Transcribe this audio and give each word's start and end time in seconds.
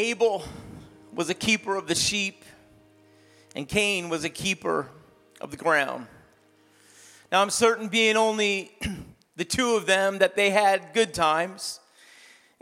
Abel 0.00 0.42
was 1.12 1.28
a 1.28 1.34
keeper 1.34 1.76
of 1.76 1.86
the 1.86 1.94
sheep, 1.94 2.42
and 3.54 3.68
Cain 3.68 4.08
was 4.08 4.24
a 4.24 4.30
keeper 4.30 4.88
of 5.42 5.50
the 5.50 5.58
ground. 5.58 6.06
Now, 7.30 7.42
I'm 7.42 7.50
certain, 7.50 7.88
being 7.88 8.16
only 8.16 8.70
the 9.36 9.44
two 9.44 9.74
of 9.74 9.84
them, 9.84 10.16
that 10.20 10.36
they 10.36 10.48
had 10.48 10.94
good 10.94 11.12
times. 11.12 11.80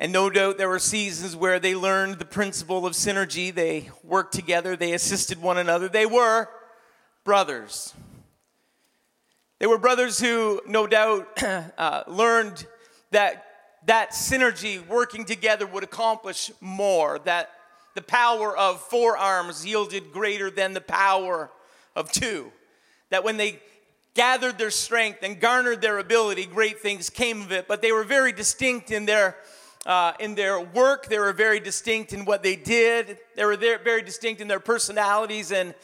And 0.01 0.12
no 0.12 0.30
doubt 0.30 0.59
there 0.59 0.69
were 0.69 0.80
seasons 0.80 1.37
where 1.37 1.61
they 1.61 1.77
learned 1.77 2.19
the 2.19 2.24
principle 2.24 2.85
of 2.85 2.94
synergy. 2.94 3.54
They 3.54 3.88
worked 4.02 4.34
together, 4.34 4.74
they 4.74 4.92
assisted 4.92 5.40
one 5.40 5.58
another. 5.58 5.88
They 5.88 6.06
were 6.06 6.48
brothers. 7.22 7.94
They 9.60 9.68
were 9.68 9.78
brothers 9.78 10.18
who, 10.18 10.60
no 10.66 10.88
doubt, 10.88 11.40
uh, 11.78 12.02
learned 12.08 12.66
that 13.12 13.47
that 13.88 14.10
synergy, 14.10 14.86
working 14.86 15.24
together, 15.24 15.66
would 15.66 15.82
accomplish 15.82 16.50
more, 16.60 17.18
that 17.20 17.50
the 17.95 18.02
power 18.02 18.56
of 18.56 18.83
four 18.83 19.16
arms 19.16 19.65
yielded 19.65 20.12
greater 20.12 20.51
than 20.51 20.74
the 20.74 20.80
power 20.80 21.51
of 21.96 22.12
two. 22.12 22.52
That 23.09 23.24
when 23.24 23.38
they 23.38 23.60
gathered 24.12 24.59
their 24.59 24.70
strength 24.70 25.20
and 25.23 25.41
garnered 25.41 25.80
their 25.80 25.98
ability, 25.98 26.45
great 26.45 26.80
things 26.80 27.09
came 27.09 27.41
of 27.41 27.51
it. 27.51 27.66
But 27.66 27.80
they 27.80 27.91
were 27.91 28.05
very 28.05 28.30
distinct 28.30 28.91
in 28.91 29.06
their 29.06 29.37
uh, 29.87 30.12
in 30.20 30.34
their 30.34 30.60
work. 30.60 31.07
They 31.07 31.18
were 31.18 31.32
very 31.32 31.59
distinct 31.59 32.12
in 32.12 32.27
what 32.27 32.43
they 32.43 32.57
did. 32.57 33.16
They 33.37 33.45
were 33.46 33.57
very 33.57 34.02
distinct 34.02 34.43
in 34.43 34.48
their 34.48 34.60
personalities, 34.60 35.51
and 35.51 35.74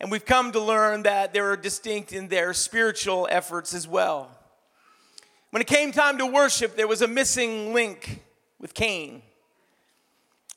and 0.00 0.10
we've 0.10 0.24
come 0.24 0.50
to 0.52 0.60
learn 0.60 1.02
that 1.02 1.34
they 1.34 1.42
were 1.42 1.58
distinct 1.58 2.14
in 2.14 2.28
their 2.28 2.54
spiritual 2.54 3.28
efforts 3.30 3.74
as 3.74 3.86
well. 3.86 4.39
When 5.50 5.60
it 5.60 5.66
came 5.66 5.90
time 5.90 6.18
to 6.18 6.26
worship, 6.26 6.76
there 6.76 6.86
was 6.86 7.02
a 7.02 7.08
missing 7.08 7.74
link 7.74 8.22
with 8.60 8.72
Cain. 8.72 9.22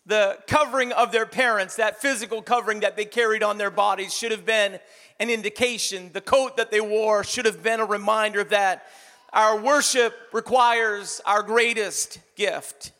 The 0.06 0.38
covering 0.46 0.92
of 0.92 1.12
their 1.12 1.26
parents, 1.26 1.78
that 1.78 2.00
physical 2.00 2.44
covering 2.44 2.82
that 2.82 2.96
they 2.96 3.06
carried 3.06 3.42
on 3.42 3.58
their 3.58 3.72
bodies, 3.72 4.14
should 4.14 4.30
have 4.30 4.46
been 4.46 4.80
an 5.20 5.32
indication. 5.32 6.12
The 6.14 6.22
coat 6.22 6.58
that 6.58 6.70
they 6.70 6.80
wore 6.80 7.24
should 7.24 7.46
have 7.46 7.64
been 7.64 7.80
a 7.80 7.86
reminder 7.86 8.44
that 8.44 8.86
our 9.32 9.60
worship 9.60 10.14
requires 10.32 11.22
our 11.26 11.42
greatest 11.42 12.20
gift. 12.36 12.92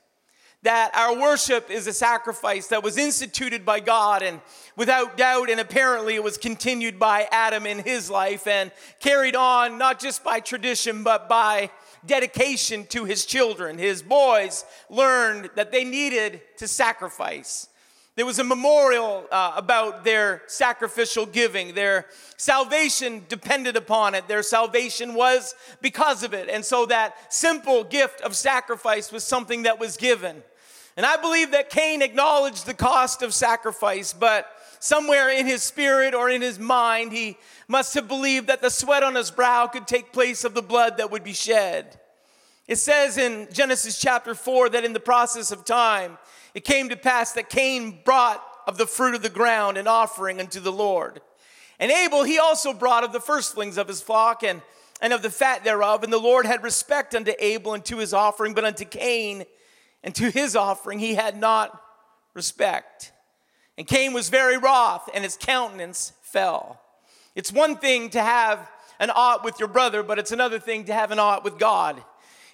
That 0.64 0.96
our 0.96 1.16
worship 1.16 1.70
is 1.70 1.86
a 1.86 1.94
sacrifice 1.94 2.68
that 2.68 2.82
was 2.82 2.98
instituted 2.98 3.66
by 3.66 3.82
God 3.82 4.24
and 4.24 4.42
without 4.76 5.16
doubt, 5.16 5.52
and 5.52 5.60
apparently 5.60 6.16
it 6.16 6.24
was 6.24 6.40
continued 6.40 6.98
by 6.98 7.28
Adam 7.32 7.68
in 7.68 7.80
his 7.80 8.10
life 8.10 8.48
and 8.48 8.72
carried 9.00 9.36
on 9.36 9.78
not 9.78 10.00
just 10.00 10.24
by 10.24 10.40
tradition 10.40 11.04
but 11.04 11.30
by 11.30 11.70
dedication 12.06 12.86
to 12.88 13.06
his 13.06 13.26
children. 13.26 13.78
His 13.78 14.02
boys 14.02 14.66
learned 14.90 15.50
that 15.56 15.72
they 15.72 15.84
needed 15.84 16.42
to 16.58 16.68
sacrifice. 16.68 17.68
There 18.16 18.28
was 18.28 18.38
a 18.38 18.44
memorial 18.44 19.26
uh, 19.32 19.54
about 19.56 20.04
their 20.04 20.44
sacrificial 20.46 21.26
giving. 21.26 21.74
Their 21.74 22.06
salvation 22.38 23.26
depended 23.28 23.76
upon 23.76 24.14
it. 24.14 24.28
Their 24.28 24.44
salvation 24.44 25.16
was 25.16 25.56
because 25.82 26.22
of 26.22 26.34
it. 26.34 26.48
And 26.48 26.64
so 26.64 26.86
that 26.86 27.34
simple 27.34 27.84
gift 27.84 28.22
of 28.22 28.36
sacrifice 28.36 29.12
was 29.12 29.24
something 29.24 29.64
that 29.64 29.80
was 29.80 29.98
given. 29.98 30.44
And 30.96 31.08
I 31.08 31.18
believe 31.18 31.52
that 31.52 31.72
Cain 31.72 32.04
acknowledged 32.04 32.68
the 32.68 32.76
cost 32.76 33.24
of 33.24 33.34
sacrifice, 33.34 34.14
but 34.14 34.48
somewhere 34.84 35.30
in 35.30 35.46
his 35.46 35.64
spirit 35.64 36.14
or 36.14 36.30
in 36.30 36.42
his 36.42 36.60
mind, 36.60 37.14
he 37.14 37.38
must 37.70 37.94
have 37.94 38.06
believed 38.06 38.48
that 38.48 38.62
the 38.62 38.70
sweat 38.70 39.02
on 39.02 39.16
his 39.16 39.32
brow 39.32 39.66
could 39.66 39.88
take 39.88 40.12
place 40.12 40.44
of 40.44 40.54
the 40.54 40.62
blood 40.62 40.98
that 40.98 41.10
would 41.10 41.24
be 41.24 41.32
shed. 41.32 42.02
It 42.68 42.76
says 42.76 43.18
in 43.18 43.48
Genesis 43.54 43.98
chapter 43.98 44.36
4 44.36 44.68
that 44.70 44.84
in 44.84 44.92
the 44.92 45.00
process 45.00 45.54
of 45.54 45.64
time, 45.64 46.18
it 46.54 46.66
came 46.66 46.90
to 46.90 46.98
pass 46.98 47.32
that 47.32 47.50
Cain 47.50 48.00
brought 48.04 48.44
of 48.68 48.78
the 48.78 48.86
fruit 48.86 49.16
of 49.16 49.22
the 49.22 49.30
ground 49.30 49.78
an 49.78 49.88
offering 49.88 50.42
unto 50.42 50.60
the 50.60 50.72
Lord. 50.72 51.22
And 51.80 51.90
Abel, 51.90 52.24
he 52.24 52.38
also 52.38 52.74
brought 52.74 53.06
of 53.06 53.14
the 53.14 53.22
firstlings 53.22 53.78
of 53.78 53.88
his 53.88 54.02
flock 54.02 54.44
and, 54.44 54.62
and 55.00 55.14
of 55.14 55.22
the 55.22 55.30
fat 55.30 55.64
thereof. 55.64 56.04
And 56.04 56.12
the 56.12 56.18
Lord 56.18 56.46
had 56.46 56.62
respect 56.62 57.16
unto 57.16 57.32
Abel 57.40 57.74
and 57.74 57.86
to 57.86 58.00
his 58.00 58.14
offering, 58.14 58.54
but 58.54 58.66
unto 58.66 58.84
Cain 58.84 59.46
and 60.04 60.14
to 60.16 60.30
his 60.30 60.58
offering 60.58 61.00
he 61.00 61.16
had 61.16 61.38
not 61.38 61.82
respect. 62.34 63.13
And 63.78 63.88
Cain 63.88 64.14
was 64.14 64.30
very 64.30 64.58
wroth, 64.58 65.10
and 65.14 65.24
his 65.24 65.38
countenance 65.38 66.14
fell. 66.22 66.80
It's 67.36 67.52
one 67.52 67.78
thing 67.78 68.10
to 68.12 68.22
have 68.22 68.70
an 69.00 69.12
ought 69.14 69.44
with 69.44 69.60
your 69.60 69.68
brother, 69.68 70.04
but 70.04 70.20
it's 70.20 70.32
another 70.32 70.60
thing 70.60 70.86
to 70.86 70.94
have 70.94 71.12
an 71.12 71.20
ought 71.20 71.44
with 71.44 71.58
God. 71.58 72.04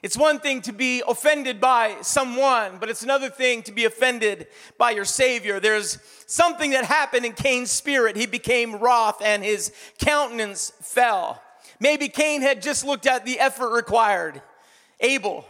It's 0.02 0.16
one 0.16 0.40
thing 0.40 0.62
to 0.62 0.72
be 0.72 1.04
offended 1.06 1.60
by 1.60 1.98
someone, 2.02 2.78
but 2.80 2.90
it's 2.90 3.04
another 3.04 3.30
thing 3.30 3.64
to 3.64 3.74
be 3.74 3.84
offended 3.84 4.48
by 4.78 4.92
your 4.92 5.04
Savior. 5.04 5.60
There's 5.60 5.98
something 6.26 6.72
that 6.72 6.86
happened 6.86 7.26
in 7.26 7.34
Cain's 7.34 7.70
spirit. 7.70 8.16
He 8.16 8.26
became 8.26 8.76
wroth 8.76 9.22
and 9.22 9.44
his 9.44 9.74
countenance 9.98 10.72
fell. 10.82 11.42
Maybe 11.82 12.08
Cain 12.08 12.42
had 12.42 12.62
just 12.62 12.86
looked 12.86 13.08
at 13.08 13.26
the 13.26 13.40
effort 13.40 13.74
required. 13.74 14.42
Abel. 15.02 15.46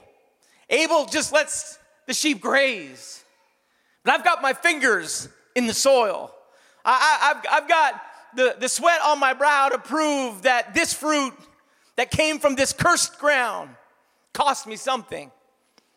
Abel 0.67 1.05
just 1.05 1.31
lets 1.31 1.77
the 2.07 2.13
sheep 2.15 2.41
graze. 2.41 3.23
But 4.03 4.15
I've 4.15 4.23
got 4.23 4.41
my 4.41 4.53
fingers 4.53 5.29
in 5.55 5.67
the 5.67 5.73
soil. 5.73 6.33
I, 6.85 7.41
have 7.49 7.67
got 7.67 8.01
the, 8.35 8.55
the 8.59 8.69
sweat 8.69 8.99
on 9.03 9.19
my 9.19 9.33
brow 9.33 9.69
to 9.69 9.77
prove 9.77 10.43
that 10.43 10.73
this 10.73 10.93
fruit 10.93 11.33
that 11.97 12.11
came 12.11 12.39
from 12.39 12.55
this 12.55 12.73
cursed 12.73 13.19
ground 13.19 13.69
cost 14.33 14.67
me 14.67 14.75
something. 14.75 15.31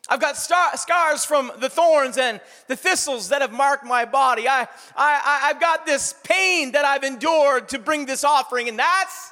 I've 0.09 0.21
got 0.21 0.37
star- 0.37 0.77
scars 0.77 1.25
from 1.25 1.53
the 1.61 1.69
thorns 1.69 2.19
and 2.19 2.41
the 2.67 2.77
thistles 2.77 3.29
that 3.29 3.41
have 3.41 3.53
marked 3.53 3.85
my 3.85 4.05
body. 4.05 4.49
I, 4.49 4.67
I, 4.97 5.41
I've 5.45 5.61
got 5.61 5.87
this 5.87 6.15
pain 6.25 6.73
that 6.73 6.85
I've 6.85 7.05
endured 7.05 7.69
to 7.69 7.79
bring 7.79 8.07
this 8.07 8.25
offering, 8.25 8.69
and 8.69 8.79
that's 8.79 9.31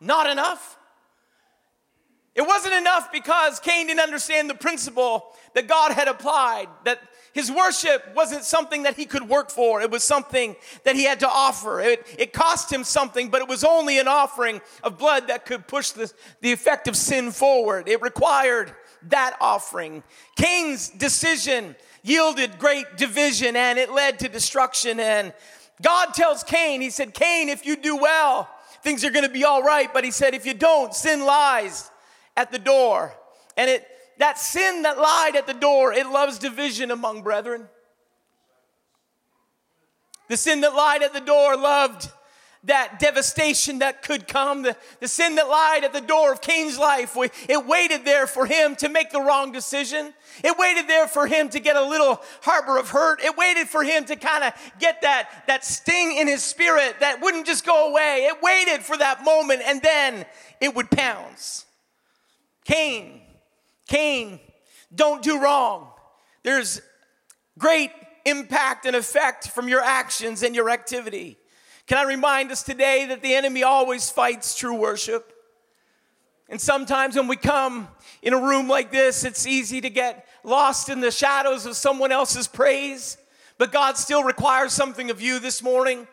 not 0.00 0.28
enough. 0.28 0.78
It 2.34 2.42
wasn't 2.42 2.74
enough 2.74 3.12
because 3.12 3.60
Cain 3.60 3.86
didn't 3.86 4.00
understand 4.00 4.48
the 4.48 4.54
principle 4.54 5.26
that 5.54 5.68
God 5.68 5.92
had 5.92 6.08
applied, 6.08 6.68
that 6.84 7.00
his 7.36 7.52
worship 7.52 8.02
wasn't 8.16 8.44
something 8.44 8.84
that 8.84 8.96
he 8.96 9.04
could 9.04 9.28
work 9.28 9.50
for. 9.50 9.82
It 9.82 9.90
was 9.90 10.02
something 10.02 10.56
that 10.84 10.96
he 10.96 11.04
had 11.04 11.20
to 11.20 11.28
offer. 11.28 11.82
It, 11.82 12.06
it 12.18 12.32
cost 12.32 12.72
him 12.72 12.82
something, 12.82 13.28
but 13.28 13.42
it 13.42 13.46
was 13.46 13.62
only 13.62 13.98
an 13.98 14.08
offering 14.08 14.62
of 14.82 14.96
blood 14.96 15.28
that 15.28 15.44
could 15.44 15.66
push 15.66 15.90
the, 15.90 16.10
the 16.40 16.50
effect 16.50 16.88
of 16.88 16.96
sin 16.96 17.30
forward. 17.30 17.88
It 17.88 18.00
required 18.00 18.72
that 19.10 19.36
offering. 19.38 20.02
Cain's 20.36 20.88
decision 20.88 21.76
yielded 22.02 22.58
great 22.58 22.96
division 22.96 23.54
and 23.54 23.78
it 23.78 23.92
led 23.92 24.18
to 24.20 24.30
destruction. 24.30 24.98
And 24.98 25.34
God 25.82 26.14
tells 26.14 26.42
Cain, 26.42 26.80
He 26.80 26.88
said, 26.88 27.12
Cain, 27.12 27.50
if 27.50 27.66
you 27.66 27.76
do 27.76 27.98
well, 27.98 28.48
things 28.82 29.04
are 29.04 29.10
going 29.10 29.26
to 29.26 29.30
be 29.30 29.44
all 29.44 29.62
right. 29.62 29.92
But 29.92 30.04
He 30.04 30.10
said, 30.10 30.32
if 30.32 30.46
you 30.46 30.54
don't, 30.54 30.94
sin 30.94 31.26
lies 31.26 31.90
at 32.34 32.50
the 32.50 32.58
door. 32.58 33.12
And 33.58 33.68
it 33.68 33.86
that 34.18 34.38
sin 34.38 34.82
that 34.82 34.98
lied 34.98 35.36
at 35.36 35.46
the 35.46 35.54
door, 35.54 35.92
it 35.92 36.06
loves 36.06 36.38
division 36.38 36.90
among 36.90 37.22
brethren. 37.22 37.68
The 40.28 40.36
sin 40.36 40.62
that 40.62 40.74
lied 40.74 41.02
at 41.02 41.12
the 41.12 41.20
door 41.20 41.56
loved 41.56 42.10
that 42.64 42.98
devastation 42.98 43.78
that 43.78 44.02
could 44.02 44.26
come. 44.26 44.62
The, 44.62 44.76
the 45.00 45.06
sin 45.06 45.36
that 45.36 45.48
lied 45.48 45.84
at 45.84 45.92
the 45.92 46.00
door 46.00 46.32
of 46.32 46.40
Cain's 46.40 46.78
life, 46.78 47.16
it 47.48 47.66
waited 47.66 48.04
there 48.04 48.26
for 48.26 48.44
him 48.44 48.74
to 48.76 48.88
make 48.88 49.10
the 49.10 49.20
wrong 49.20 49.52
decision. 49.52 50.12
It 50.42 50.58
waited 50.58 50.88
there 50.88 51.06
for 51.06 51.26
him 51.26 51.48
to 51.50 51.60
get 51.60 51.76
a 51.76 51.82
little 51.84 52.20
harbor 52.42 52.76
of 52.76 52.88
hurt. 52.88 53.22
It 53.22 53.36
waited 53.36 53.68
for 53.68 53.84
him 53.84 54.04
to 54.06 54.16
kind 54.16 54.44
of 54.44 54.52
get 54.80 55.02
that, 55.02 55.44
that 55.46 55.64
sting 55.64 56.16
in 56.16 56.26
his 56.26 56.42
spirit 56.42 56.96
that 57.00 57.20
wouldn't 57.20 57.46
just 57.46 57.64
go 57.64 57.90
away. 57.90 58.28
It 58.28 58.42
waited 58.42 58.84
for 58.84 58.96
that 58.96 59.24
moment 59.24 59.62
and 59.64 59.80
then 59.80 60.26
it 60.60 60.74
would 60.74 60.90
pounce. 60.90 61.66
Cain 62.64 63.20
Cain, 63.86 64.40
don't 64.94 65.22
do 65.22 65.40
wrong. 65.40 65.88
There's 66.42 66.80
great 67.58 67.90
impact 68.24 68.86
and 68.86 68.96
effect 68.96 69.48
from 69.48 69.68
your 69.68 69.80
actions 69.80 70.42
and 70.42 70.54
your 70.54 70.70
activity. 70.70 71.38
Can 71.86 71.98
I 71.98 72.02
remind 72.02 72.50
us 72.50 72.62
today 72.62 73.06
that 73.06 73.22
the 73.22 73.34
enemy 73.34 73.62
always 73.62 74.10
fights 74.10 74.56
true 74.56 74.74
worship? 74.74 75.32
And 76.48 76.60
sometimes 76.60 77.16
when 77.16 77.28
we 77.28 77.36
come 77.36 77.88
in 78.22 78.32
a 78.32 78.40
room 78.40 78.68
like 78.68 78.90
this, 78.90 79.24
it's 79.24 79.46
easy 79.46 79.80
to 79.80 79.90
get 79.90 80.26
lost 80.44 80.88
in 80.88 81.00
the 81.00 81.10
shadows 81.10 81.66
of 81.66 81.76
someone 81.76 82.12
else's 82.12 82.46
praise, 82.46 83.18
but 83.58 83.72
God 83.72 83.96
still 83.96 84.22
requires 84.22 84.72
something 84.72 85.10
of 85.10 85.20
you 85.20 85.38
this 85.38 85.62
morning. 85.62 86.06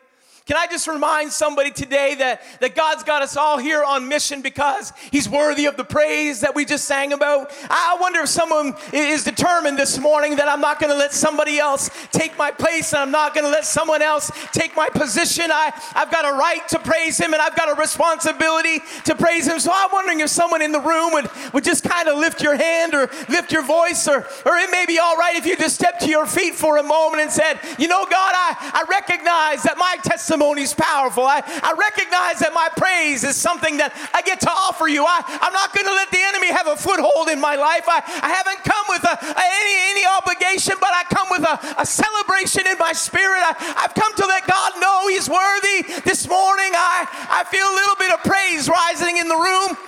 Can 0.46 0.58
I 0.58 0.66
just 0.66 0.86
remind 0.86 1.32
somebody 1.32 1.70
today 1.70 2.16
that, 2.16 2.42
that 2.60 2.74
God's 2.74 3.02
got 3.02 3.22
us 3.22 3.34
all 3.34 3.56
here 3.56 3.82
on 3.82 4.08
mission 4.08 4.42
because 4.42 4.92
He's 5.10 5.26
worthy 5.26 5.64
of 5.64 5.78
the 5.78 5.84
praise 5.84 6.42
that 6.42 6.54
we 6.54 6.66
just 6.66 6.84
sang 6.84 7.14
about? 7.14 7.50
I 7.70 7.96
wonder 7.98 8.20
if 8.20 8.28
someone 8.28 8.74
is 8.92 9.24
determined 9.24 9.78
this 9.78 9.98
morning 9.98 10.36
that 10.36 10.46
I'm 10.46 10.60
not 10.60 10.80
going 10.80 10.92
to 10.92 10.98
let 10.98 11.14
somebody 11.14 11.58
else 11.58 11.88
take 12.12 12.36
my 12.36 12.50
place 12.50 12.92
and 12.92 13.00
I'm 13.00 13.10
not 13.10 13.32
going 13.32 13.44
to 13.46 13.50
let 13.50 13.64
someone 13.64 14.02
else 14.02 14.30
take 14.52 14.76
my 14.76 14.90
position. 14.90 15.46
I, 15.50 15.72
I've 15.94 16.10
got 16.10 16.26
a 16.26 16.36
right 16.36 16.68
to 16.68 16.78
praise 16.78 17.16
Him 17.16 17.32
and 17.32 17.40
I've 17.40 17.56
got 17.56 17.70
a 17.70 17.80
responsibility 17.80 18.80
to 19.06 19.14
praise 19.14 19.48
Him. 19.48 19.58
So 19.58 19.70
I'm 19.72 19.88
wondering 19.94 20.20
if 20.20 20.28
someone 20.28 20.60
in 20.60 20.72
the 20.72 20.80
room 20.80 21.14
would, 21.14 21.30
would 21.54 21.64
just 21.64 21.84
kind 21.84 22.06
of 22.06 22.18
lift 22.18 22.42
your 22.42 22.54
hand 22.54 22.92
or 22.92 23.08
lift 23.30 23.50
your 23.50 23.64
voice, 23.64 24.06
or, 24.06 24.26
or 24.44 24.56
it 24.58 24.70
may 24.70 24.84
be 24.86 24.98
all 24.98 25.16
right 25.16 25.36
if 25.36 25.46
you 25.46 25.56
just 25.56 25.76
step 25.76 25.98
to 26.00 26.10
your 26.10 26.26
feet 26.26 26.54
for 26.54 26.76
a 26.76 26.82
moment 26.82 27.22
and 27.22 27.32
said, 27.32 27.58
You 27.78 27.88
know, 27.88 28.04
God, 28.04 28.34
I, 28.36 28.72
I 28.74 28.84
recognize 28.90 29.62
that 29.62 29.78
my 29.78 29.96
testimony 30.02 30.33
testimony 30.34 30.62
is 30.62 30.74
powerful. 30.74 31.22
I, 31.22 31.42
I 31.46 31.78
recognize 31.78 32.42
that 32.42 32.50
my 32.52 32.66
praise 32.74 33.22
is 33.22 33.36
something 33.36 33.78
that 33.78 33.94
I 34.10 34.20
get 34.22 34.40
to 34.40 34.50
offer 34.50 34.88
you. 34.88 35.06
I, 35.06 35.22
I'm 35.22 35.52
not 35.52 35.70
going 35.70 35.86
to 35.86 35.94
let 35.94 36.10
the 36.10 36.18
enemy 36.26 36.50
have 36.50 36.66
a 36.66 36.74
foothold 36.74 37.28
in 37.30 37.38
my 37.38 37.54
life. 37.54 37.86
I, 37.86 38.02
I 38.02 38.34
haven't 38.34 38.66
come 38.66 38.82
with 38.90 39.06
a, 39.06 39.14
a, 39.14 39.46
any, 39.46 39.76
any 39.94 40.04
obligation, 40.10 40.74
but 40.82 40.90
I 40.90 41.06
come 41.06 41.30
with 41.30 41.46
a, 41.46 41.54
a 41.78 41.86
celebration 41.86 42.66
in 42.66 42.74
my 42.82 42.90
spirit. 42.90 43.46
I, 43.46 43.54
I've 43.86 43.94
come 43.94 44.10
to 44.18 44.26
let 44.26 44.42
God 44.50 44.74
know 44.82 45.06
He's 45.06 45.30
worthy. 45.30 46.02
This 46.02 46.26
morning, 46.26 46.74
I, 46.74 47.06
I 47.30 47.46
feel 47.46 47.70
a 47.70 47.74
little 47.78 47.98
bit 48.02 48.10
of 48.10 48.18
praise 48.26 48.66
rising 48.66 49.22
in 49.22 49.30
the 49.30 49.38
room. 49.38 49.78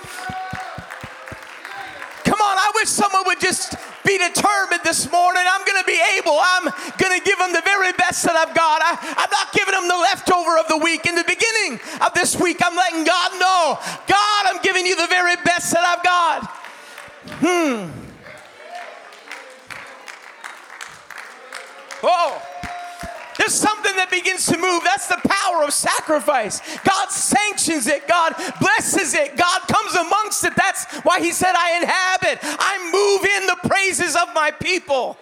Come 2.23 2.39
on, 2.39 2.55
I 2.55 2.71
wish 2.79 2.87
someone 2.87 3.27
would 3.27 3.43
just 3.43 3.75
be 4.07 4.17
determined 4.17 4.81
this 4.87 5.11
morning. 5.11 5.43
I'm 5.43 5.65
going 5.67 5.83
to 5.83 5.85
be 5.85 5.99
able. 6.15 6.39
I'm 6.39 6.71
going 6.97 7.11
to 7.11 7.23
give 7.27 7.37
them 7.37 7.51
the 7.51 7.61
very 7.67 7.91
best 7.99 8.23
that 8.23 8.39
I've 8.39 8.55
got. 8.55 8.79
I, 8.79 8.95
I'm 8.95 9.29
not 9.29 9.51
giving 9.51 9.75
them 9.75 9.87
the 9.91 9.99
leftover 9.99 10.57
of 10.57 10.67
the 10.71 10.77
week. 10.77 11.05
In 11.05 11.15
the 11.15 11.27
beginning 11.27 11.83
of 11.99 12.13
this 12.15 12.39
week, 12.39 12.63
I'm 12.63 12.75
letting 12.75 13.03
God 13.03 13.31
know 13.35 13.77
God, 14.07 14.41
I'm 14.47 14.61
giving 14.63 14.85
you 14.85 14.95
the 14.95 15.07
very 15.07 15.35
best 15.43 15.73
that 15.73 15.83
I've 15.83 16.03
got. 16.03 16.47
Hmm. 17.43 17.91
Oh. 22.03 22.56
There's 23.47 23.61
something 23.61 23.95
that 23.95 24.11
begins 24.11 24.45
to 24.47 24.57
move. 24.57 24.83
That's 24.83 25.07
the 25.07 25.21
power 25.23 25.63
of 25.63 25.71
sacrifice. 25.71 26.59
God 26.83 27.09
sanctions 27.09 27.87
it, 27.87 28.05
God 28.05 28.35
blesses 28.59 29.13
it, 29.13 29.37
God 29.37 29.61
comes 29.69 29.95
amongst 29.95 30.43
it. 30.43 30.53
That's 30.57 30.83
why 31.05 31.21
He 31.21 31.31
said, 31.31 31.53
I 31.55 31.77
inhabit, 31.77 32.39
I 32.43 32.91
move 32.91 33.23
in 33.23 33.47
the 33.47 33.55
praises 33.69 34.17
of 34.17 34.33
my 34.35 34.51
people. 34.51 35.17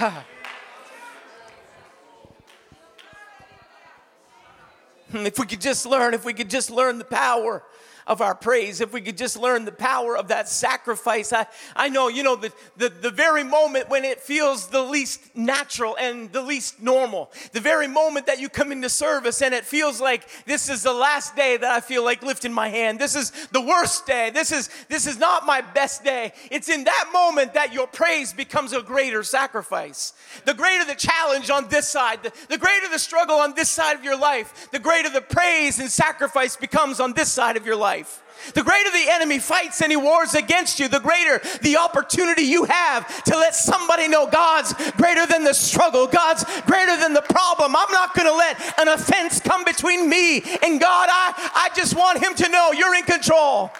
if 5.24 5.38
we 5.38 5.46
could 5.46 5.60
just 5.60 5.86
learn, 5.86 6.14
if 6.14 6.24
we 6.24 6.34
could 6.34 6.50
just 6.50 6.72
learn 6.72 6.98
the 6.98 7.04
power 7.04 7.62
of 8.06 8.20
our 8.20 8.34
praise, 8.34 8.80
if 8.80 8.92
we 8.92 9.00
could 9.00 9.16
just 9.16 9.36
learn 9.36 9.64
the 9.64 9.72
power 9.72 10.16
of 10.16 10.28
that 10.28 10.48
sacrifice. 10.48 11.32
I, 11.32 11.46
I 11.74 11.88
know, 11.88 12.06
you 12.06 12.22
know, 12.22 12.36
the, 12.36 12.52
the, 12.76 12.88
the 12.88 13.10
very 13.10 13.42
moment 13.42 13.88
when 13.88 14.04
it 14.04 14.20
feels 14.20 14.68
the 14.68 14.82
least 14.82 15.36
natural 15.36 15.96
and 15.98 16.32
the 16.32 16.40
least 16.40 16.80
normal, 16.80 17.32
the 17.52 17.60
very 17.60 17.88
moment 17.88 18.26
that 18.26 18.38
you 18.38 18.48
come 18.48 18.70
into 18.70 18.88
service 18.88 19.42
and 19.42 19.52
it 19.52 19.64
feels 19.64 20.00
like 20.00 20.28
this 20.44 20.68
is 20.68 20.84
the 20.84 20.92
last 20.92 21.34
day 21.34 21.56
that 21.56 21.70
I 21.70 21.80
feel 21.80 22.04
like 22.04 22.22
lifting 22.22 22.52
my 22.52 22.68
hand. 22.68 23.00
This 23.00 23.16
is 23.16 23.32
the 23.48 23.60
worst 23.60 24.06
day. 24.06 24.30
This 24.30 24.52
is, 24.52 24.70
this 24.88 25.08
is 25.08 25.18
not 25.18 25.44
my 25.44 25.60
best 25.60 26.04
day. 26.04 26.32
It's 26.52 26.68
in 26.68 26.84
that 26.84 27.10
moment 27.12 27.54
that 27.54 27.72
your 27.72 27.88
praise 27.88 28.32
becomes 28.32 28.72
a 28.72 28.82
greater 28.82 29.24
sacrifice. 29.24 30.12
The 30.44 30.54
greater 30.54 30.84
the 30.84 30.94
challenge 30.94 31.50
on 31.50 31.68
this 31.68 31.88
side, 31.88 32.22
the, 32.22 32.32
the 32.48 32.58
greater 32.58 32.88
the 32.88 33.00
struggle 33.00 33.36
on 33.36 33.54
this 33.54 33.68
side 33.68 33.96
of 33.96 34.04
your 34.04 34.16
life, 34.18 34.70
the 34.70 34.78
greater 34.78 35.08
the 35.08 35.20
praise 35.20 35.80
and 35.80 35.90
sacrifice 35.90 36.56
becomes 36.56 37.00
on 37.00 37.12
this 37.12 37.32
side 37.32 37.56
of 37.56 37.66
your 37.66 37.74
life 37.74 37.95
life. 37.96 38.22
The 38.52 38.62
greater 38.62 38.90
the 38.90 39.10
enemy 39.10 39.38
fights 39.38 39.80
and 39.80 39.90
he 39.90 39.96
wars 39.96 40.34
against 40.34 40.78
you, 40.78 40.88
the 40.88 41.00
greater 41.00 41.40
the 41.62 41.78
opportunity 41.78 42.42
you 42.42 42.64
have 42.64 43.24
to 43.24 43.36
let 43.36 43.54
somebody 43.54 44.08
know 44.08 44.28
God's 44.28 44.74
greater 44.92 45.26
than 45.26 45.42
the 45.42 45.54
struggle, 45.54 46.06
God's 46.06 46.44
greater 46.62 46.96
than 46.96 47.14
the 47.14 47.22
problem. 47.22 47.74
I'm 47.74 47.92
not 47.92 48.14
going 48.14 48.28
to 48.28 48.34
let 48.34 48.78
an 48.78 48.88
offense 48.88 49.40
come 49.40 49.64
between 49.64 50.08
me 50.08 50.42
and 50.62 50.80
God. 50.80 51.08
I, 51.10 51.50
I 51.54 51.70
just 51.74 51.96
want 51.96 52.22
him 52.22 52.34
to 52.34 52.48
know 52.48 52.72
you're 52.72 52.94
in 52.94 53.04
control. 53.04 53.70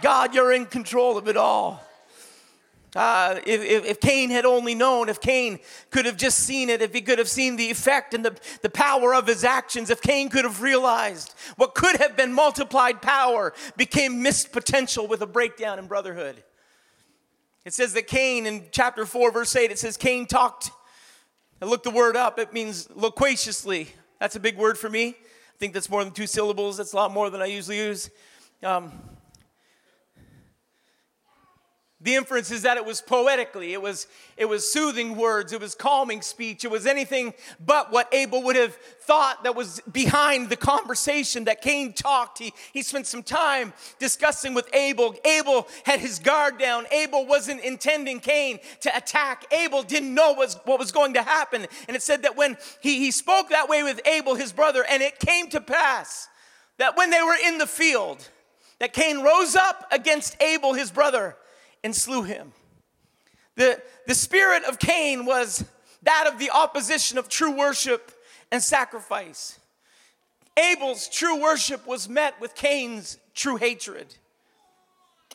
God, 0.00 0.34
you're 0.34 0.52
in 0.52 0.66
control 0.66 1.18
of 1.18 1.28
it 1.28 1.36
all. 1.36 1.86
Uh, 2.96 3.38
if, 3.46 3.62
if, 3.62 3.84
if, 3.84 4.00
Cain 4.00 4.30
had 4.30 4.44
only 4.44 4.74
known, 4.74 5.08
if 5.08 5.20
Cain 5.20 5.60
could 5.90 6.06
have 6.06 6.16
just 6.16 6.40
seen 6.40 6.68
it, 6.68 6.82
if 6.82 6.92
he 6.92 7.00
could 7.00 7.18
have 7.18 7.28
seen 7.28 7.54
the 7.54 7.70
effect 7.70 8.14
and 8.14 8.24
the, 8.24 8.36
the 8.62 8.70
power 8.70 9.14
of 9.14 9.28
his 9.28 9.44
actions, 9.44 9.90
if 9.90 10.02
Cain 10.02 10.28
could 10.28 10.44
have 10.44 10.60
realized 10.60 11.32
what 11.56 11.76
could 11.76 11.96
have 11.98 12.16
been 12.16 12.32
multiplied 12.32 13.00
power 13.00 13.52
became 13.76 14.22
missed 14.22 14.50
potential 14.50 15.06
with 15.06 15.22
a 15.22 15.26
breakdown 15.26 15.78
in 15.78 15.86
brotherhood. 15.86 16.42
It 17.64 17.74
says 17.74 17.92
that 17.92 18.08
Cain 18.08 18.46
in 18.46 18.64
chapter 18.72 19.06
4, 19.06 19.30
verse 19.30 19.54
8, 19.54 19.70
it 19.70 19.78
says 19.78 19.96
Cain 19.96 20.26
talked. 20.26 20.72
I 21.62 21.66
looked 21.66 21.84
the 21.84 21.90
word 21.90 22.16
up, 22.16 22.40
it 22.40 22.52
means 22.52 22.88
loquaciously. 22.90 23.88
That's 24.18 24.34
a 24.34 24.40
big 24.40 24.56
word 24.56 24.76
for 24.76 24.90
me. 24.90 25.10
I 25.10 25.58
think 25.58 25.74
that's 25.74 25.90
more 25.90 26.02
than 26.02 26.12
two 26.12 26.26
syllables, 26.26 26.78
that's 26.78 26.92
a 26.92 26.96
lot 26.96 27.12
more 27.12 27.30
than 27.30 27.40
I 27.40 27.46
usually 27.46 27.78
use. 27.78 28.10
Um, 28.64 28.92
the 32.02 32.14
inference 32.14 32.50
is 32.50 32.62
that 32.62 32.78
it 32.78 32.84
was 32.84 33.02
poetically, 33.02 33.74
it 33.74 33.82
was, 33.82 34.06
it 34.38 34.46
was 34.46 34.70
soothing 34.72 35.16
words, 35.16 35.52
it 35.52 35.60
was 35.60 35.74
calming 35.74 36.22
speech, 36.22 36.64
it 36.64 36.70
was 36.70 36.86
anything 36.86 37.34
but 37.64 37.92
what 37.92 38.08
Abel 38.14 38.42
would 38.42 38.56
have 38.56 38.74
thought 38.74 39.44
that 39.44 39.54
was 39.54 39.80
behind 39.92 40.48
the 40.48 40.56
conversation 40.56 41.44
that 41.44 41.60
Cain 41.60 41.92
talked. 41.92 42.38
He, 42.38 42.54
he 42.72 42.82
spent 42.82 43.06
some 43.06 43.22
time 43.22 43.74
discussing 43.98 44.54
with 44.54 44.74
Abel. 44.74 45.14
Abel 45.26 45.68
had 45.84 46.00
his 46.00 46.18
guard 46.18 46.58
down. 46.58 46.86
Abel 46.90 47.26
wasn't 47.26 47.60
intending 47.60 48.18
Cain 48.18 48.60
to 48.80 48.96
attack. 48.96 49.52
Abel 49.52 49.82
didn't 49.82 50.14
know 50.14 50.32
was, 50.32 50.58
what 50.64 50.78
was 50.78 50.92
going 50.92 51.14
to 51.14 51.22
happen. 51.22 51.66
And 51.86 51.94
it 51.94 52.02
said 52.02 52.22
that 52.22 52.34
when 52.34 52.56
he, 52.80 52.98
he 52.98 53.10
spoke 53.10 53.50
that 53.50 53.68
way 53.68 53.82
with 53.82 54.00
Abel, 54.06 54.36
his 54.36 54.52
brother, 54.52 54.86
and 54.88 55.02
it 55.02 55.18
came 55.18 55.50
to 55.50 55.60
pass 55.60 56.28
that 56.78 56.96
when 56.96 57.10
they 57.10 57.20
were 57.20 57.36
in 57.46 57.58
the 57.58 57.66
field, 57.66 58.26
that 58.78 58.94
Cain 58.94 59.20
rose 59.22 59.54
up 59.54 59.86
against 59.92 60.40
Abel, 60.40 60.72
his 60.72 60.90
brother 60.90 61.36
and 61.82 61.94
slew 61.94 62.22
him. 62.22 62.52
The, 63.56 63.80
the 64.06 64.14
spirit 64.14 64.64
of 64.64 64.78
Cain 64.78 65.26
was 65.26 65.64
that 66.02 66.30
of 66.32 66.38
the 66.38 66.50
opposition 66.50 67.18
of 67.18 67.28
true 67.28 67.56
worship 67.56 68.12
and 68.50 68.62
sacrifice. 68.62 69.58
Abel's 70.56 71.08
true 71.08 71.40
worship 71.40 71.86
was 71.86 72.08
met 72.08 72.40
with 72.40 72.54
Cain's 72.54 73.18
true 73.34 73.56
hatred. 73.56 74.14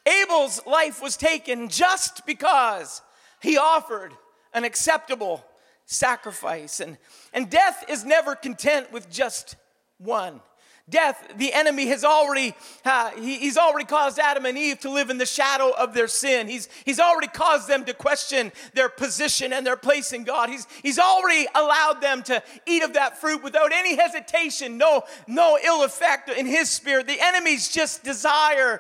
Abel's 0.06 0.62
life 0.66 1.02
was 1.02 1.18
taken 1.18 1.70
just 1.70 2.26
because 2.26 3.02
he 3.42 3.58
offered 3.58 4.14
an 4.54 4.64
acceptable 4.64 5.44
sacrifice. 5.86 6.80
And, 6.80 6.98
and 7.34 7.50
death 7.50 7.86
is 7.90 8.06
never 8.06 8.36
content 8.36 8.92
with 8.92 9.10
just 9.10 9.56
one. 9.98 10.42
Death, 10.88 11.34
the 11.38 11.52
enemy 11.52 11.88
has 11.88 12.04
already, 12.04 12.54
uh, 12.86 13.10
he, 13.12 13.40
he's 13.40 13.58
already 13.58 13.86
caused 13.86 14.20
Adam 14.20 14.46
and 14.46 14.56
Eve 14.56 14.80
to 14.82 14.92
live 14.92 15.10
in 15.10 15.18
the 15.18 15.26
shadow 15.26 15.72
of 15.72 15.96
their 15.96 16.08
sin. 16.08 16.48
He's, 16.48 16.70
he's 16.86 17.00
already 17.00 17.28
caused 17.28 17.68
them 17.68 17.86
to 17.86 17.94
question 17.96 18.52
their 18.76 18.88
position 18.88 19.52
and 19.52 19.66
their 19.66 19.78
place 19.78 20.14
in 20.14 20.26
God. 20.26 20.50
He's, 20.50 20.68
he's 20.84 21.00
already 21.00 21.48
allowed 21.56 22.02
them 22.02 22.22
to 22.24 22.44
eat 22.68 22.84
of 22.84 22.94
that 22.94 23.18
fruit 23.18 23.42
without 23.42 23.72
any 23.74 23.96
hesitation, 23.96 24.78
no, 24.78 25.02
no 25.28 25.58
ill 25.64 25.84
effect 25.84 26.30
in 26.30 26.46
his 26.46 26.70
spirit. 26.70 27.08
The 27.08 27.20
enemy's 27.20 27.68
just 27.68 28.04
desire 28.04 28.80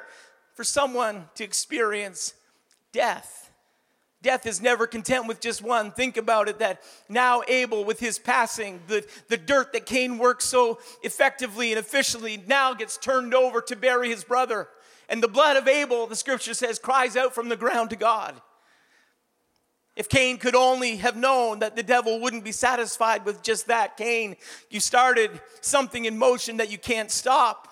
for 0.53 0.63
someone 0.63 1.27
to 1.35 1.43
experience 1.43 2.35
death. 2.91 3.49
Death 4.25 4.47
is 4.47 4.59
never 4.59 4.87
content 4.87 5.27
with 5.27 5.39
just 5.39 5.61
one. 5.61 5.91
Think 5.91 6.17
about 6.17 6.49
it 6.49 6.57
that 6.57 6.81
now 7.07 7.43
Abel, 7.47 7.85
with 7.85 7.99
his 7.99 8.17
passing, 8.17 8.81
the, 8.87 9.05
the 9.27 9.37
dirt 9.37 9.71
that 9.73 9.85
Cain 9.85 10.17
worked 10.17 10.41
so 10.41 10.79
effectively 11.03 11.71
and 11.71 11.77
efficiently 11.77 12.43
now 12.47 12.73
gets 12.73 12.97
turned 12.97 13.35
over 13.35 13.61
to 13.61 13.75
bury 13.75 14.09
his 14.09 14.23
brother. 14.23 14.67
And 15.09 15.21
the 15.21 15.27
blood 15.27 15.57
of 15.57 15.67
Abel, 15.67 16.07
the 16.07 16.15
scripture 16.15 16.55
says, 16.55 16.79
cries 16.79 17.15
out 17.15 17.35
from 17.35 17.49
the 17.49 17.55
ground 17.55 17.91
to 17.91 17.95
God. 17.95 18.33
If 19.95 20.09
Cain 20.09 20.39
could 20.39 20.55
only 20.55 20.95
have 20.95 21.15
known 21.15 21.59
that 21.59 21.75
the 21.75 21.83
devil 21.83 22.19
wouldn't 22.19 22.43
be 22.43 22.51
satisfied 22.51 23.25
with 23.25 23.43
just 23.43 23.67
that, 23.67 23.95
Cain, 23.95 24.37
you 24.71 24.79
started 24.79 25.39
something 25.61 26.05
in 26.05 26.17
motion 26.17 26.57
that 26.57 26.71
you 26.71 26.79
can't 26.79 27.11
stop. 27.11 27.67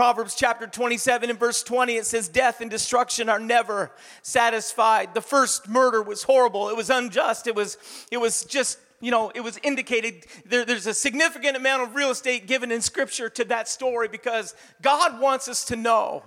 Proverbs 0.00 0.34
chapter 0.34 0.66
27 0.66 1.28
and 1.28 1.38
verse 1.38 1.62
20, 1.62 1.96
it 1.96 2.06
says, 2.06 2.26
Death 2.26 2.62
and 2.62 2.70
destruction 2.70 3.28
are 3.28 3.38
never 3.38 3.92
satisfied. 4.22 5.12
The 5.12 5.20
first 5.20 5.68
murder 5.68 6.02
was 6.02 6.22
horrible. 6.22 6.70
It 6.70 6.76
was 6.78 6.88
unjust. 6.88 7.46
It 7.46 7.54
was, 7.54 7.76
it 8.10 8.16
was 8.16 8.46
just, 8.46 8.78
you 9.02 9.10
know, 9.10 9.30
it 9.34 9.42
was 9.42 9.60
indicated 9.62 10.24
there, 10.46 10.64
there's 10.64 10.86
a 10.86 10.94
significant 10.94 11.54
amount 11.54 11.82
of 11.82 11.94
real 11.94 12.10
estate 12.10 12.46
given 12.46 12.72
in 12.72 12.80
scripture 12.80 13.28
to 13.28 13.44
that 13.44 13.68
story 13.68 14.08
because 14.08 14.54
God 14.80 15.20
wants 15.20 15.48
us 15.48 15.66
to 15.66 15.76
know 15.76 16.22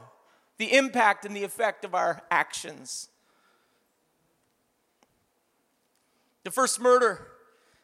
the 0.60 0.72
impact 0.78 1.26
and 1.26 1.36
the 1.36 1.44
effect 1.44 1.84
of 1.84 1.96
our 1.96 2.22
actions. 2.30 3.10
The 6.44 6.52
first 6.52 6.80
murder 6.80 7.26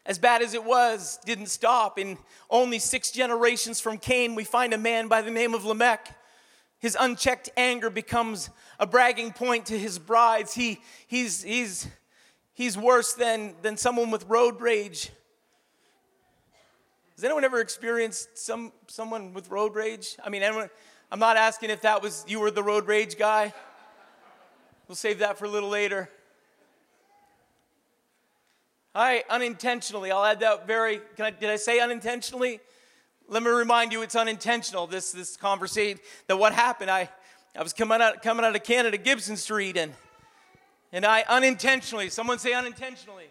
as 0.05 0.17
bad 0.17 0.41
as 0.41 0.53
it 0.53 0.63
was, 0.63 1.19
didn't 1.25 1.47
stop. 1.47 1.99
In 1.99 2.17
only 2.49 2.79
six 2.79 3.11
generations 3.11 3.79
from 3.79 3.97
Cain, 3.97 4.35
we 4.35 4.43
find 4.43 4.73
a 4.73 4.77
man 4.77 5.07
by 5.07 5.21
the 5.21 5.31
name 5.31 5.53
of 5.53 5.65
Lamech. 5.65 6.15
His 6.79 6.97
unchecked 6.99 7.49
anger 7.57 7.89
becomes 7.89 8.49
a 8.79 8.87
bragging 8.87 9.33
point 9.33 9.65
to 9.67 9.77
his 9.77 9.99
brides. 9.99 10.53
He, 10.53 10.79
he's, 11.07 11.43
he's, 11.43 11.87
he's 12.53 12.77
worse 12.77 13.13
than, 13.13 13.55
than 13.61 13.75
someone 13.75 14.11
with 14.11 14.25
road 14.27 14.61
rage. 14.61 15.11
Has 17.15 17.25
anyone 17.25 17.43
ever 17.43 17.59
experienced 17.59 18.37
some, 18.37 18.71
someone 18.87 19.33
with 19.33 19.49
road 19.49 19.75
rage? 19.75 20.15
I 20.23 20.29
mean, 20.29 20.41
anyone, 20.41 20.69
I'm 21.11 21.19
not 21.19 21.35
asking 21.35 21.69
if 21.69 21.81
that 21.81 22.01
was 22.01 22.23
you 22.29 22.39
were 22.39 22.49
the 22.49 22.63
road 22.63 22.87
rage 22.87 23.17
guy. 23.17 23.53
We'll 24.87 24.95
save 24.95 25.19
that 25.19 25.37
for 25.37 25.43
a 25.43 25.49
little 25.49 25.69
later. 25.69 26.09
I 28.95 29.23
unintentionally, 29.29 30.11
I'll 30.11 30.25
add 30.25 30.39
that 30.39 30.65
very, 30.65 30.99
I, 31.19 31.29
did 31.29 31.49
I 31.49 31.57
say 31.57 31.79
unintentionally? 31.79 32.59
Let 33.27 33.43
me 33.43 33.49
remind 33.49 33.91
you, 33.91 34.01
it's 34.01 34.15
unintentional, 34.15 34.87
this, 34.87 35.11
this 35.11 35.37
conversation, 35.37 35.99
that 36.27 36.37
what 36.37 36.53
happened, 36.53 36.89
I, 36.89 37.09
I 37.55 37.61
was 37.61 37.71
coming 37.71 38.01
out, 38.01 38.23
coming 38.23 38.43
out 38.43 38.55
of 38.55 38.63
Canada, 38.63 38.97
Gibson 38.97 39.37
Street, 39.37 39.77
and, 39.77 39.93
and 40.91 41.05
I 41.05 41.23
unintentionally, 41.27 42.09
someone 42.09 42.39
say 42.39 42.53
unintentionally. 42.53 43.27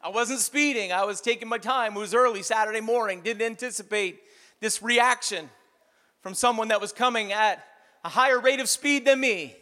I 0.00 0.10
wasn't 0.10 0.38
speeding, 0.38 0.92
I 0.92 1.04
was 1.04 1.20
taking 1.20 1.48
my 1.48 1.58
time. 1.58 1.96
It 1.96 1.98
was 1.98 2.14
early 2.14 2.42
Saturday 2.42 2.82
morning, 2.82 3.22
didn't 3.22 3.42
anticipate 3.42 4.20
this 4.60 4.82
reaction 4.82 5.50
from 6.22 6.34
someone 6.34 6.68
that 6.68 6.80
was 6.80 6.92
coming 6.92 7.32
at 7.32 7.64
a 8.04 8.08
higher 8.08 8.38
rate 8.38 8.60
of 8.60 8.68
speed 8.68 9.04
than 9.04 9.18
me. 9.18 9.56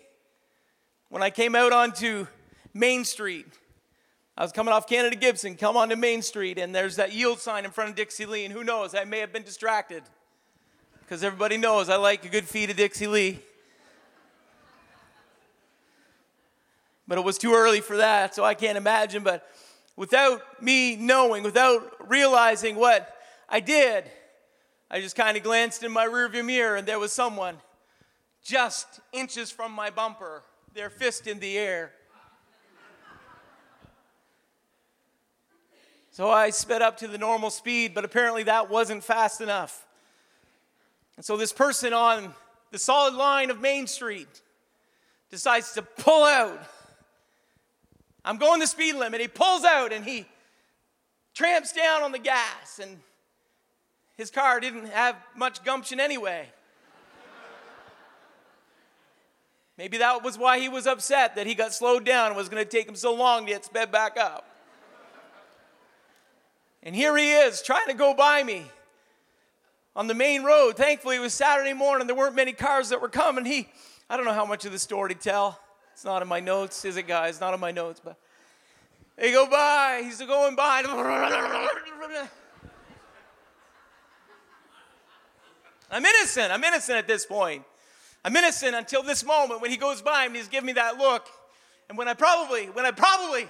When 1.08 1.22
I 1.22 1.30
came 1.30 1.54
out 1.54 1.72
onto 1.72 2.26
Main 2.74 3.04
Street, 3.04 3.46
I 4.36 4.42
was 4.42 4.52
coming 4.52 4.72
off 4.72 4.86
Canada 4.86 5.14
Gibson, 5.14 5.56
come 5.56 5.76
onto 5.76 5.94
Main 5.94 6.22
Street, 6.22 6.58
and 6.58 6.74
there's 6.74 6.96
that 6.96 7.12
yield 7.12 7.38
sign 7.38 7.66
in 7.66 7.70
front 7.70 7.90
of 7.90 7.96
Dixie 7.96 8.24
Lee, 8.24 8.44
and 8.46 8.52
who 8.52 8.64
knows, 8.64 8.94
I 8.94 9.04
may 9.04 9.18
have 9.18 9.32
been 9.32 9.42
distracted. 9.42 10.02
Because 11.00 11.22
everybody 11.22 11.58
knows 11.58 11.90
I 11.90 11.96
like 11.96 12.24
a 12.24 12.28
good 12.28 12.46
feed 12.46 12.70
of 12.70 12.76
Dixie 12.76 13.06
Lee. 13.06 13.40
But 17.06 17.18
it 17.18 17.24
was 17.24 17.36
too 17.36 17.52
early 17.52 17.82
for 17.82 17.98
that, 17.98 18.34
so 18.34 18.42
I 18.42 18.54
can't 18.54 18.78
imagine. 18.78 19.22
But 19.22 19.46
without 19.96 20.62
me 20.62 20.96
knowing, 20.96 21.42
without 21.42 22.08
realizing 22.08 22.76
what 22.76 23.14
I 23.50 23.60
did, 23.60 24.10
I 24.90 25.02
just 25.02 25.14
kind 25.14 25.36
of 25.36 25.42
glanced 25.42 25.82
in 25.82 25.92
my 25.92 26.06
rearview 26.06 26.42
mirror, 26.42 26.76
and 26.76 26.88
there 26.88 26.98
was 26.98 27.12
someone 27.12 27.56
just 28.42 29.00
inches 29.12 29.50
from 29.50 29.72
my 29.72 29.90
bumper, 29.90 30.42
their 30.72 30.88
fist 30.88 31.26
in 31.26 31.38
the 31.38 31.58
air. 31.58 31.92
So 36.12 36.30
I 36.30 36.50
sped 36.50 36.82
up 36.82 36.98
to 36.98 37.08
the 37.08 37.16
normal 37.16 37.48
speed, 37.48 37.94
but 37.94 38.04
apparently 38.04 38.42
that 38.42 38.68
wasn't 38.68 39.02
fast 39.02 39.40
enough. 39.40 39.86
And 41.16 41.24
so 41.24 41.38
this 41.38 41.54
person 41.54 41.94
on 41.94 42.34
the 42.70 42.78
solid 42.78 43.14
line 43.14 43.50
of 43.50 43.62
Main 43.62 43.86
Street 43.86 44.28
decides 45.30 45.72
to 45.72 45.82
pull 45.82 46.24
out. 46.24 46.60
I'm 48.26 48.36
going 48.36 48.60
the 48.60 48.66
speed 48.66 48.94
limit. 48.96 49.22
He 49.22 49.28
pulls 49.28 49.64
out 49.64 49.90
and 49.90 50.04
he 50.04 50.26
tramps 51.32 51.72
down 51.72 52.02
on 52.02 52.12
the 52.12 52.18
gas, 52.18 52.78
and 52.78 52.98
his 54.18 54.30
car 54.30 54.60
didn't 54.60 54.88
have 54.88 55.16
much 55.34 55.64
gumption 55.64 55.98
anyway. 55.98 56.46
Maybe 59.78 59.96
that 59.96 60.22
was 60.22 60.36
why 60.36 60.58
he 60.58 60.68
was 60.68 60.86
upset 60.86 61.36
that 61.36 61.46
he 61.46 61.54
got 61.54 61.72
slowed 61.72 62.04
down 62.04 62.26
and 62.28 62.36
was 62.36 62.50
going 62.50 62.62
to 62.62 62.68
take 62.68 62.86
him 62.86 62.96
so 62.96 63.14
long 63.14 63.46
to 63.46 63.52
get 63.52 63.64
sped 63.64 63.90
back 63.90 64.18
up. 64.18 64.46
And 66.82 66.94
here 66.94 67.16
he 67.16 67.32
is 67.32 67.62
trying 67.62 67.86
to 67.86 67.94
go 67.94 68.14
by 68.14 68.42
me 68.42 68.64
on 69.94 70.06
the 70.06 70.14
main 70.14 70.42
road. 70.42 70.76
Thankfully, 70.76 71.16
it 71.16 71.20
was 71.20 71.34
Saturday 71.34 71.72
morning. 71.72 72.06
There 72.06 72.16
weren't 72.16 72.34
many 72.34 72.52
cars 72.52 72.88
that 72.88 73.00
were 73.00 73.08
coming. 73.08 73.44
He, 73.44 73.68
I 74.10 74.16
don't 74.16 74.26
know 74.26 74.32
how 74.32 74.46
much 74.46 74.64
of 74.64 74.72
the 74.72 74.78
story 74.78 75.14
to 75.14 75.20
tell. 75.20 75.60
It's 75.92 76.04
not 76.04 76.22
in 76.22 76.28
my 76.28 76.40
notes, 76.40 76.84
is 76.84 76.96
it, 76.96 77.06
guys? 77.06 77.40
Not 77.40 77.54
in 77.54 77.60
my 77.60 77.70
notes, 77.70 78.00
but 78.02 78.16
they 79.16 79.30
go 79.30 79.46
by. 79.48 80.00
He's 80.04 80.18
going 80.18 80.56
by. 80.56 80.82
I'm 85.90 86.04
innocent. 86.04 86.50
I'm 86.50 86.64
innocent 86.64 86.98
at 86.98 87.06
this 87.06 87.26
point. 87.26 87.62
I'm 88.24 88.34
innocent 88.34 88.74
until 88.74 89.02
this 89.02 89.24
moment 89.24 89.60
when 89.60 89.70
he 89.70 89.76
goes 89.76 90.00
by 90.00 90.24
and 90.24 90.34
he's 90.34 90.48
giving 90.48 90.66
me 90.66 90.72
that 90.74 90.96
look. 90.96 91.26
And 91.88 91.98
when 91.98 92.08
I 92.08 92.14
probably, 92.14 92.66
when 92.66 92.86
I 92.86 92.90
probably, 92.90 93.46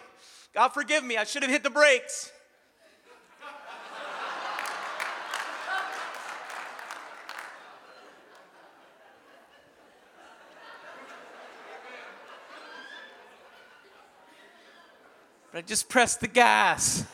God 0.53 0.71
forgive 0.71 1.05
me, 1.05 1.17
I 1.17 1.25
should 1.25 1.43
have 1.43 1.53
hit 1.53 1.63
the 1.63 1.71
brakes. 1.71 2.32
But 15.53 15.59
I 15.59 15.63
just 15.63 15.89
pressed 15.89 16.21
the 16.21 16.29
gas. 16.29 17.05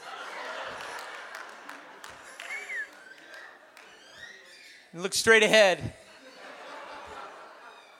and 4.93 5.03
looked 5.03 5.17
straight 5.17 5.43
ahead, 5.43 5.93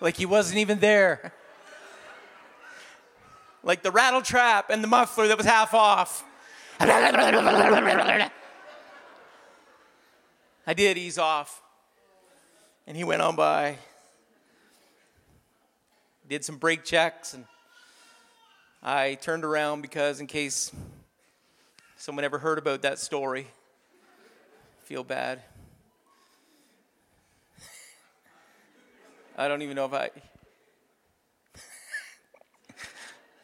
like 0.01 0.17
he 0.17 0.27
wasn't 0.27 0.59
even 0.59 0.79
there. 0.79 1.33
Like 3.63 3.83
the 3.83 3.91
rattle 3.91 4.23
trap 4.23 4.71
and 4.71 4.83
the 4.83 4.89
muffler 4.89 5.27
that 5.29 5.37
was 5.37 5.45
half 5.45 5.75
off. 5.75 6.25
I 10.67 10.75
did 10.75 10.97
ease 10.97 11.19
off. 11.19 11.61
And 12.87 12.97
he 12.97 13.03
went 13.03 13.21
on 13.21 13.35
by. 13.37 13.77
Did 16.29 16.45
some 16.45 16.57
brake 16.57 16.85
checks 16.85 17.35
and 17.35 17.45
I 18.83 19.15
turned 19.15 19.45
around 19.45 19.83
because, 19.83 20.21
in 20.21 20.29
case 20.29 20.71
someone 21.97 22.25
ever 22.25 22.39
heard 22.39 22.59
about 22.59 22.83
that 22.83 22.99
story, 23.01 23.49
feel 24.85 25.03
bad. 25.03 25.43
I 29.37 29.49
don't 29.49 29.63
even 29.63 29.75
know 29.75 29.85
if 29.87 29.93
I. 29.93 30.11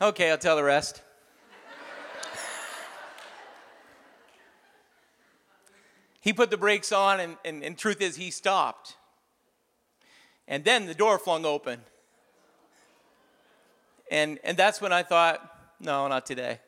okay, 0.07 0.31
I'll 0.31 0.39
tell 0.39 0.57
the 0.57 0.65
rest. 0.65 1.03
he 6.21 6.33
put 6.33 6.51
the 6.51 6.57
brakes 6.57 6.91
on, 6.93 7.21
and, 7.21 7.37
and, 7.45 7.63
and 7.63 7.77
truth 7.77 8.01
is, 8.01 8.17
he 8.17 8.31
stopped. 8.31 8.97
And 10.47 10.65
then 10.65 10.87
the 10.87 10.95
door 10.95 11.19
flung 11.19 11.45
open. 11.45 11.81
And, 14.11 14.39
and 14.45 14.57
that's 14.57 14.81
when 14.81 14.93
I 14.93 15.03
thought, 15.03 15.41
no, 15.81 16.07
not 16.09 16.27
today. 16.27 16.61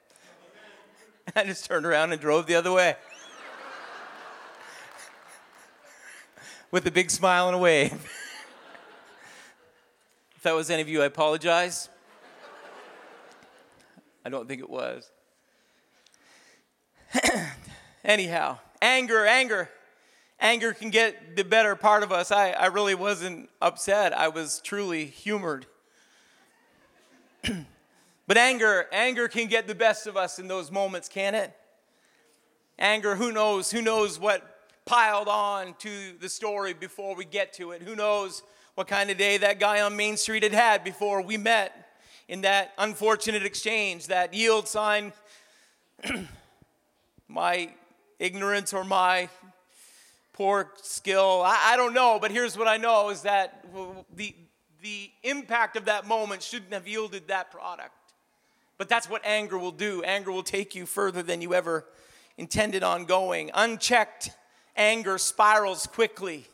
I 1.37 1.45
just 1.45 1.65
turned 1.65 1.87
around 1.87 2.13
and 2.13 2.21
drove 2.21 2.47
the 2.47 2.55
other 2.55 2.73
way. 2.73 2.97
With 6.71 6.87
a 6.87 6.91
big 6.91 7.11
smile 7.11 7.49
and 7.49 7.57
a 7.57 7.59
wave. 7.59 7.93
if 10.37 10.43
that 10.43 10.55
was 10.55 10.71
any 10.71 10.83
of 10.83 10.89
you, 10.89 11.03
I 11.03 11.07
apologize. 11.07 11.89
I 14.25 14.29
don't 14.29 14.49
think 14.49 14.61
it 14.61 14.69
was. 14.69 15.11
Anyhow, 18.05 18.59
anger, 18.83 19.25
anger. 19.25 19.71
Anger 20.41 20.75
can 20.75 20.91
get 20.91 21.37
the 21.37 21.45
better 21.45 21.77
part 21.77 22.03
of 22.03 22.13
us. 22.13 22.31
I, 22.31 22.51
I 22.51 22.67
really 22.67 22.95
wasn't 22.95 23.49
upset. 23.63 24.13
I 24.13 24.29
was 24.29 24.61
truly 24.61 25.07
humored. 25.07 25.67
but 28.27 28.37
anger, 28.37 28.87
anger 28.93 29.29
can 29.29 29.47
get 29.49 29.67
the 29.67 29.75
best 29.75 30.07
of 30.07 30.17
us 30.17 30.39
in 30.39 30.49
those 30.49 30.71
moments, 30.71 31.09
can 31.09 31.35
it? 31.35 31.55
Anger, 32.79 33.17
who 33.17 33.33
knows? 33.33 33.71
Who 33.71 33.83
knows 33.83 34.19
what 34.19 34.69
piled 34.85 35.29
on 35.29 35.75
to 35.79 36.13
the 36.21 36.29
story 36.29 36.75
before 36.75 37.15
we 37.15 37.25
get 37.25 37.53
to 37.55 37.73
it? 37.73 37.83
Who 37.83 37.97
knows 37.97 38.43
what 38.75 38.87
kind 38.87 39.11
of 39.11 39.17
day 39.17 39.39
that 39.39 39.59
guy 39.59 39.81
on 39.81 39.97
Main 39.97 40.17
Street 40.17 40.43
had 40.43 40.53
had 40.53 40.85
before 40.85 41.23
we 41.23 41.37
met 41.37 41.99
in 42.29 42.43
that 42.43 42.73
unfortunate 42.79 43.45
exchange, 43.45 44.09
that 44.09 44.35
yield 44.35 44.69
sign? 44.69 45.13
my 47.29 47.71
ignorance 48.19 48.73
or 48.73 48.85
my 48.85 49.29
poor 50.33 50.71
skill, 50.83 51.43
I, 51.45 51.73
I 51.73 51.77
don't 51.77 51.95
know, 51.95 52.19
but 52.21 52.31
here's 52.31 52.59
what 52.59 52.69
I 52.69 52.77
know 52.77 53.09
is 53.09 53.23
that 53.23 53.65
the, 54.15 54.35
the 54.87 55.11
impact 55.25 55.77
of 55.77 55.87
that 55.87 56.07
moment 56.07 56.45
shouldn't 56.45 56.73
have 56.73 56.87
yielded 56.87 57.27
that 57.27 57.51
product. 57.51 58.13
But 58.79 58.89
that's 58.89 59.11
what 59.11 59.21
anger 59.25 59.59
will 59.59 59.73
do. 59.73 60.05
Anger 60.05 60.31
will 60.31 60.45
take 60.45 60.77
you 60.77 60.87
further 60.87 61.25
than 61.25 61.43
you 61.43 61.55
ever 61.55 61.85
intended 62.39 62.85
on 62.85 63.05
going. 63.05 63.51
Unchecked 63.53 64.31
anger 64.77 65.19
spirals 65.19 65.89
quickly. 65.89 66.47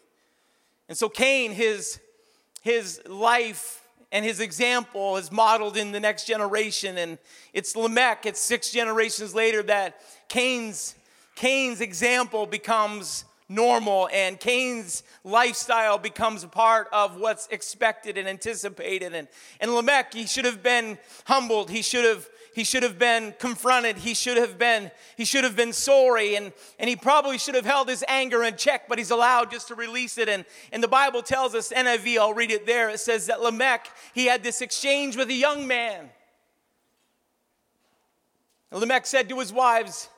And 0.89 0.97
so 0.97 1.11
Cain, 1.11 1.53
his, 1.53 2.01
his 2.63 3.03
life 3.07 3.87
and 4.11 4.25
his 4.25 4.41
example 4.41 5.19
is 5.19 5.31
modeled 5.31 5.77
in 5.77 5.93
the 5.93 6.01
next 6.01 6.27
generation. 6.27 6.97
And 6.97 7.19
it's 7.53 7.77
Lamech, 7.77 8.25
it's 8.25 8.41
six 8.41 8.71
generations 8.71 9.35
later 9.35 9.63
that 9.65 10.01
Cain's, 10.31 10.95
Cain's 11.35 11.83
example 11.83 12.47
becomes 12.47 13.27
normal 13.55 14.09
and 14.13 14.41
Cain's 14.41 15.03
lifestyle 15.25 15.99
becomes 15.99 16.43
a 16.43 16.49
part 16.49 16.89
of 16.93 17.17
what's 17.17 17.47
expected 17.49 18.17
and 18.17 18.29
anticipated. 18.29 19.15
And, 19.15 19.29
and 19.61 19.75
Lamech, 19.75 20.15
he 20.15 20.27
should 20.27 20.45
have 20.45 20.63
been 20.63 20.99
humbled. 21.25 21.71
He 21.71 21.83
should 21.83 22.05
have 22.05 22.29
he 22.55 22.65
should 22.65 22.83
have 22.83 22.99
been 22.99 23.35
confronted. 23.39 23.97
He 23.97 24.13
should 24.13 24.37
have 24.37 24.59
been 24.59 24.91
he 25.17 25.25
should 25.25 25.45
have 25.45 25.57
been 25.57 25.73
sorry. 25.73 26.35
And, 26.35 26.53
and 26.79 26.89
he 26.89 26.97
probably 26.97 27.39
should 27.39 27.55
have 27.55 27.65
held 27.65 27.89
his 27.89 28.05
anger 28.09 28.43
in 28.43 28.57
check 28.57 28.89
but 28.89 28.99
he's 28.99 29.11
allowed 29.11 29.51
just 29.51 29.69
to 29.69 29.75
release 29.75 30.19
it. 30.19 30.29
And, 30.29 30.45
and 30.73 30.83
the 30.83 30.89
bible 30.89 31.23
tells 31.23 31.55
us 31.55 31.73
niv 31.73 32.19
i'll 32.19 32.35
read 32.35 32.51
it 32.51 32.67
there. 32.67 32.91
It 32.91 33.01
says 33.01 33.27
that 33.27 33.41
lamech 33.41 33.89
he 34.15 34.27
had 34.27 34.43
this 34.43 34.61
exchange 34.61 35.17
with 35.17 35.29
a 35.29 35.35
young 35.35 35.67
man. 35.67 36.11
Lamech 38.71 39.07
said 39.07 39.29
to 39.29 39.39
his 39.39 39.53
wives 39.53 40.09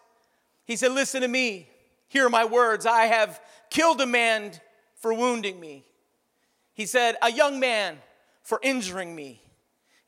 he 0.67 0.77
said 0.77 0.93
listen 0.93 1.23
to 1.23 1.29
me 1.29 1.69
hear 2.15 2.31
my 2.31 2.47
words 2.47 2.87
i 2.87 3.03
have 3.05 3.39
killed 3.69 4.01
a 4.01 4.07
man 4.07 4.53
for 4.97 5.13
wounding 5.13 5.61
me 5.61 5.85
he 6.73 6.87
said 6.87 7.17
a 7.21 7.31
young 7.31 7.61
man 7.61 7.99
for 8.43 8.59
injuring 8.63 9.15
me 9.15 9.43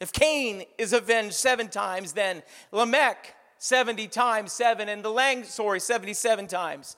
if 0.00 0.12
Cain 0.12 0.64
is 0.76 0.92
avenged 0.92 1.34
seven 1.34 1.68
times, 1.68 2.12
then 2.12 2.42
Lamech 2.70 3.34
70 3.58 4.08
times 4.08 4.52
seven, 4.52 4.88
and 4.88 5.02
the 5.02 5.10
Lang, 5.10 5.44
sorry, 5.44 5.80
77 5.80 6.46
times. 6.46 6.96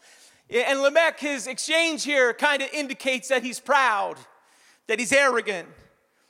And 0.51 0.81
Lamech, 0.81 1.21
his 1.21 1.47
exchange 1.47 2.03
here 2.03 2.33
kind 2.33 2.63
of 2.63 2.69
indicates 2.73 3.29
that 3.29 3.45
he's 3.45 3.61
proud, 3.61 4.17
that 4.89 4.99
he's 4.99 5.13
arrogant, 5.13 5.69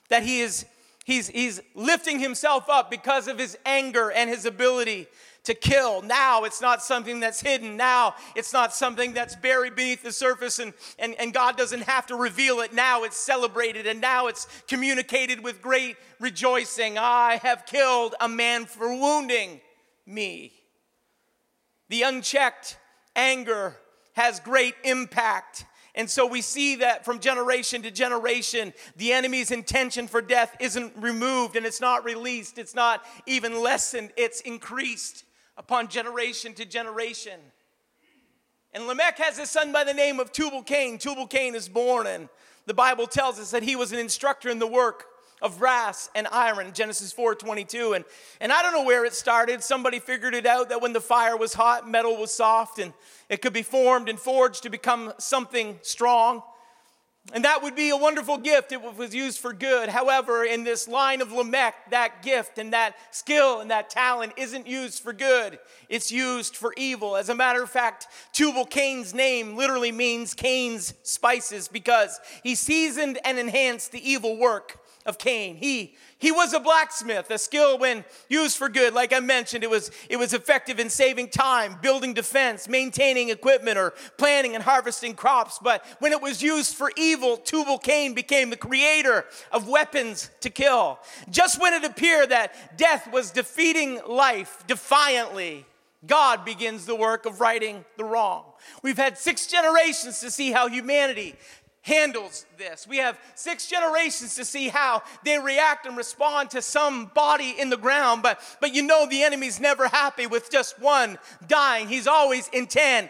that 0.09 0.23
he 0.23 0.41
is 0.41 0.65
he's, 1.05 1.27
he's 1.29 1.59
lifting 1.73 2.19
himself 2.19 2.69
up 2.69 2.91
because 2.91 3.27
of 3.27 3.39
his 3.39 3.57
anger 3.65 4.11
and 4.11 4.29
his 4.29 4.45
ability 4.45 5.07
to 5.49 5.55
kill. 5.55 6.03
Now 6.03 6.43
it's 6.43 6.61
not 6.61 6.83
something 6.83 7.19
that's 7.19 7.41
hidden. 7.41 7.75
Now 7.75 8.13
it's 8.35 8.53
not 8.53 8.71
something 8.71 9.13
that's 9.13 9.35
buried 9.35 9.75
beneath 9.75 10.03
the 10.03 10.11
surface 10.11 10.59
and, 10.59 10.73
and, 10.99 11.15
and 11.15 11.33
God 11.33 11.57
doesn't 11.57 11.81
have 11.81 12.05
to 12.07 12.15
reveal 12.15 12.59
it. 12.59 12.71
Now 12.71 13.03
it's 13.03 13.17
celebrated 13.17 13.87
and 13.87 13.99
now 13.99 14.27
it's 14.27 14.47
communicated 14.67 15.43
with 15.43 15.59
great 15.59 15.97
rejoicing. 16.19 16.99
I 16.99 17.39
have 17.41 17.65
killed 17.65 18.13
a 18.21 18.29
man 18.29 18.67
for 18.67 18.93
wounding 18.93 19.59
me. 20.05 20.53
The 21.89 22.03
unchecked 22.03 22.77
anger 23.15 23.75
has 24.13 24.39
great 24.39 24.75
impact. 24.83 25.65
And 25.95 26.07
so 26.07 26.27
we 26.27 26.43
see 26.43 26.75
that 26.75 27.05
from 27.05 27.19
generation 27.19 27.81
to 27.81 27.89
generation, 27.89 28.71
the 28.97 29.13
enemy's 29.13 29.49
intention 29.49 30.07
for 30.07 30.21
death 30.21 30.55
isn't 30.59 30.93
removed 30.97 31.55
and 31.55 31.65
it's 31.65 31.81
not 31.81 32.05
released, 32.05 32.59
it's 32.59 32.75
not 32.75 33.03
even 33.25 33.63
lessened, 33.63 34.11
it's 34.15 34.41
increased 34.41 35.23
upon 35.59 35.89
generation 35.89 36.53
to 36.53 36.65
generation. 36.65 37.39
And 38.73 38.87
Lamech 38.87 39.17
has 39.17 39.37
a 39.37 39.45
son 39.45 39.73
by 39.73 39.83
the 39.83 39.93
name 39.93 40.19
of 40.19 40.31
Tubal 40.31 40.63
Cain. 40.63 40.97
Tubal 40.97 41.27
Cain 41.27 41.53
is 41.53 41.67
born, 41.67 42.07
and 42.07 42.29
the 42.65 42.73
Bible 42.73 43.05
tells 43.05 43.37
us 43.39 43.51
that 43.51 43.61
he 43.61 43.75
was 43.75 43.91
an 43.91 43.99
instructor 43.99 44.49
in 44.49 44.57
the 44.57 44.67
work 44.67 45.05
of 45.41 45.59
brass 45.59 46.09
and 46.15 46.27
iron, 46.31 46.71
Genesis 46.73 47.11
4 47.11 47.35
22. 47.35 47.93
And, 47.93 48.05
and 48.39 48.53
I 48.53 48.61
don't 48.61 48.71
know 48.71 48.83
where 48.83 49.03
it 49.03 49.13
started. 49.13 49.61
Somebody 49.61 49.99
figured 49.99 50.33
it 50.33 50.45
out 50.45 50.69
that 50.69 50.81
when 50.81 50.93
the 50.93 51.01
fire 51.01 51.35
was 51.35 51.53
hot, 51.53 51.89
metal 51.89 52.15
was 52.15 52.33
soft, 52.33 52.79
and 52.79 52.93
it 53.27 53.41
could 53.41 53.53
be 53.53 53.63
formed 53.63 54.07
and 54.07 54.17
forged 54.17 54.63
to 54.63 54.69
become 54.69 55.13
something 55.17 55.77
strong. 55.81 56.41
And 57.31 57.45
that 57.45 57.61
would 57.61 57.75
be 57.75 57.89
a 57.89 57.97
wonderful 57.97 58.37
gift. 58.37 58.71
It 58.71 58.81
was 58.81 59.13
used 59.13 59.39
for 59.39 59.53
good. 59.53 59.89
However, 59.89 60.43
in 60.43 60.63
this 60.63 60.87
line 60.87 61.21
of 61.21 61.31
Lamech, 61.31 61.75
that 61.91 62.23
gift 62.23 62.57
and 62.57 62.73
that 62.73 62.95
skill 63.11 63.59
and 63.59 63.69
that 63.69 63.89
talent 63.89 64.33
isn't 64.35 64.65
used 64.65 65.03
for 65.03 65.13
good. 65.13 65.59
It's 65.89 66.11
used 66.11 66.55
for 66.55 66.73
evil. 66.75 67.15
As 67.15 67.29
a 67.29 67.35
matter 67.35 67.61
of 67.61 67.69
fact, 67.69 68.07
Tubal 68.33 68.65
Cain's 68.65 69.13
name 69.13 69.55
literally 69.55 69.91
means 69.91 70.33
Cain's 70.33 70.95
spices 71.03 71.67
because 71.67 72.19
he 72.41 72.55
seasoned 72.55 73.19
and 73.23 73.37
enhanced 73.37 73.91
the 73.91 74.09
evil 74.09 74.37
work 74.37 74.79
of 75.05 75.17
Cain. 75.17 75.55
He 75.55 75.95
he 76.19 76.31
was 76.31 76.53
a 76.53 76.59
blacksmith, 76.59 77.31
a 77.31 77.37
skill 77.37 77.77
when 77.77 78.03
used 78.27 78.57
for 78.57 78.67
good. 78.67 78.93
Like 78.93 79.13
I 79.13 79.21
mentioned, 79.21 79.63
it 79.63 79.69
was 79.69 79.89
it 80.09 80.17
was 80.17 80.33
effective 80.33 80.77
in 80.77 80.89
saving 80.89 81.29
time, 81.29 81.77
building 81.81 82.13
defense, 82.13 82.67
maintaining 82.67 83.29
equipment, 83.29 83.77
or 83.77 83.93
planting 84.17 84.53
and 84.53 84.63
harvesting 84.63 85.15
crops. 85.15 85.59
But 85.59 85.83
when 85.99 86.11
it 86.11 86.21
was 86.21 86.43
used 86.43 86.75
for 86.75 86.91
evil, 86.97 87.37
Tubal 87.37 87.77
Cain 87.77 88.13
became 88.13 88.49
the 88.49 88.57
creator 88.57 89.25
of 89.53 89.69
weapons 89.69 90.29
to 90.41 90.49
kill. 90.49 90.99
Just 91.29 91.59
when 91.59 91.73
it 91.73 91.85
appeared 91.85 92.29
that 92.29 92.77
death 92.77 93.09
was 93.11 93.31
defeating 93.31 94.01
life 94.05 94.65
defiantly, 94.67 95.65
God 96.05 96.45
begins 96.45 96.85
the 96.85 96.95
work 96.95 97.25
of 97.25 97.41
righting 97.41 97.83
the 97.97 98.05
wrong. 98.05 98.45
We've 98.81 98.97
had 98.97 99.17
six 99.17 99.47
generations 99.47 100.19
to 100.21 100.31
see 100.31 100.51
how 100.51 100.67
humanity 100.69 101.35
handles 101.81 102.45
this. 102.57 102.85
We 102.87 102.97
have 102.97 103.17
six 103.35 103.67
generations 103.67 104.35
to 104.35 104.45
see 104.45 104.67
how 104.67 105.03
they 105.23 105.39
react 105.39 105.85
and 105.85 105.95
respond 105.95 106.51
to 106.51 106.61
some 106.61 107.05
body 107.07 107.55
in 107.57 107.69
the 107.69 107.77
ground, 107.77 108.21
but, 108.21 108.41
but 108.59 108.73
you 108.73 108.83
know 108.83 109.07
the 109.07 109.23
enemy's 109.23 109.59
never 109.59 109.87
happy 109.87 110.27
with 110.27 110.51
just 110.51 110.79
one 110.79 111.17
dying. 111.47 111.87
He's 111.87 112.07
always 112.07 112.47
intent 112.49 113.09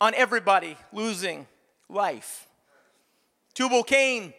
on 0.00 0.14
everybody 0.14 0.76
losing 0.92 1.46
life. 1.88 2.46
Tubal 3.54 3.82
Cain, 3.82 4.34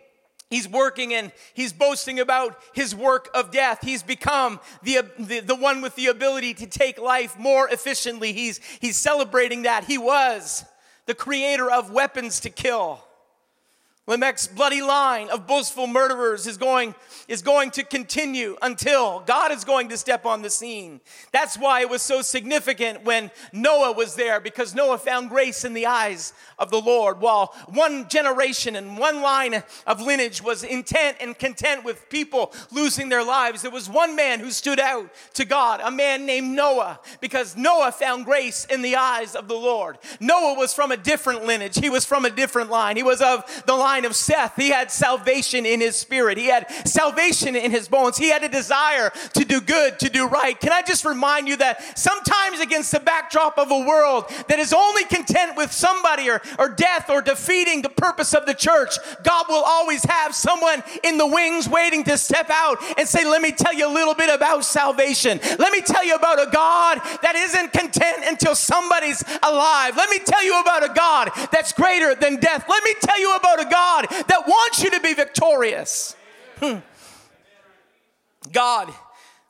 he's 0.50 0.68
working 0.68 1.14
and 1.14 1.32
he's 1.54 1.74
boasting 1.74 2.20
about 2.20 2.58
his 2.74 2.96
work 2.96 3.30
of 3.34 3.52
death. 3.52 3.80
He's 3.82 4.04
become 4.04 4.60
the, 4.84 5.02
the, 5.18 5.42
the 5.42 5.56
one 5.56 5.82
with 5.82 5.96
the 5.96 6.08
ability 6.08 6.54
to 6.56 6.68
take 6.68 6.98
life 7.00 7.38
more 7.38 7.68
efficiently. 7.68 8.32
He's, 8.32 8.62
he's 8.80 8.96
celebrating 8.96 9.64
that. 9.64 9.84
He 9.84 9.98
was 9.98 10.64
the 11.08 11.16
creator 11.16 11.70
of 11.70 11.92
weapons 11.92 12.40
to 12.42 12.50
kill. 12.50 13.04
Lamech's 14.10 14.48
bloody 14.48 14.82
line 14.82 15.30
of 15.30 15.46
boastful 15.46 15.86
murderers 15.86 16.48
is 16.48 16.58
going, 16.58 16.96
is 17.28 17.44
going 17.44 17.70
to 17.70 17.84
continue 17.84 18.58
until 18.60 19.20
God 19.20 19.52
is 19.52 19.64
going 19.64 19.88
to 19.90 19.98
step 19.98 20.26
on 20.26 20.42
the 20.42 20.50
scene. 20.50 21.00
That's 21.32 21.60
why 21.60 21.82
it 21.82 21.92
was 21.92 22.02
so 22.02 22.24
significant 22.24 23.06
when 23.06 23.30
Noah 23.54 23.92
was 23.92 24.16
there, 24.16 24.40
because 24.40 24.74
Noah 24.74 24.98
found 24.98 25.30
grace 25.30 25.64
in 25.64 25.76
the 25.76 25.86
eyes 25.86 26.34
of 26.58 26.72
the 26.72 26.82
Lord. 26.82 27.22
While 27.22 27.54
one 27.68 28.10
generation 28.10 28.76
and 28.76 28.98
one 28.98 29.22
line 29.22 29.62
of 29.86 30.02
lineage 30.02 30.42
was 30.42 30.64
intent 30.64 31.18
and 31.22 31.38
content 31.38 31.84
with 31.84 32.10
people 32.10 32.52
losing 32.72 33.10
their 33.10 33.24
lives, 33.24 33.62
there 33.62 33.70
was 33.70 33.88
one 33.88 34.16
man 34.16 34.40
who 34.40 34.50
stood 34.50 34.80
out 34.80 35.08
to 35.36 35.46
God, 35.46 35.82
a 35.84 35.92
man 35.92 36.26
named 36.26 36.56
Noah, 36.56 37.00
because 37.22 37.56
Noah 37.56 37.92
found 37.92 38.26
grace 38.26 38.66
in 38.66 38.82
the 38.82 38.96
eyes 38.96 39.36
of 39.36 39.48
the 39.48 39.54
Lord. 39.54 40.00
Noah 40.20 40.56
was 40.58 40.74
from 40.74 40.92
a 40.92 40.98
different 40.98 41.46
lineage, 41.46 41.78
he 41.78 41.92
was 41.92 42.06
from 42.06 42.26
a 42.26 42.32
different 42.32 42.72
line. 42.72 42.98
He 42.98 43.04
was 43.04 43.22
of 43.22 43.44
the 43.68 43.76
line 43.76 43.99
line 44.00 44.06
of 44.06 44.16
Seth. 44.16 44.56
He 44.56 44.70
had 44.70 44.92
salvation 44.92 45.66
in 45.66 45.82
his 45.82 45.98
spirit, 45.98 46.38
he 46.38 46.46
had 46.46 46.70
salvation 46.88 47.56
in 47.56 47.72
his 47.72 47.90
bones. 47.90 48.18
He 48.18 48.30
had 48.30 48.44
a 48.44 48.50
desire 48.50 49.12
to 49.34 49.44
do 49.44 49.60
good, 49.60 50.00
to 50.00 50.10
do 50.10 50.28
right. 50.28 50.58
Can 50.58 50.72
I 50.72 50.82
just 50.82 51.04
remind 51.04 51.50
you 51.50 51.58
that 51.58 51.98
sometimes, 51.98 52.62
against 52.62 52.92
the 52.92 53.00
backdrop 53.00 53.58
of 53.58 53.72
a 53.72 53.80
world 53.80 54.26
that 54.48 54.60
is 54.60 54.72
only 54.72 55.04
content 55.06 55.58
with 55.58 55.72
somebody 55.72 56.30
or, 56.30 56.42
or 56.58 56.70
death 56.70 57.10
or 57.10 57.22
defeating 57.22 57.82
the 57.82 57.90
purpose 57.90 58.34
of 58.34 58.46
the 58.46 58.54
church, 58.54 58.92
God 59.24 59.46
will 59.50 59.64
always 59.66 60.04
have 60.06 60.34
someone 60.34 60.82
in 61.04 61.18
the 61.18 61.28
wings 61.28 61.68
waiting 61.68 62.04
to 62.06 62.18
step 62.18 62.50
out 62.50 62.78
and 62.98 63.08
say, 63.08 63.26
Let 63.26 63.42
me 63.42 63.52
tell 63.52 63.74
you 63.74 63.88
a 63.88 63.94
little 63.94 64.16
bit 64.16 64.34
about 64.34 64.64
salvation. 64.64 65.40
Let 65.58 65.74
me 65.74 65.82
tell 65.82 66.06
you 66.06 66.16
about 66.16 66.40
a 66.40 66.50
God 66.52 67.02
that 67.22 67.36
isn't 67.36 67.74
content 67.74 68.24
until 68.26 68.56
somebody's 68.56 69.24
alive. 69.44 69.98
Let 69.98 70.10
me 70.10 70.20
tell 70.20 70.44
you 70.44 70.60
about 70.62 70.90
a 70.90 70.94
God 70.94 71.32
that's 71.52 71.74
greater 71.74 72.16
than 72.16 72.38
death. 72.38 72.66
Let 72.70 72.84
me 72.84 72.94
tell 73.02 73.20
you 73.20 73.36
about 73.36 73.60
a 73.60 73.70
God 73.70 73.89
God 73.90 74.08
that 74.28 74.44
wants 74.48 74.84
you 74.84 74.92
to 74.92 75.00
be 75.00 75.14
victorious. 75.14 76.16
Hmm. 76.60 76.80
God, 78.52 78.94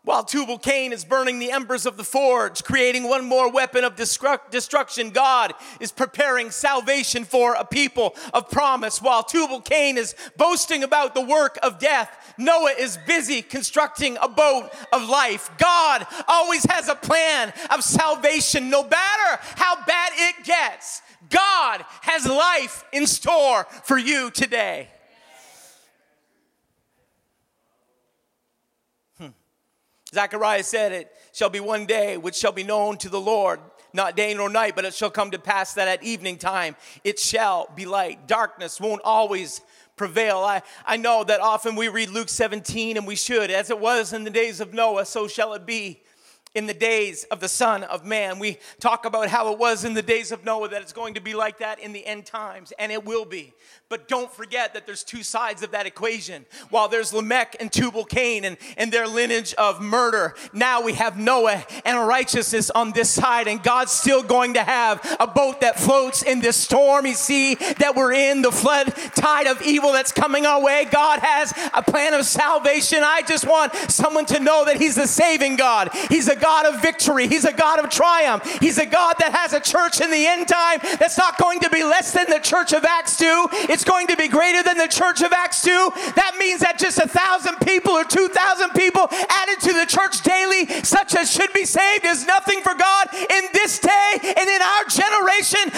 while 0.03 0.23
Tubal 0.23 0.57
Cain 0.57 0.93
is 0.93 1.03
burning 1.03 1.39
the 1.39 1.51
embers 1.51 1.85
of 1.85 1.97
the 1.97 2.03
forge, 2.03 2.63
creating 2.63 3.07
one 3.07 3.25
more 3.25 3.51
weapon 3.51 3.83
of 3.83 3.95
destruction, 3.95 5.09
God 5.09 5.53
is 5.79 5.91
preparing 5.91 6.51
salvation 6.51 7.25
for 7.25 7.53
a 7.53 7.65
people 7.65 8.15
of 8.33 8.49
promise. 8.49 9.01
While 9.01 9.23
Tubal 9.23 9.61
Cain 9.61 9.97
is 9.97 10.15
boasting 10.37 10.83
about 10.83 11.15
the 11.15 11.21
work 11.21 11.59
of 11.61 11.79
death, 11.79 12.33
Noah 12.37 12.75
is 12.79 12.97
busy 13.05 13.41
constructing 13.41 14.17
a 14.21 14.29
boat 14.29 14.69
of 14.93 15.07
life. 15.07 15.51
God 15.57 16.07
always 16.27 16.63
has 16.65 16.87
a 16.87 16.95
plan 16.95 17.53
of 17.69 17.83
salvation, 17.83 18.69
no 18.69 18.83
matter 18.83 19.41
how 19.55 19.83
bad 19.85 20.11
it 20.15 20.45
gets. 20.45 21.01
God 21.29 21.83
has 22.01 22.25
life 22.25 22.85
in 22.93 23.05
store 23.05 23.65
for 23.83 23.97
you 23.97 24.31
today. 24.31 24.87
Zechariah 30.13 30.63
said, 30.63 30.91
It 30.91 31.11
shall 31.31 31.49
be 31.49 31.59
one 31.59 31.85
day 31.85 32.17
which 32.17 32.35
shall 32.35 32.51
be 32.51 32.63
known 32.63 32.97
to 32.97 33.09
the 33.09 33.19
Lord, 33.19 33.59
not 33.93 34.15
day 34.15 34.33
nor 34.33 34.49
night, 34.49 34.75
but 34.75 34.85
it 34.85 34.93
shall 34.93 35.09
come 35.09 35.31
to 35.31 35.39
pass 35.39 35.73
that 35.73 35.87
at 35.87 36.03
evening 36.03 36.37
time 36.37 36.75
it 37.03 37.19
shall 37.19 37.69
be 37.75 37.85
light. 37.85 38.27
Darkness 38.27 38.79
won't 38.79 39.01
always 39.03 39.61
prevail. 39.95 40.37
I, 40.37 40.61
I 40.85 40.97
know 40.97 41.23
that 41.23 41.41
often 41.41 41.75
we 41.75 41.89
read 41.89 42.09
Luke 42.09 42.29
17 42.29 42.97
and 42.97 43.05
we 43.05 43.15
should. 43.15 43.51
As 43.51 43.69
it 43.69 43.79
was 43.79 44.13
in 44.13 44.23
the 44.23 44.29
days 44.29 44.61
of 44.61 44.73
Noah, 44.73 45.05
so 45.05 45.27
shall 45.27 45.53
it 45.53 45.65
be 45.65 46.01
in 46.55 46.65
the 46.65 46.73
days 46.73 47.25
of 47.25 47.39
the 47.39 47.47
Son 47.47 47.83
of 47.83 48.05
Man. 48.05 48.39
We 48.39 48.57
talk 48.79 49.05
about 49.05 49.27
how 49.27 49.51
it 49.53 49.59
was 49.59 49.85
in 49.85 49.93
the 49.93 50.01
days 50.01 50.31
of 50.31 50.43
Noah, 50.43 50.69
that 50.69 50.81
it's 50.81 50.93
going 50.93 51.13
to 51.13 51.21
be 51.21 51.35
like 51.35 51.59
that 51.59 51.79
in 51.79 51.93
the 51.93 52.05
end 52.05 52.25
times, 52.25 52.73
and 52.79 52.91
it 52.91 53.05
will 53.05 53.25
be. 53.25 53.53
But 53.89 54.07
don't 54.07 54.31
forget 54.31 54.75
that 54.75 54.85
there's 54.85 55.03
two 55.03 55.23
sides 55.23 55.63
of 55.63 55.71
that 55.71 55.87
equation. 55.87 56.45
While 56.69 56.89
there's 56.89 57.11
Lamech 57.11 57.55
and 57.59 57.71
Tubal 57.71 58.05
Cain 58.05 58.45
and, 58.45 58.55
and 58.77 58.91
their 58.91 59.07
lineage 59.07 59.55
of 59.55 59.81
murder, 59.81 60.35
now 60.53 60.83
we 60.83 60.93
have 60.93 61.17
Noah 61.17 61.65
and 61.83 62.07
righteousness 62.07 62.69
on 62.69 62.91
this 62.91 63.09
side, 63.09 63.47
and 63.47 63.63
God's 63.63 63.91
still 63.91 64.21
going 64.21 64.53
to 64.53 64.63
have 64.63 65.17
a 65.19 65.25
boat 65.25 65.61
that 65.61 65.79
floats 65.79 66.21
in 66.21 66.39
this 66.39 66.55
stormy 66.55 67.13
sea 67.13 67.55
that 67.55 67.95
we're 67.95 68.13
in, 68.13 68.43
the 68.43 68.51
flood 68.51 68.93
tide 69.15 69.47
of 69.47 69.59
evil 69.63 69.91
that's 69.91 70.11
coming 70.11 70.45
our 70.45 70.61
way. 70.61 70.85
God 70.91 71.19
has 71.23 71.51
a 71.73 71.81
plan 71.81 72.13
of 72.13 72.25
salvation. 72.25 72.99
I 73.01 73.23
just 73.23 73.47
want 73.47 73.73
someone 73.89 74.27
to 74.27 74.39
know 74.39 74.65
that 74.65 74.77
He's 74.77 74.95
the 74.95 75.07
saving 75.07 75.55
God. 75.55 75.89
He's 76.09 76.27
a 76.27 76.35
God 76.35 76.67
of 76.67 76.79
victory. 76.79 77.27
He's 77.27 77.45
a 77.45 77.53
God 77.53 77.79
of 77.79 77.89
triumph. 77.89 78.43
He's 78.59 78.77
a 78.77 78.85
God 78.85 79.15
that 79.17 79.33
has 79.33 79.53
a 79.53 79.59
church 79.59 79.99
in 79.99 80.11
the 80.11 80.27
end 80.27 80.47
time 80.47 80.79
that's 80.99 81.17
not 81.17 81.39
going 81.39 81.61
to 81.61 81.71
be 81.71 81.83
less 81.83 82.11
than 82.11 82.29
the 82.29 82.37
church 82.37 82.71
of 82.71 82.85
Acts 82.85 83.17
2. 83.17 83.47
It's 83.69 83.78
going 83.83 84.07
to 84.07 84.17
be 84.17 84.27
greater 84.27 84.63
than 84.63 84.77
the 84.77 84.87
church 84.87 85.21
of 85.21 85.31
Acts 85.31 85.61
2. 85.63 85.91
That 86.15 86.35
means 86.39 86.61
that 86.61 86.79
just 86.79 86.97
a 86.97 87.07
thousand 87.07 87.57
people 87.65 87.93
or 87.93 88.03
2,000 88.03 88.71
people 88.71 89.07
added 89.11 89.59
to 89.61 89.73
the 89.73 89.85
church 89.85 90.21
daily, 90.21 90.65
such 90.83 91.15
as 91.15 91.31
should 91.31 91.51
be 91.53 91.65
saved, 91.65 92.05
is 92.05 92.25
nothing 92.25 92.61
for 92.61 92.73
God 92.73 93.07
in 93.13 93.43
this 93.53 93.79
day 93.79 94.11
and 94.21 94.47
in 94.49 94.61
our 94.61 94.83
generation. 94.89 95.71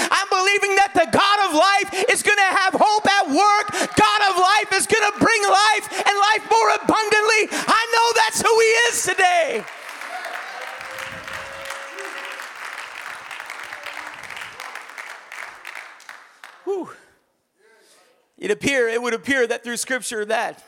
Through 19.71 19.77
scripture 19.77 20.25
that 20.25 20.61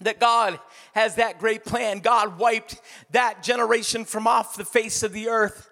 that 0.00 0.18
God 0.18 0.58
has 0.94 1.16
that 1.16 1.38
great 1.38 1.64
plan. 1.64 1.98
God 1.98 2.38
wiped 2.38 2.80
that 3.10 3.42
generation 3.42 4.06
from 4.06 4.26
off 4.26 4.56
the 4.56 4.64
face 4.64 5.02
of 5.02 5.12
the 5.12 5.28
earth. 5.28 5.68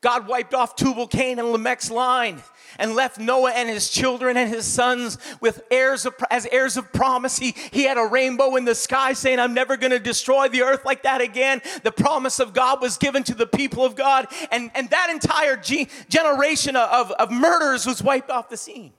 God 0.00 0.28
wiped 0.28 0.54
off 0.54 0.76
Tubal 0.76 1.08
Cain 1.08 1.40
and 1.40 1.48
Lamech's 1.48 1.90
line 1.90 2.42
and 2.78 2.94
left 2.94 3.18
Noah 3.18 3.50
and 3.50 3.68
his 3.68 3.90
children 3.90 4.36
and 4.36 4.48
his 4.48 4.66
sons 4.66 5.18
with 5.40 5.62
heirs 5.68 6.06
of, 6.06 6.14
as 6.30 6.46
heirs 6.52 6.76
of 6.76 6.92
promise. 6.92 7.38
He, 7.38 7.56
he 7.72 7.82
had 7.84 7.98
a 7.98 8.04
rainbow 8.04 8.54
in 8.54 8.64
the 8.64 8.76
sky 8.76 9.14
saying, 9.14 9.40
I'm 9.40 9.54
never 9.54 9.76
going 9.76 9.90
to 9.90 9.98
destroy 9.98 10.48
the 10.48 10.62
earth 10.62 10.84
like 10.84 11.02
that 11.02 11.20
again. 11.20 11.60
The 11.82 11.90
promise 11.90 12.38
of 12.38 12.52
God 12.52 12.80
was 12.80 12.98
given 12.98 13.24
to 13.24 13.34
the 13.34 13.46
people 13.46 13.84
of 13.84 13.96
God, 13.96 14.28
and, 14.52 14.70
and 14.76 14.88
that 14.90 15.10
entire 15.10 15.56
ge- 15.56 15.88
generation 16.08 16.76
of, 16.76 17.10
of 17.10 17.32
murders 17.32 17.84
was 17.84 18.00
wiped 18.00 18.30
off 18.30 18.48
the 18.48 18.56
scene. 18.56 18.92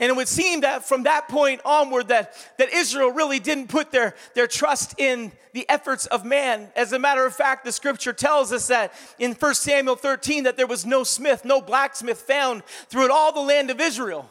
And 0.00 0.08
it 0.08 0.16
would 0.16 0.28
seem 0.28 0.62
that 0.62 0.82
from 0.82 1.02
that 1.02 1.28
point 1.28 1.60
onward 1.62 2.08
that, 2.08 2.34
that 2.56 2.72
Israel 2.72 3.10
really 3.10 3.38
didn't 3.38 3.68
put 3.68 3.92
their, 3.92 4.14
their 4.34 4.46
trust 4.46 4.98
in 4.98 5.30
the 5.52 5.68
efforts 5.68 6.06
of 6.06 6.24
man. 6.24 6.70
As 6.74 6.94
a 6.94 6.98
matter 6.98 7.26
of 7.26 7.36
fact, 7.36 7.66
the 7.66 7.70
scripture 7.70 8.14
tells 8.14 8.50
us 8.50 8.68
that 8.68 8.94
in 9.18 9.32
1 9.32 9.54
Samuel 9.54 9.96
13 9.96 10.44
that 10.44 10.56
there 10.56 10.66
was 10.66 10.86
no 10.86 11.04
smith, 11.04 11.44
no 11.44 11.60
blacksmith 11.60 12.22
found 12.22 12.64
throughout 12.88 13.10
all 13.10 13.34
the 13.34 13.42
land 13.42 13.68
of 13.68 13.78
Israel. 13.78 14.30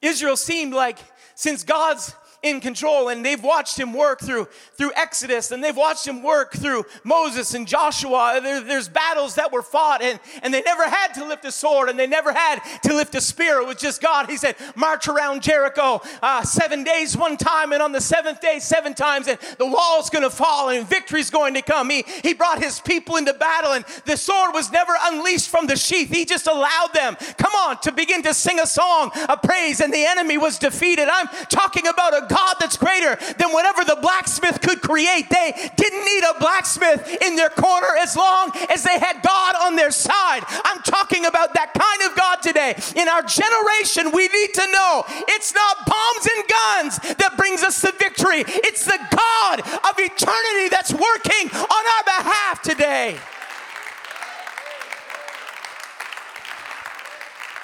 Israel 0.00 0.36
seemed 0.36 0.72
like 0.72 0.98
since 1.34 1.64
God's 1.64 2.14
in 2.42 2.60
control 2.60 3.08
and 3.08 3.24
they've 3.24 3.42
watched 3.42 3.78
him 3.78 3.92
work 3.92 4.20
through 4.20 4.46
through 4.74 4.92
Exodus 4.94 5.50
and 5.50 5.62
they've 5.62 5.76
watched 5.76 6.06
him 6.06 6.22
work 6.22 6.52
through 6.52 6.84
Moses 7.04 7.54
and 7.54 7.66
Joshua. 7.66 8.40
There, 8.42 8.60
there's 8.60 8.88
battles 8.88 9.34
that 9.36 9.52
were 9.52 9.62
fought 9.62 10.02
and, 10.02 10.20
and 10.42 10.52
they 10.52 10.62
never 10.62 10.88
had 10.88 11.14
to 11.14 11.24
lift 11.24 11.44
a 11.44 11.52
sword 11.52 11.88
and 11.88 11.98
they 11.98 12.06
never 12.06 12.32
had 12.32 12.60
to 12.84 12.94
lift 12.94 13.14
a 13.14 13.20
spear. 13.20 13.60
It 13.60 13.66
was 13.66 13.76
just 13.76 14.02
God. 14.02 14.28
He 14.28 14.36
said, 14.36 14.56
march 14.74 15.08
around 15.08 15.42
Jericho 15.42 16.00
uh, 16.22 16.42
seven 16.42 16.84
days 16.84 17.16
one 17.16 17.36
time 17.36 17.72
and 17.72 17.82
on 17.82 17.92
the 17.92 18.00
seventh 18.00 18.40
day 18.40 18.58
seven 18.58 18.94
times 18.94 19.28
and 19.28 19.38
the 19.58 19.66
wall's 19.66 20.10
going 20.10 20.22
to 20.22 20.30
fall 20.30 20.68
and 20.68 20.86
victory's 20.86 21.30
going 21.30 21.54
to 21.54 21.62
come. 21.62 21.90
He, 21.90 22.04
he 22.22 22.34
brought 22.34 22.62
his 22.62 22.80
people 22.80 23.16
into 23.16 23.32
battle 23.34 23.72
and 23.72 23.84
the 24.04 24.16
sword 24.16 24.52
was 24.54 24.70
never 24.70 24.92
unleashed 25.02 25.48
from 25.48 25.66
the 25.66 25.76
sheath. 25.76 26.10
He 26.10 26.24
just 26.24 26.46
allowed 26.46 26.90
them, 26.92 27.16
come 27.38 27.52
on, 27.52 27.80
to 27.80 27.92
begin 27.92 28.22
to 28.22 28.34
sing 28.34 28.60
a 28.60 28.66
song 28.66 29.10
of 29.28 29.42
praise 29.42 29.80
and 29.80 29.92
the 29.92 30.04
enemy 30.04 30.38
was 30.38 30.58
defeated. 30.58 31.08
I'm 31.10 31.28
talking 31.48 31.86
about 31.86 32.22
a 32.22 32.25
God 32.28 32.56
that's 32.60 32.76
greater 32.76 33.16
than 33.38 33.52
whatever 33.52 33.84
the 33.84 33.98
blacksmith 34.00 34.60
could 34.60 34.80
create. 34.80 35.28
They 35.30 35.70
didn't 35.76 36.04
need 36.04 36.22
a 36.24 36.38
blacksmith 36.38 37.22
in 37.22 37.36
their 37.36 37.50
corner 37.50 37.96
as 38.00 38.16
long 38.16 38.52
as 38.70 38.82
they 38.82 38.98
had 38.98 39.22
God 39.22 39.54
on 39.56 39.76
their 39.76 39.90
side. 39.90 40.42
I'm 40.64 40.82
talking 40.82 41.26
about 41.26 41.54
that 41.54 41.72
kind 41.74 42.10
of 42.10 42.16
God 42.16 42.42
today. 42.42 42.76
In 42.96 43.08
our 43.08 43.22
generation, 43.22 44.10
we 44.12 44.28
need 44.28 44.54
to 44.54 44.66
know 44.72 45.04
it's 45.28 45.54
not 45.54 45.86
bombs 45.86 46.26
and 46.26 46.44
guns 46.48 47.16
that 47.16 47.34
brings 47.36 47.62
us 47.62 47.80
to 47.80 47.92
victory, 47.98 48.44
it's 48.46 48.84
the 48.84 48.98
God 49.10 49.60
of 49.60 49.94
eternity 49.98 50.68
that's 50.68 50.92
working 50.92 51.50
on 51.54 51.82
our 51.96 52.04
behalf 52.04 52.62
today. 52.62 53.18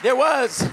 There 0.03 0.16
was 0.16 0.68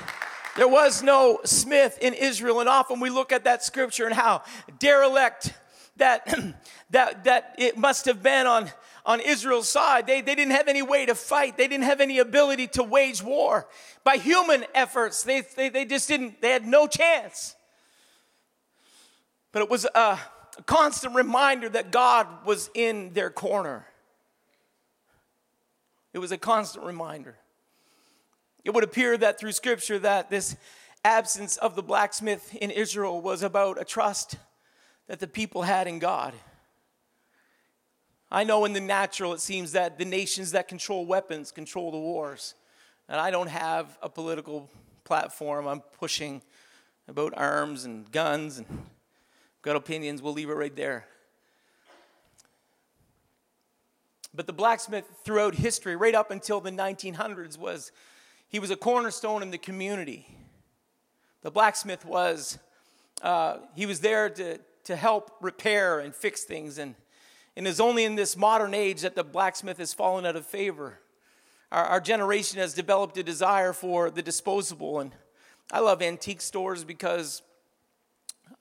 there 0.59 0.67
was 0.67 1.01
no 1.01 1.39
smith 1.45 1.97
in 2.01 2.13
Israel, 2.13 2.59
and 2.59 2.67
often 2.67 2.99
we 2.99 3.09
look 3.09 3.31
at 3.31 3.45
that 3.45 3.63
scripture 3.63 4.05
and 4.05 4.13
how 4.13 4.43
derelict 4.77 5.53
that, 5.95 6.27
that, 6.89 7.23
that 7.23 7.55
it 7.57 7.77
must 7.77 8.03
have 8.07 8.21
been 8.21 8.45
on, 8.45 8.69
on 9.05 9.21
Israel's 9.21 9.69
side. 9.69 10.05
They, 10.05 10.19
they 10.19 10.35
didn't 10.35 10.51
have 10.51 10.67
any 10.67 10.81
way 10.81 11.05
to 11.05 11.15
fight, 11.15 11.55
they 11.55 11.69
didn't 11.69 11.85
have 11.85 12.01
any 12.01 12.19
ability 12.19 12.67
to 12.67 12.83
wage 12.83 13.23
war. 13.23 13.69
By 14.03 14.17
human 14.17 14.65
efforts, 14.75 15.23
they, 15.23 15.43
they, 15.55 15.69
they 15.69 15.85
just 15.85 16.09
didn't, 16.09 16.41
they 16.41 16.49
had 16.49 16.67
no 16.67 16.87
chance. 16.87 17.55
But 19.53 19.61
it 19.61 19.69
was 19.69 19.85
a, 19.95 20.19
a 20.57 20.63
constant 20.65 21.15
reminder 21.15 21.69
that 21.69 21.89
God 21.89 22.27
was 22.45 22.69
in 22.73 23.13
their 23.13 23.29
corner. 23.29 23.85
It 26.11 26.19
was 26.19 26.33
a 26.33 26.37
constant 26.37 26.85
reminder. 26.85 27.37
It 28.63 28.73
would 28.73 28.83
appear 28.83 29.17
that 29.17 29.39
through 29.39 29.53
scripture 29.53 29.99
that 29.99 30.29
this 30.29 30.55
absence 31.03 31.57
of 31.57 31.75
the 31.75 31.83
blacksmith 31.83 32.55
in 32.55 32.71
Israel 32.71 33.21
was 33.21 33.41
about 33.41 33.81
a 33.81 33.85
trust 33.85 34.35
that 35.07 35.19
the 35.19 35.27
people 35.27 35.63
had 35.63 35.87
in 35.87 35.99
God. 35.99 36.33
I 38.31 38.43
know 38.43 38.65
in 38.65 38.73
the 38.73 38.79
natural 38.79 39.33
it 39.33 39.41
seems 39.41 39.71
that 39.71 39.97
the 39.97 40.05
nations 40.05 40.51
that 40.51 40.67
control 40.67 41.05
weapons 41.05 41.51
control 41.51 41.91
the 41.91 41.97
wars. 41.97 42.53
And 43.07 43.19
I 43.19 43.31
don't 43.31 43.49
have 43.49 43.97
a 44.03 44.09
political 44.09 44.69
platform 45.03 45.65
I'm 45.65 45.79
pushing 45.79 46.41
about 47.07 47.33
arms 47.35 47.85
and 47.85 48.11
guns 48.11 48.59
and 48.59 48.67
got 49.63 49.75
opinions, 49.75 50.21
we'll 50.21 50.33
leave 50.33 50.49
it 50.49 50.53
right 50.53 50.75
there. 50.75 51.05
But 54.33 54.45
the 54.45 54.53
blacksmith 54.53 55.05
throughout 55.23 55.55
history, 55.55 55.95
right 55.95 56.13
up 56.13 56.29
until 56.29 56.61
the 56.61 56.69
1900s, 56.69 57.57
was 57.57 57.91
he 58.49 58.59
was 58.59 58.71
a 58.71 58.75
cornerstone 58.75 59.43
in 59.43 59.51
the 59.51 59.57
community. 59.57 60.27
The 61.43 61.51
blacksmith 61.51 62.03
was, 62.03 62.57
uh, 63.21 63.57
he 63.75 63.85
was 63.85 64.01
there 64.01 64.29
to, 64.29 64.59
to 64.85 64.95
help 64.95 65.31
repair 65.39 65.99
and 65.99 66.13
fix 66.13 66.43
things. 66.43 66.79
And, 66.79 66.95
and 67.55 67.67
it's 67.67 67.79
only 67.79 68.03
in 68.03 68.15
this 68.15 68.35
modern 68.35 68.73
age 68.73 69.01
that 69.01 69.15
the 69.15 69.23
blacksmith 69.23 69.77
has 69.77 69.93
fallen 69.93 70.25
out 70.25 70.35
of 70.35 70.47
favor. 70.47 70.99
Our, 71.71 71.85
our 71.85 71.99
generation 72.01 72.59
has 72.59 72.73
developed 72.73 73.17
a 73.17 73.23
desire 73.23 73.71
for 73.71 74.09
the 74.09 74.23
disposable. 74.23 74.99
And 74.99 75.11
I 75.71 75.79
love 75.79 76.01
antique 76.01 76.41
stores 76.41 76.83
because 76.83 77.43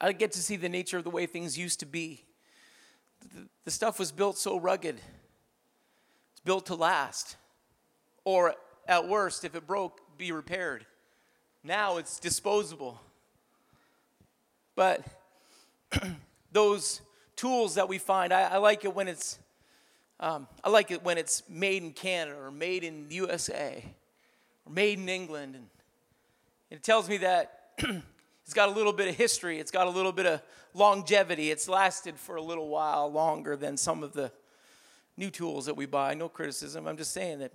I 0.01 0.12
get 0.12 0.33
to 0.33 0.42
see 0.42 0.57
the 0.57 0.68
nature 0.68 0.98
of 0.98 1.05
the 1.05 1.11
way 1.11 1.24
things 1.24 1.57
used 1.57 1.81
to 1.81 1.87
be. 1.87 2.24
The, 3.35 3.48
the 3.64 3.70
stuff 3.70 3.98
was 3.98 4.12
built 4.12 4.37
so 4.37 4.61
rugged, 4.61 4.96
it's 6.33 6.40
built 6.44 6.66
to 6.66 6.74
last. 6.74 7.37
Or 8.24 8.55
at 8.88 9.07
worst, 9.07 9.44
if 9.44 9.55
it 9.55 9.66
broke, 9.66 10.01
be 10.16 10.33
repaired. 10.33 10.87
Now 11.62 11.98
it's 11.98 12.18
disposable. 12.18 13.01
But 14.74 15.05
those 16.53 17.03
tools 17.37 17.74
that 17.74 17.88
we 17.88 17.98
find, 17.98 18.33
I, 18.33 18.42
I 18.42 18.57
like 18.57 18.85
it 18.85 18.94
when 18.94 19.07
it's 19.07 19.38
um, 20.20 20.48
I 20.64 20.70
like 20.70 20.90
it 20.90 21.05
when 21.05 21.16
it's 21.16 21.44
made 21.48 21.85
in 21.85 21.92
Canada 21.92 22.37
or 22.40 22.51
made 22.51 22.83
in 22.83 23.07
USA 23.11 23.85
or 24.66 24.72
made 24.72 24.98
in 24.98 25.09
England. 25.09 25.55
And 25.55 25.66
it 26.70 26.83
tells 26.83 27.09
me 27.09 27.18
that 27.18 27.70
it's 27.79 28.53
got 28.53 28.68
a 28.68 28.72
little 28.72 28.92
bit 28.92 29.07
of 29.07 29.14
history, 29.14 29.61
it's 29.61 29.70
got 29.70 29.87
a 29.87 29.90
little 29.90 30.11
bit 30.11 30.27
of 30.27 30.42
longevity. 30.74 31.53
It's 31.53 31.68
lasted 31.68 32.18
for 32.18 32.35
a 32.35 32.42
little 32.42 32.68
while 32.68 33.12
longer 33.12 33.55
than 33.55 33.77
some 33.77 34.03
of 34.03 34.12
the 34.12 34.33
new 35.16 35.31
tools 35.31 35.66
that 35.66 35.77
we 35.77 35.87
buy. 35.87 36.14
No 36.14 36.29
criticism. 36.29 36.88
I'm 36.88 36.96
just 36.96 37.12
saying 37.12 37.38
that 37.38 37.53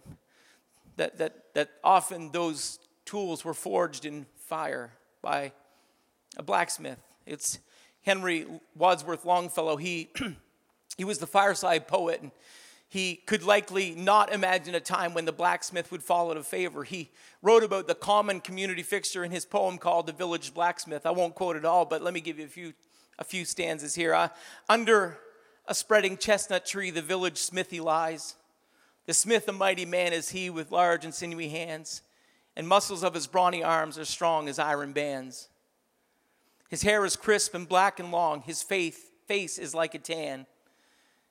that, 0.98 1.18
that, 1.18 1.54
that 1.54 1.70
often 1.84 2.32
those 2.32 2.80
tools 3.06 3.44
were 3.44 3.54
forged 3.54 4.06
in 4.06 4.26
fire 4.36 4.92
by 5.22 5.52
a 6.38 6.44
blacksmith. 6.44 7.00
It's 7.26 7.60
Henry 8.02 8.46
Wadsworth 8.76 9.26
Longfellow. 9.26 9.78
He, 9.78 10.10
he 10.98 11.04
was 11.04 11.20
the 11.20 11.28
fireside 11.28 11.88
poet, 11.88 12.22
and 12.22 12.32
he 12.90 13.16
could 13.16 13.44
likely 13.44 13.96
not 13.96 14.32
imagine 14.32 14.76
a 14.76 14.80
time 14.80 15.14
when 15.14 15.26
the 15.26 15.32
blacksmith 15.32 15.92
would 15.92 16.04
fall 16.04 16.30
out 16.30 16.38
of 16.38 16.46
favor. 16.46 16.84
He 16.84 17.10
wrote 17.42 17.64
about 17.64 17.88
the 17.88 17.96
common 17.96 18.40
community 18.40 18.84
fixture 18.84 19.24
in 19.24 19.32
his 19.32 19.46
poem 19.46 19.78
called 19.78 20.06
The 20.06 20.14
Village 20.14 20.54
Blacksmith. 20.54 21.06
I 21.06 21.12
won't 21.12 21.36
quote 21.36 21.56
it 21.56 21.66
all, 21.66 21.86
but 21.86 22.04
let 22.04 22.14
me 22.14 22.22
give 22.22 22.38
you 22.38 22.46
a 22.46 22.50
few, 22.50 22.74
a 23.18 23.24
few 23.24 23.46
stanzas 23.46 23.96
here. 23.96 24.14
Uh, 24.14 24.28
under 24.70 25.18
a 25.66 25.74
spreading 25.74 26.18
chestnut 26.18 26.66
tree, 26.66 26.92
the 26.92 27.02
village 27.02 27.38
smithy 27.38 27.80
lies. 27.80 28.36
The 29.06 29.14
smith, 29.14 29.48
a 29.48 29.52
mighty 29.52 29.86
man, 29.86 30.14
is 30.14 30.30
he 30.30 30.50
with 30.50 30.72
large 30.72 31.04
and 31.04 31.14
sinewy 31.14 31.50
hands, 31.50 32.02
and 32.56 32.68
muscles 32.68 33.04
of 33.04 33.14
his 33.14 33.28
brawny 33.28 33.64
arms 33.64 33.98
are 33.98 34.06
strong 34.06 34.48
as 34.48 34.60
iron 34.60 34.94
bands. 34.94 35.50
His 36.70 36.84
hair 36.84 37.06
is 37.06 37.16
crisp 37.16 37.54
and 37.54 37.68
black 37.68 38.00
and 38.00 38.12
long, 38.12 38.42
his 38.42 38.64
face, 38.64 38.98
face 39.28 39.58
is 39.58 39.76
like 39.76 39.94
a 39.94 40.00
tan. 40.00 40.46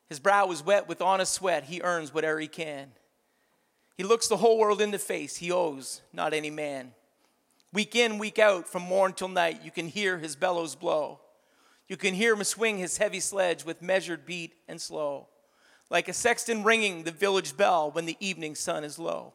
His 0.08 0.20
brow 0.20 0.50
is 0.50 0.62
wet 0.62 0.88
with 0.88 1.00
honest 1.00 1.32
sweat. 1.32 1.64
He 1.64 1.80
earns 1.80 2.12
whatever 2.12 2.38
he 2.38 2.48
can. 2.48 2.92
He 3.96 4.04
looks 4.04 4.28
the 4.28 4.36
whole 4.36 4.58
world 4.58 4.82
in 4.82 4.90
the 4.90 4.98
face. 4.98 5.36
He 5.36 5.50
owes 5.50 6.02
not 6.12 6.34
any 6.34 6.50
man. 6.50 6.92
Week 7.72 7.96
in, 7.96 8.18
week 8.18 8.38
out, 8.38 8.68
from 8.68 8.82
morn 8.82 9.14
till 9.14 9.28
night, 9.28 9.62
you 9.64 9.70
can 9.70 9.88
hear 9.88 10.18
his 10.18 10.36
bellows 10.36 10.74
blow. 10.74 11.20
You 11.88 11.96
can 11.96 12.12
hear 12.12 12.34
him 12.34 12.44
swing 12.44 12.76
his 12.76 12.98
heavy 12.98 13.20
sledge 13.20 13.64
with 13.64 13.80
measured 13.80 14.26
beat 14.26 14.52
and 14.68 14.80
slow, 14.80 15.28
like 15.90 16.08
a 16.08 16.12
sexton 16.12 16.64
ringing 16.64 17.04
the 17.04 17.10
village 17.10 17.56
bell 17.56 17.90
when 17.90 18.06
the 18.06 18.16
evening 18.20 18.54
sun 18.54 18.84
is 18.84 18.98
low. 18.98 19.34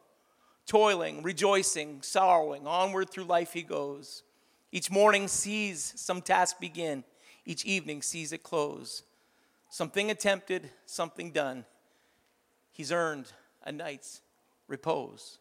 Toiling, 0.66 1.22
rejoicing, 1.22 2.02
sorrowing, 2.02 2.66
onward 2.66 3.10
through 3.10 3.24
life 3.24 3.52
he 3.52 3.62
goes. 3.62 4.22
Each 4.70 4.90
morning 4.90 5.28
sees 5.28 5.94
some 5.96 6.20
task 6.20 6.60
begin, 6.60 7.04
each 7.46 7.64
evening 7.64 8.02
sees 8.02 8.32
it 8.32 8.42
close. 8.42 9.02
Something 9.70 10.10
attempted, 10.10 10.70
something 10.86 11.30
done. 11.30 11.64
He's 12.72 12.92
earned 12.92 13.32
a 13.64 13.72
night's 13.72 14.20
repose. 14.66 15.38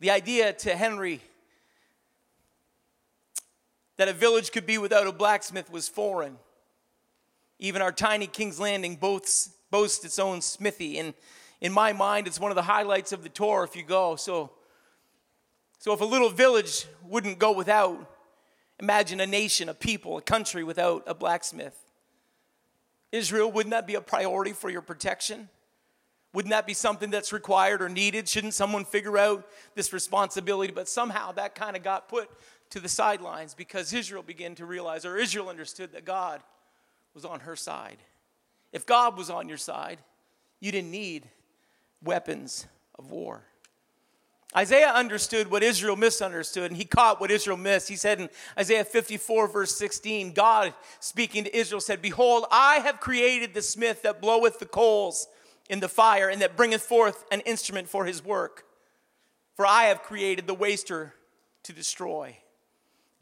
The 0.00 0.10
idea 0.10 0.52
to 0.52 0.74
Henry 0.74 1.20
that 3.96 4.08
a 4.08 4.12
village 4.14 4.50
could 4.50 4.64
be 4.64 4.78
without 4.78 5.06
a 5.06 5.12
blacksmith 5.12 5.70
was 5.70 5.88
foreign. 5.88 6.38
Even 7.58 7.82
our 7.82 7.92
tiny 7.92 8.26
King's 8.26 8.58
Landing 8.58 8.96
boasts, 8.96 9.50
boasts 9.70 10.04
its 10.04 10.18
own 10.18 10.42
smithy. 10.42 10.98
And 10.98 11.14
in 11.60 11.72
my 11.72 11.92
mind, 11.92 12.26
it's 12.26 12.40
one 12.40 12.50
of 12.50 12.56
the 12.56 12.62
highlights 12.62 13.12
of 13.12 13.22
the 13.22 13.28
tour 13.28 13.64
if 13.64 13.76
you 13.76 13.82
go. 13.82 14.16
So, 14.16 14.50
so 15.78 15.92
if 15.92 16.00
a 16.00 16.04
little 16.04 16.30
village 16.30 16.86
wouldn't 17.04 17.38
go 17.38 17.52
without, 17.52 18.10
imagine 18.78 19.20
a 19.20 19.26
nation, 19.26 19.68
a 19.68 19.74
people, 19.74 20.16
a 20.18 20.22
country 20.22 20.64
without 20.64 21.04
a 21.06 21.14
blacksmith. 21.14 21.76
Israel, 23.12 23.50
wouldn't 23.50 23.72
that 23.72 23.86
be 23.86 23.96
a 23.96 24.00
priority 24.00 24.52
for 24.52 24.70
your 24.70 24.82
protection? 24.82 25.48
Wouldn't 26.32 26.50
that 26.50 26.66
be 26.66 26.74
something 26.74 27.10
that's 27.10 27.32
required 27.32 27.82
or 27.82 27.88
needed? 27.88 28.28
Shouldn't 28.28 28.54
someone 28.54 28.84
figure 28.84 29.18
out 29.18 29.48
this 29.74 29.92
responsibility? 29.92 30.72
But 30.72 30.88
somehow 30.88 31.32
that 31.32 31.56
kind 31.56 31.76
of 31.76 31.82
got 31.82 32.08
put 32.08 32.30
to 32.70 32.78
the 32.78 32.88
sidelines 32.88 33.52
because 33.52 33.92
Israel 33.92 34.22
began 34.22 34.54
to 34.54 34.64
realize, 34.64 35.04
or 35.04 35.16
Israel 35.16 35.48
understood 35.48 35.92
that 35.92 36.04
God 36.04 36.40
was 37.14 37.24
on 37.24 37.40
her 37.40 37.56
side. 37.56 37.98
If 38.72 38.86
God 38.86 39.16
was 39.16 39.30
on 39.30 39.48
your 39.48 39.58
side, 39.58 39.98
you 40.60 40.70
didn't 40.72 40.90
need 40.90 41.28
weapons 42.02 42.66
of 42.98 43.10
war. 43.10 43.44
Isaiah 44.56 44.90
understood 44.90 45.48
what 45.48 45.62
Israel 45.62 45.94
misunderstood, 45.94 46.70
and 46.70 46.76
he 46.76 46.84
caught 46.84 47.20
what 47.20 47.30
Israel 47.30 47.56
missed. 47.56 47.88
He 47.88 47.94
said 47.94 48.20
in 48.20 48.28
Isaiah 48.58 48.84
54, 48.84 49.46
verse 49.46 49.76
16, 49.76 50.32
God 50.32 50.74
speaking 50.98 51.44
to 51.44 51.56
Israel 51.56 51.80
said, 51.80 52.02
Behold, 52.02 52.46
I 52.50 52.76
have 52.76 52.98
created 52.98 53.54
the 53.54 53.62
smith 53.62 54.02
that 54.02 54.20
bloweth 54.20 54.58
the 54.58 54.66
coals 54.66 55.28
in 55.68 55.78
the 55.78 55.88
fire, 55.88 56.28
and 56.28 56.42
that 56.42 56.56
bringeth 56.56 56.82
forth 56.82 57.24
an 57.30 57.40
instrument 57.42 57.88
for 57.88 58.04
his 58.04 58.24
work. 58.24 58.64
For 59.54 59.64
I 59.64 59.84
have 59.84 60.02
created 60.02 60.48
the 60.48 60.54
waster 60.54 61.14
to 61.62 61.72
destroy. 61.72 62.36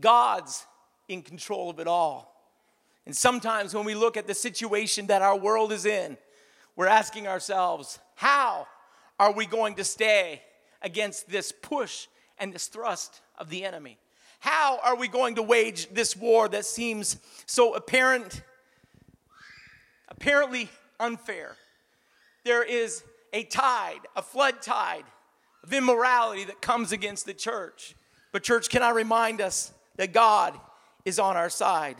God's 0.00 0.66
in 1.08 1.20
control 1.20 1.68
of 1.68 1.78
it 1.78 1.86
all. 1.86 2.37
And 3.08 3.16
sometimes 3.16 3.74
when 3.74 3.86
we 3.86 3.94
look 3.94 4.18
at 4.18 4.26
the 4.26 4.34
situation 4.34 5.06
that 5.06 5.22
our 5.22 5.34
world 5.34 5.72
is 5.72 5.86
in, 5.86 6.18
we're 6.76 6.88
asking 6.88 7.26
ourselves, 7.26 7.98
how 8.14 8.66
are 9.18 9.32
we 9.32 9.46
going 9.46 9.76
to 9.76 9.84
stay 9.84 10.42
against 10.82 11.26
this 11.26 11.50
push 11.50 12.06
and 12.36 12.52
this 12.52 12.66
thrust 12.66 13.22
of 13.38 13.48
the 13.48 13.64
enemy? 13.64 13.96
How 14.40 14.78
are 14.84 14.94
we 14.94 15.08
going 15.08 15.36
to 15.36 15.42
wage 15.42 15.88
this 15.88 16.14
war 16.14 16.50
that 16.50 16.66
seems 16.66 17.16
so 17.46 17.72
apparent, 17.72 18.42
apparently 20.10 20.68
unfair? 21.00 21.56
There 22.44 22.62
is 22.62 23.02
a 23.32 23.42
tide, 23.44 24.00
a 24.16 24.22
flood 24.22 24.60
tide 24.60 25.04
of 25.64 25.72
immorality 25.72 26.44
that 26.44 26.60
comes 26.60 26.92
against 26.92 27.24
the 27.24 27.32
church. 27.32 27.96
But, 28.32 28.42
church, 28.42 28.68
can 28.68 28.82
I 28.82 28.90
remind 28.90 29.40
us 29.40 29.72
that 29.96 30.12
God 30.12 30.60
is 31.06 31.18
on 31.18 31.38
our 31.38 31.48
side? 31.48 31.96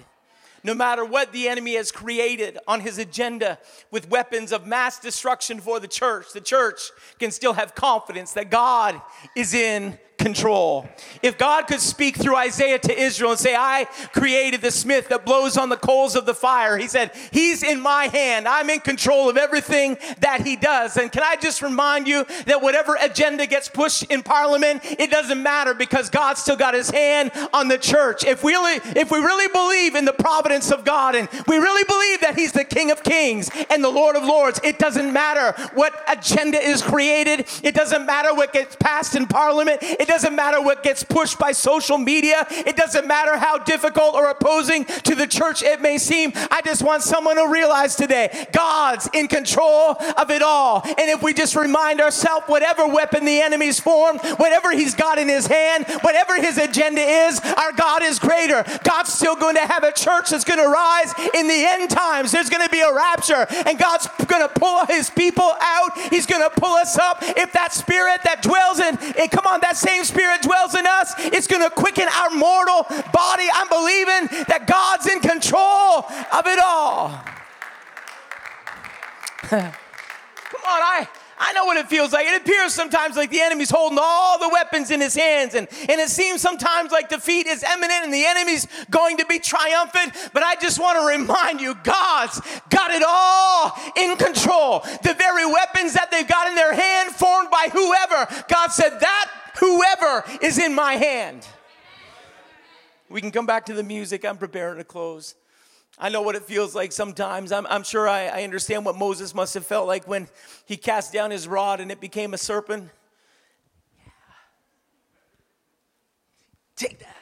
No 0.63 0.75
matter 0.75 1.05
what 1.05 1.33
the 1.33 1.49
enemy 1.49 1.75
has 1.75 1.93
created 1.93 2.59
on 2.67 2.81
his 2.81 2.99
agenda 2.99 3.59
with 3.91 4.09
weapons 4.11 4.53
of 4.53 4.67
mass 4.67 4.99
destruction 4.99 5.61
for 5.61 5.81
the 5.81 5.89
church, 5.89 6.33
the 6.33 6.41
church 6.41 6.91
can 7.19 7.31
still 7.31 7.53
have 7.53 7.75
confidence 7.75 8.33
that 8.33 8.51
God 8.51 9.01
is 9.37 9.55
in 9.55 9.99
control. 10.19 10.89
If 11.23 11.39
God 11.39 11.67
could 11.67 11.81
speak 11.81 12.17
through 12.17 12.37
Isaiah 12.37 12.79
to 12.79 13.01
Israel 13.01 13.31
and 13.31 13.41
say, 13.41 13.55
I 13.55 13.87
created 14.13 14.61
the 14.61 14.71
smith 14.71 15.09
that 15.09 15.25
blows 15.25 15.57
on 15.57 15.69
the 15.69 15.77
coals 15.77 16.15
of 16.15 16.27
the 16.27 16.35
fire, 16.35 16.77
he 16.77 16.89
said, 16.89 17.13
He's 17.31 17.63
in 17.63 17.81
my 17.81 18.07
hand. 18.07 18.47
I'm 18.47 18.69
in 18.69 18.81
control 18.81 19.31
of 19.31 19.37
everything 19.37 19.97
that 20.21 20.47
he 20.47 20.57
does. 20.57 20.97
And 20.97 21.11
can 21.11 21.23
I 21.23 21.37
just 21.37 21.63
remind 21.63 22.07
you 22.07 22.27
that 22.47 22.61
whatever 22.61 22.97
agenda 23.01 23.47
gets 23.47 23.69
pushed 23.69 24.05
in 24.05 24.23
parliament, 24.23 24.83
it 24.85 25.11
doesn't 25.11 25.43
matter 25.43 25.73
because 25.73 26.11
God's 26.11 26.43
still 26.43 26.57
got 26.57 26.75
his 26.75 26.91
hand 26.91 27.31
on 27.53 27.69
the 27.69 27.79
church. 27.79 28.25
If 28.25 28.45
we 28.45 28.53
really, 28.59 28.81
if 28.99 29.11
we 29.11 29.19
really 29.19 29.49
believe 29.53 29.95
in 29.95 30.05
the 30.05 30.13
providence 30.13 30.71
of 30.71 30.85
God 30.85 31.15
and 31.15 31.29
we 31.47 31.57
really 31.59 31.85
believe 31.85 32.21
that 32.21 32.35
he's 32.37 32.53
the 32.53 32.65
King 32.65 32.91
of 32.91 33.03
Kings 33.03 33.51
and 33.71 33.83
the 33.83 33.89
Lord 33.89 34.17
of 34.17 34.25
Lords, 34.25 34.61
it 34.65 34.79
doesn't 34.79 35.13
matter 35.13 35.53
what 35.75 36.03
agenda 36.09 36.59
is 36.59 36.83
created. 36.83 37.47
It 37.63 37.75
doesn't 37.75 38.05
matter 38.05 38.35
what 38.35 38.53
gets 38.53 38.77
passed 38.77 39.15
in 39.15 39.27
parliament. 39.27 39.79
It 39.83 40.08
it 40.09 40.13
doesn't 40.13 40.35
matter 40.35 40.63
what 40.63 40.83
gets 40.83 41.05
pushed 41.05 41.39
by 41.39 41.53
social 41.53 41.99
media. 41.99 42.47
It 42.51 42.77
doesn't 42.77 43.07
matter 43.07 43.37
how 43.37 43.59
difficult 43.59 44.15
or 44.15 44.31
opposing 44.31 44.87
to 44.87 45.15
the 45.15 45.27
church 45.27 45.63
it 45.63 45.83
may 45.83 45.99
seem. 45.99 46.33
I 46.51 46.63
just 46.65 46.83
want 46.83 47.03
someone 47.03 47.37
to 47.37 47.47
realize 47.47 47.95
today 47.95 48.47
God's 48.53 49.07
in 49.13 49.29
control 49.29 49.97
of 50.17 50.31
it 50.31 50.41
all. 50.41 50.81
And 50.83 51.11
if 51.11 51.23
we 51.23 51.35
just 51.35 51.55
remind 51.55 52.01
ourselves, 52.01 52.47
whatever 52.47 52.87
weapon 52.87 53.27
the 53.27 53.43
enemy's 53.43 53.79
formed, 53.79 54.21
whatever 54.39 54.73
he's 54.73 54.95
got 54.95 55.19
in 55.19 55.29
his 55.29 55.47
hand, 55.47 55.85
whatever 56.01 56.41
his 56.41 56.57
agenda 56.57 57.03
is, 57.03 57.39
our 57.59 57.73
God 57.73 58.03
is 58.03 58.19
greater. 58.19 58.65
God's 58.85 59.13
still 59.13 59.37
going 59.37 59.57
to 59.57 59.67
have 59.67 59.85
a 59.85 59.93
church 59.93 60.31
that's 60.31 60.45
going 60.45 60.59
to 60.59 60.69
rise 60.69 61.13
in 61.35 61.49
the 61.49 61.67
end 61.67 61.91
times. 61.91 62.33
There's 62.33 62.49
going 62.49 62.65
to 62.65 62.71
be 62.71 62.81
a 62.81 62.95
rapture, 62.95 63.47
and 63.67 63.79
God's 63.79 64.09
going 64.25 64.41
to 64.41 64.49
pull 64.59 64.87
his 64.87 65.11
people 65.11 65.53
out. 65.61 65.99
He's 66.09 66.25
going 66.25 66.43
to 66.43 66.61
pull 66.61 66.73
us 66.77 66.97
up. 66.97 67.19
If 67.21 67.53
that 67.53 67.75
spirit 67.75 68.23
that 68.25 68.41
dwells 68.41 68.79
in, 68.79 68.97
and 69.21 69.31
come 69.31 69.47
on, 69.47 69.61
that 69.61 69.77
same 69.77 69.98
same 69.99 70.17
Spirit 70.17 70.43
dwells 70.43 70.75
in 70.75 70.87
us, 70.87 71.13
it's 71.19 71.47
going 71.47 71.63
to 71.63 71.71
quicken 71.71 72.09
our 72.09 72.31
mortal 72.31 72.87
body. 73.13 73.49
I'm 73.53 73.69
believing 73.69 74.45
that 74.49 74.67
God's 74.67 75.07
in 75.07 75.21
control 75.21 76.07
of 76.33 76.47
it 76.47 76.59
all. 76.59 77.09
Come 79.49 80.63
on, 80.65 80.81
I. 80.83 81.09
I 81.41 81.53
know 81.53 81.67
what 81.67 81.77
it 81.77 81.89
feels 81.89 82.13
like. 82.13 82.27
It 82.27 82.43
appears 82.43 82.75
sometimes 82.75 83.17
like 83.17 83.31
the 83.31 83.41
enemy's 83.41 83.71
holding 83.71 83.99
all 84.01 84.41
the 84.41 84.49
weapons 84.49 84.91
in 84.91 85.01
his 85.01 85.15
hands, 85.15 85.55
and, 85.55 85.69
and 85.89 86.01
it 86.01 86.09
seems 86.09 86.41
sometimes 86.41 86.91
like 86.91 87.09
defeat 87.09 87.47
is 87.47 87.63
imminent 87.63 88.03
and 88.05 88.13
the 88.13 88.25
enemy's 88.25 88.67
going 88.91 89.19
to 89.19 89.27
be 89.27 89.39
triumphant. 89.39 90.15
But 90.33 90.43
I 90.43 90.57
just 90.57 90.81
want 90.81 90.99
to 90.99 91.07
remind 91.07 91.61
you 91.61 91.77
God's 91.85 92.41
got 92.71 92.91
it 92.91 93.05
all 93.07 93.73
in 93.97 94.17
control. 94.17 94.81
The 95.05 95.15
very 95.15 95.47
weapons 95.47 95.93
that 95.93 96.11
they've 96.11 96.27
got 96.27 96.49
in 96.49 96.57
their 96.57 96.75
hand, 96.75 97.15
formed 97.15 97.51
by 97.51 97.69
whoever, 97.73 98.27
God 98.49 98.73
said, 98.73 98.99
That 98.99 99.31
whoever 99.59 100.25
is 100.43 100.59
in 100.59 100.75
my 100.75 100.95
hand. 100.95 101.47
We 103.09 103.21
can 103.21 103.31
come 103.31 103.47
back 103.47 103.67
to 103.67 103.75
the 103.75 103.83
music. 103.83 104.25
I'm 104.25 104.37
preparing 104.37 104.79
to 104.79 104.85
close. 104.85 105.35
I 105.99 106.11
know 106.11 106.23
what 106.23 106.37
it 106.37 106.43
feels 106.45 106.75
like 106.75 106.93
sometimes. 106.93 107.51
I'm, 107.51 107.67
I'm 107.67 107.83
sure 107.83 108.09
I, 108.09 108.27
I, 108.27 108.43
understand 108.45 108.85
what 108.85 108.97
Moses 108.97 109.35
must 109.35 109.55
have 109.55 109.67
felt 109.67 109.89
like 109.89 110.07
when 110.07 110.29
he 110.67 110.77
cast 110.77 111.13
down 111.13 111.31
his 111.31 111.49
rod 111.49 111.81
and 111.81 111.91
it 111.91 112.01
became 112.01 112.35
a 112.35 112.39
serpent. 112.39 112.91
Take 116.77 117.01
that. 117.01 117.17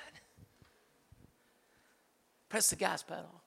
Press 2.48 2.68
the 2.68 2.76
gas 2.76 3.02
pedal. 3.02 3.42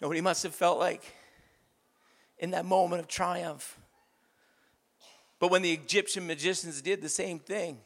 Know 0.00 0.08
what 0.08 0.16
he 0.16 0.22
must 0.22 0.42
have 0.44 0.54
felt 0.54 0.78
like 0.78 1.02
in 2.38 2.52
that 2.52 2.64
moment 2.64 3.00
of 3.00 3.08
triumph. 3.08 3.79
But 5.40 5.50
when 5.50 5.62
the 5.62 5.72
Egyptian 5.72 6.26
magicians 6.26 6.80
did 6.80 7.02
the 7.02 7.08
same 7.08 7.40
thing, 7.40 7.78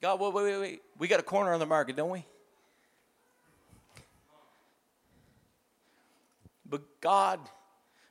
God, 0.00 0.18
wait, 0.18 0.32
wait, 0.32 0.44
wait, 0.44 0.58
wait. 0.58 0.82
We 0.98 1.08
got 1.08 1.20
a 1.20 1.24
corner 1.24 1.52
on 1.52 1.60
the 1.60 1.66
market, 1.66 1.96
don't 1.96 2.10
we? 2.10 2.24
But 6.64 6.82
God 7.00 7.38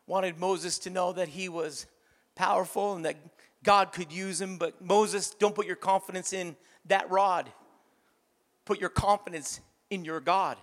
wanted 0.06 0.38
Moses 0.38 0.78
to 0.80 0.90
know 0.90 1.14
that 1.14 1.30
he 1.30 1.50
was 1.50 1.88
powerful 2.36 2.96
and 2.96 3.06
that 3.06 3.16
God 3.64 3.92
could 3.92 4.12
use 4.12 4.40
him. 4.40 4.58
But 4.58 4.82
Moses, 4.82 5.32
don't 5.32 5.56
put 5.56 5.66
your 5.66 5.76
confidence 5.76 6.32
in 6.32 6.56
that 6.86 7.10
rod, 7.10 7.52
put 8.66 8.80
your 8.80 8.90
confidence 8.90 9.62
in 9.90 10.06
your 10.06 10.20
God. 10.20 10.58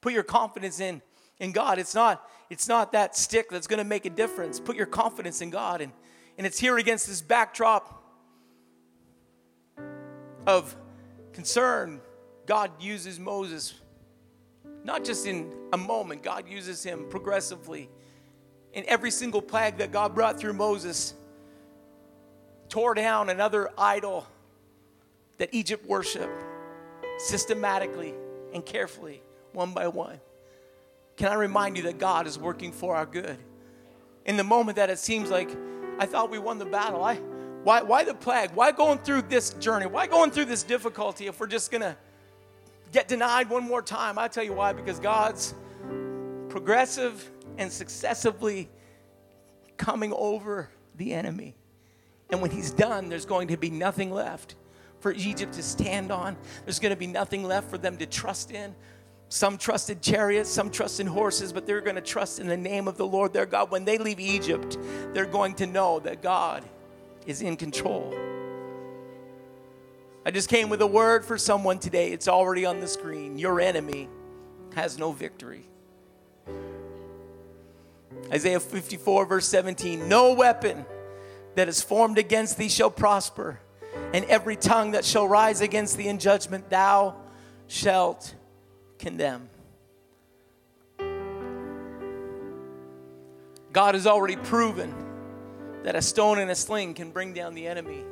Put 0.00 0.12
your 0.12 0.22
confidence 0.22 0.78
in, 0.78 1.02
in 1.40 1.52
God. 1.52 1.78
It's 1.78 1.94
not 1.94 2.24
it's 2.50 2.68
not 2.68 2.92
that 2.92 3.16
stick 3.16 3.50
that's 3.50 3.66
going 3.66 3.78
to 3.78 3.84
make 3.84 4.06
a 4.06 4.10
difference. 4.10 4.60
Put 4.60 4.76
your 4.76 4.86
confidence 4.86 5.40
in 5.40 5.50
God. 5.50 5.80
And, 5.80 5.92
and 6.38 6.46
it's 6.46 6.58
here 6.58 6.78
against 6.78 7.06
this 7.06 7.20
backdrop 7.20 8.02
of 10.46 10.76
concern. 11.32 12.00
God 12.46 12.70
uses 12.80 13.18
Moses 13.18 13.74
not 14.86 15.04
just 15.04 15.26
in 15.26 15.52
a 15.72 15.76
moment, 15.76 16.22
God 16.22 16.48
uses 16.48 16.80
him 16.84 17.06
progressively. 17.10 17.90
In 18.72 18.84
every 18.86 19.10
single 19.10 19.42
plague 19.42 19.78
that 19.78 19.90
God 19.90 20.14
brought 20.14 20.38
through 20.38 20.52
Moses, 20.52 21.12
tore 22.68 22.94
down 22.94 23.28
another 23.28 23.68
idol 23.76 24.28
that 25.38 25.48
Egypt 25.52 25.84
worshiped 25.86 26.40
systematically 27.18 28.14
and 28.54 28.64
carefully, 28.64 29.24
one 29.52 29.72
by 29.72 29.88
one. 29.88 30.20
Can 31.16 31.28
I 31.28 31.34
remind 31.34 31.76
you 31.76 31.84
that 31.84 31.98
God 31.98 32.26
is 32.26 32.38
working 32.38 32.72
for 32.72 32.94
our 32.94 33.06
good? 33.06 33.38
In 34.24 34.36
the 34.36 34.44
moment 34.44 34.76
that 34.76 34.90
it 34.90 34.98
seems 34.98 35.30
like 35.30 35.50
I 35.98 36.06
thought 36.06 36.30
we 36.30 36.38
won 36.38 36.58
the 36.58 36.66
battle, 36.66 37.02
I, 37.02 37.16
why, 37.64 37.82
why 37.82 38.04
the 38.04 38.14
plague? 38.14 38.50
Why 38.54 38.72
going 38.72 38.98
through 38.98 39.22
this 39.22 39.50
journey? 39.54 39.86
Why 39.86 40.06
going 40.06 40.30
through 40.30 40.44
this 40.46 40.62
difficulty 40.62 41.26
if 41.26 41.40
we're 41.40 41.46
just 41.46 41.70
going 41.70 41.82
to 41.82 41.96
get 42.92 43.08
denied 43.08 43.50
one 43.50 43.64
more 43.64 43.82
time. 43.82 44.18
I 44.18 44.28
tell 44.28 44.44
you 44.44 44.52
why, 44.52 44.72
because 44.72 44.98
God's 44.98 45.54
progressive 46.48 47.30
and 47.58 47.70
successively 47.70 48.68
coming 49.76 50.12
over 50.12 50.70
the 50.96 51.12
enemy. 51.12 51.56
And 52.30 52.40
when 52.40 52.50
he's 52.50 52.70
done, 52.70 53.08
there's 53.08 53.26
going 53.26 53.48
to 53.48 53.56
be 53.56 53.70
nothing 53.70 54.10
left 54.10 54.54
for 55.00 55.12
Egypt 55.12 55.52
to 55.54 55.62
stand 55.62 56.10
on. 56.10 56.36
There's 56.64 56.78
going 56.78 56.94
to 56.94 56.98
be 56.98 57.06
nothing 57.06 57.44
left 57.44 57.70
for 57.70 57.78
them 57.78 57.96
to 57.98 58.06
trust 58.06 58.50
in. 58.50 58.74
Some 59.28 59.58
trusted 59.58 60.02
chariots, 60.02 60.48
some 60.48 60.70
trust 60.70 61.00
in 61.00 61.06
horses, 61.06 61.52
but 61.52 61.66
they're 61.66 61.80
going 61.80 61.96
to 61.96 62.02
trust 62.02 62.38
in 62.38 62.46
the 62.46 62.56
name 62.56 62.86
of 62.86 62.96
the 62.96 63.06
Lord 63.06 63.32
their 63.32 63.46
God. 63.46 63.70
When 63.70 63.84
they 63.84 63.98
leave 63.98 64.20
Egypt, 64.20 64.78
they're 65.12 65.26
going 65.26 65.54
to 65.56 65.66
know 65.66 65.98
that 66.00 66.22
God 66.22 66.62
is 67.26 67.42
in 67.42 67.56
control. 67.56 68.14
I 70.24 70.30
just 70.30 70.48
came 70.48 70.68
with 70.68 70.80
a 70.80 70.86
word 70.86 71.24
for 71.24 71.38
someone 71.38 71.78
today. 71.78 72.12
It's 72.12 72.28
already 72.28 72.64
on 72.64 72.80
the 72.80 72.88
screen. 72.88 73.38
Your 73.38 73.60
enemy 73.60 74.08
has 74.74 74.98
no 74.98 75.12
victory. 75.12 75.64
Isaiah 78.32 78.60
54, 78.60 79.26
verse 79.26 79.46
17 79.46 80.08
No 80.08 80.34
weapon 80.34 80.84
that 81.54 81.68
is 81.68 81.82
formed 81.82 82.18
against 82.18 82.58
thee 82.58 82.68
shall 82.68 82.90
prosper, 82.90 83.60
and 84.12 84.24
every 84.26 84.56
tongue 84.56 84.92
that 84.92 85.04
shall 85.04 85.26
rise 85.26 85.60
against 85.60 85.96
thee 85.96 86.08
in 86.08 86.18
judgment 86.18 86.70
thou 86.70 87.14
shalt 87.66 88.34
condemn. 89.06 89.48
God 93.72 93.94
has 93.94 94.04
already 94.04 94.34
proven 94.34 94.92
that 95.84 95.94
a 95.94 96.02
stone 96.02 96.40
and 96.40 96.50
a 96.50 96.56
sling 96.56 96.92
can 96.92 97.12
bring 97.12 97.32
down 97.32 97.54
the 97.54 97.68
enemy. 97.68 98.02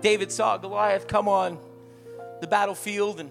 David 0.00 0.32
saw 0.32 0.56
Goliath 0.56 1.06
come 1.06 1.28
on 1.28 1.56
the 2.40 2.48
battlefield 2.48 3.20
and 3.20 3.30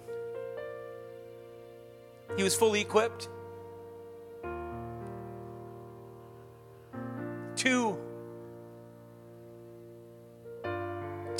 he 2.37 2.43
was 2.43 2.55
fully 2.55 2.79
equipped. 2.79 3.27
Two, 7.57 7.99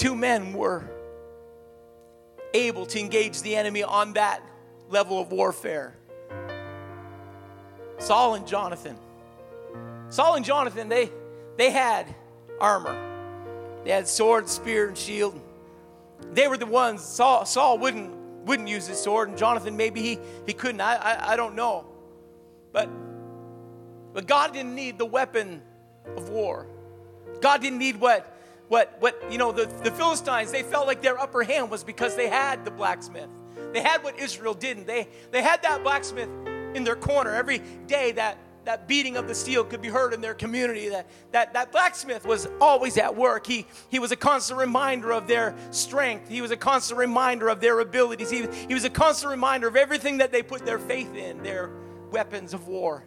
two 0.02 0.16
men 0.16 0.52
were 0.52 0.84
able 2.56 2.88
to 2.88 3.00
engage 3.00 3.44
the 3.44 3.56
enemy 3.56 3.84
on 3.84 4.14
that 4.14 4.42
level 4.90 5.22
of 5.22 5.32
warfare 5.32 5.96
Saul 8.00 8.34
and 8.34 8.48
Jonathan. 8.48 8.98
Saul 10.10 10.34
and 10.34 10.44
Jonathan, 10.44 10.90
they, 10.90 11.12
they 11.56 11.70
had 11.70 12.08
armor. 12.60 12.98
They 13.84 13.92
had 13.92 14.08
sword, 14.08 14.50
spear, 14.50 14.88
and 14.88 14.98
shield. 14.98 15.40
They 16.34 16.48
were 16.48 16.58
the 16.58 16.66
ones. 16.66 17.04
Saul, 17.04 17.46
Saul 17.46 17.78
wouldn't 17.78 18.12
wouldn't 18.44 18.68
use 18.68 18.88
his 18.88 19.00
sword, 19.00 19.30
and 19.30 19.38
Jonathan 19.38 19.78
maybe 19.78 20.02
he 20.02 20.18
he 20.48 20.54
couldn't. 20.54 20.82
I, 20.82 20.96
I 20.96 21.34
I 21.34 21.36
don't 21.36 21.54
know, 21.54 21.86
but 22.72 22.90
but 24.14 24.26
God 24.26 24.52
didn't 24.52 24.74
need 24.74 24.98
the 24.98 25.06
weapon 25.06 25.62
of 26.18 26.30
war. 26.30 26.66
God 27.40 27.62
didn't 27.62 27.78
need 27.78 27.98
what 27.98 28.36
what 28.72 28.96
what 29.00 29.22
you 29.30 29.38
know 29.38 29.52
the, 29.52 29.66
the 29.84 29.92
Philistines. 29.92 30.50
They 30.50 30.64
felt 30.64 30.88
like 30.88 31.02
their 31.02 31.20
upper 31.20 31.44
hand 31.44 31.70
was 31.70 31.84
because 31.84 32.16
they 32.16 32.30
had 32.30 32.64
the 32.64 32.72
blacksmith. 32.72 33.28
They 33.74 33.82
had 33.82 34.02
what 34.02 34.18
Israel 34.18 34.54
didn't. 34.54 34.88
They 34.88 35.10
they 35.30 35.42
had 35.42 35.62
that 35.64 35.84
blacksmith 35.84 36.30
in 36.74 36.86
their 36.86 36.96
corner 36.96 37.36
every 37.36 37.60
day. 37.88 38.14
That 38.14 38.38
that 38.64 38.88
beating 38.88 39.18
of 39.18 39.28
the 39.28 39.36
steel 39.36 39.66
could 39.66 39.82
be 39.82 39.90
heard 39.90 40.14
in 40.14 40.22
their 40.22 40.34
community. 40.34 40.88
That, 40.88 41.08
that, 41.32 41.54
that 41.54 41.72
blacksmith 41.72 42.26
was 42.26 42.48
always 42.62 42.96
at 43.00 43.16
work. 43.16 43.48
He, 43.48 43.66
he 43.90 43.98
was 43.98 44.12
a 44.12 44.16
constant 44.16 44.60
reminder 44.60 45.12
of 45.12 45.26
their 45.28 45.56
strength. 45.72 46.30
He 46.30 46.42
was 46.42 46.52
a 46.52 46.56
constant 46.56 47.00
reminder 47.00 47.50
of 47.50 47.60
their 47.60 47.80
abilities. 47.80 48.30
He, 48.30 48.46
he 48.68 48.76
was 48.76 48.84
a 48.84 48.90
constant 48.92 49.32
reminder 49.32 49.68
of 49.68 49.76
everything 49.76 50.20
that 50.20 50.32
they 50.32 50.44
put 50.44 50.64
their 50.64 50.78
faith 50.78 51.16
in, 51.16 51.42
their 51.42 51.72
weapons 52.12 52.54
of 52.54 52.68
war. 52.68 53.04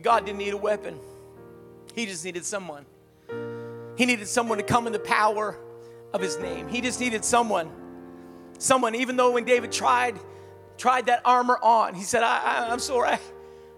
God 0.00 0.24
didn't 0.24 0.38
need 0.38 0.54
a 0.54 0.56
weapon, 0.56 0.98
He 1.94 2.06
just 2.06 2.24
needed 2.24 2.46
someone. 2.46 2.86
He 3.96 4.06
needed 4.06 4.28
someone 4.28 4.58
to 4.58 4.64
come 4.64 4.86
in 4.86 4.92
the 4.92 4.98
power 4.98 5.58
of 6.12 6.20
His 6.20 6.38
name. 6.38 6.68
He 6.68 6.80
just 6.80 7.00
needed 7.00 7.24
someone. 7.24 7.70
Someone, 8.58 8.94
even 8.94 9.16
though 9.16 9.32
when 9.32 9.44
David 9.44 9.72
tried, 9.72 10.18
tried 10.78 11.06
that 11.06 11.22
armor 11.24 11.58
on, 11.62 11.94
he 11.94 12.02
said, 12.02 12.22
I, 12.22 12.68
I'm 12.70 12.78
sorry. 12.78 13.10
I 13.10 13.18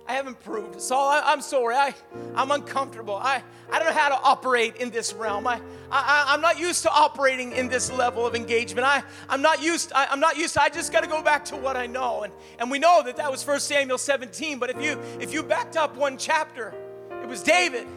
I 0.08 0.12
haven't 0.12 0.42
proved. 0.44 0.80
Saul, 0.80 1.08
I, 1.08 1.32
am 1.32 1.40
sorry. 1.40 1.74
I, 1.74 1.92
I'm 2.36 2.52
uncomfortable. 2.52 3.16
I, 3.16 3.42
I 3.70 3.78
don't 3.78 3.88
know 3.88 4.00
how 4.00 4.08
to 4.10 4.22
operate 4.22 4.76
in 4.76 4.90
this 4.90 5.12
realm. 5.12 5.48
I, 5.48 5.60
I, 5.90 6.26
I'm 6.28 6.40
not 6.40 6.60
used 6.60 6.82
to 6.84 6.90
operating 6.90 7.50
in 7.52 7.68
this 7.68 7.90
level 7.90 8.24
of 8.24 8.36
engagement. 8.36 8.86
I, 8.86 9.02
I'm 9.28 9.42
not 9.42 9.62
used. 9.62 9.92
I, 9.94 10.06
I'm 10.06 10.20
not 10.20 10.36
used. 10.36 10.54
To, 10.54 10.62
I 10.62 10.68
just 10.68 10.92
got 10.92 11.02
to 11.02 11.08
go 11.08 11.22
back 11.22 11.44
to 11.46 11.56
what 11.56 11.76
I 11.76 11.86
know. 11.86 12.22
And, 12.22 12.32
and 12.60 12.70
we 12.70 12.78
know 12.78 13.02
that 13.04 13.16
that 13.16 13.30
was 13.30 13.44
1 13.44 13.58
Samuel 13.58 13.98
17. 13.98 14.60
But 14.60 14.70
if 14.70 14.80
you 14.80 15.00
if 15.18 15.32
you 15.32 15.42
backed 15.42 15.76
up 15.76 15.96
one 15.96 16.16
chapter, 16.16 16.72
it 17.10 17.28
was 17.28 17.42
David. 17.42 17.88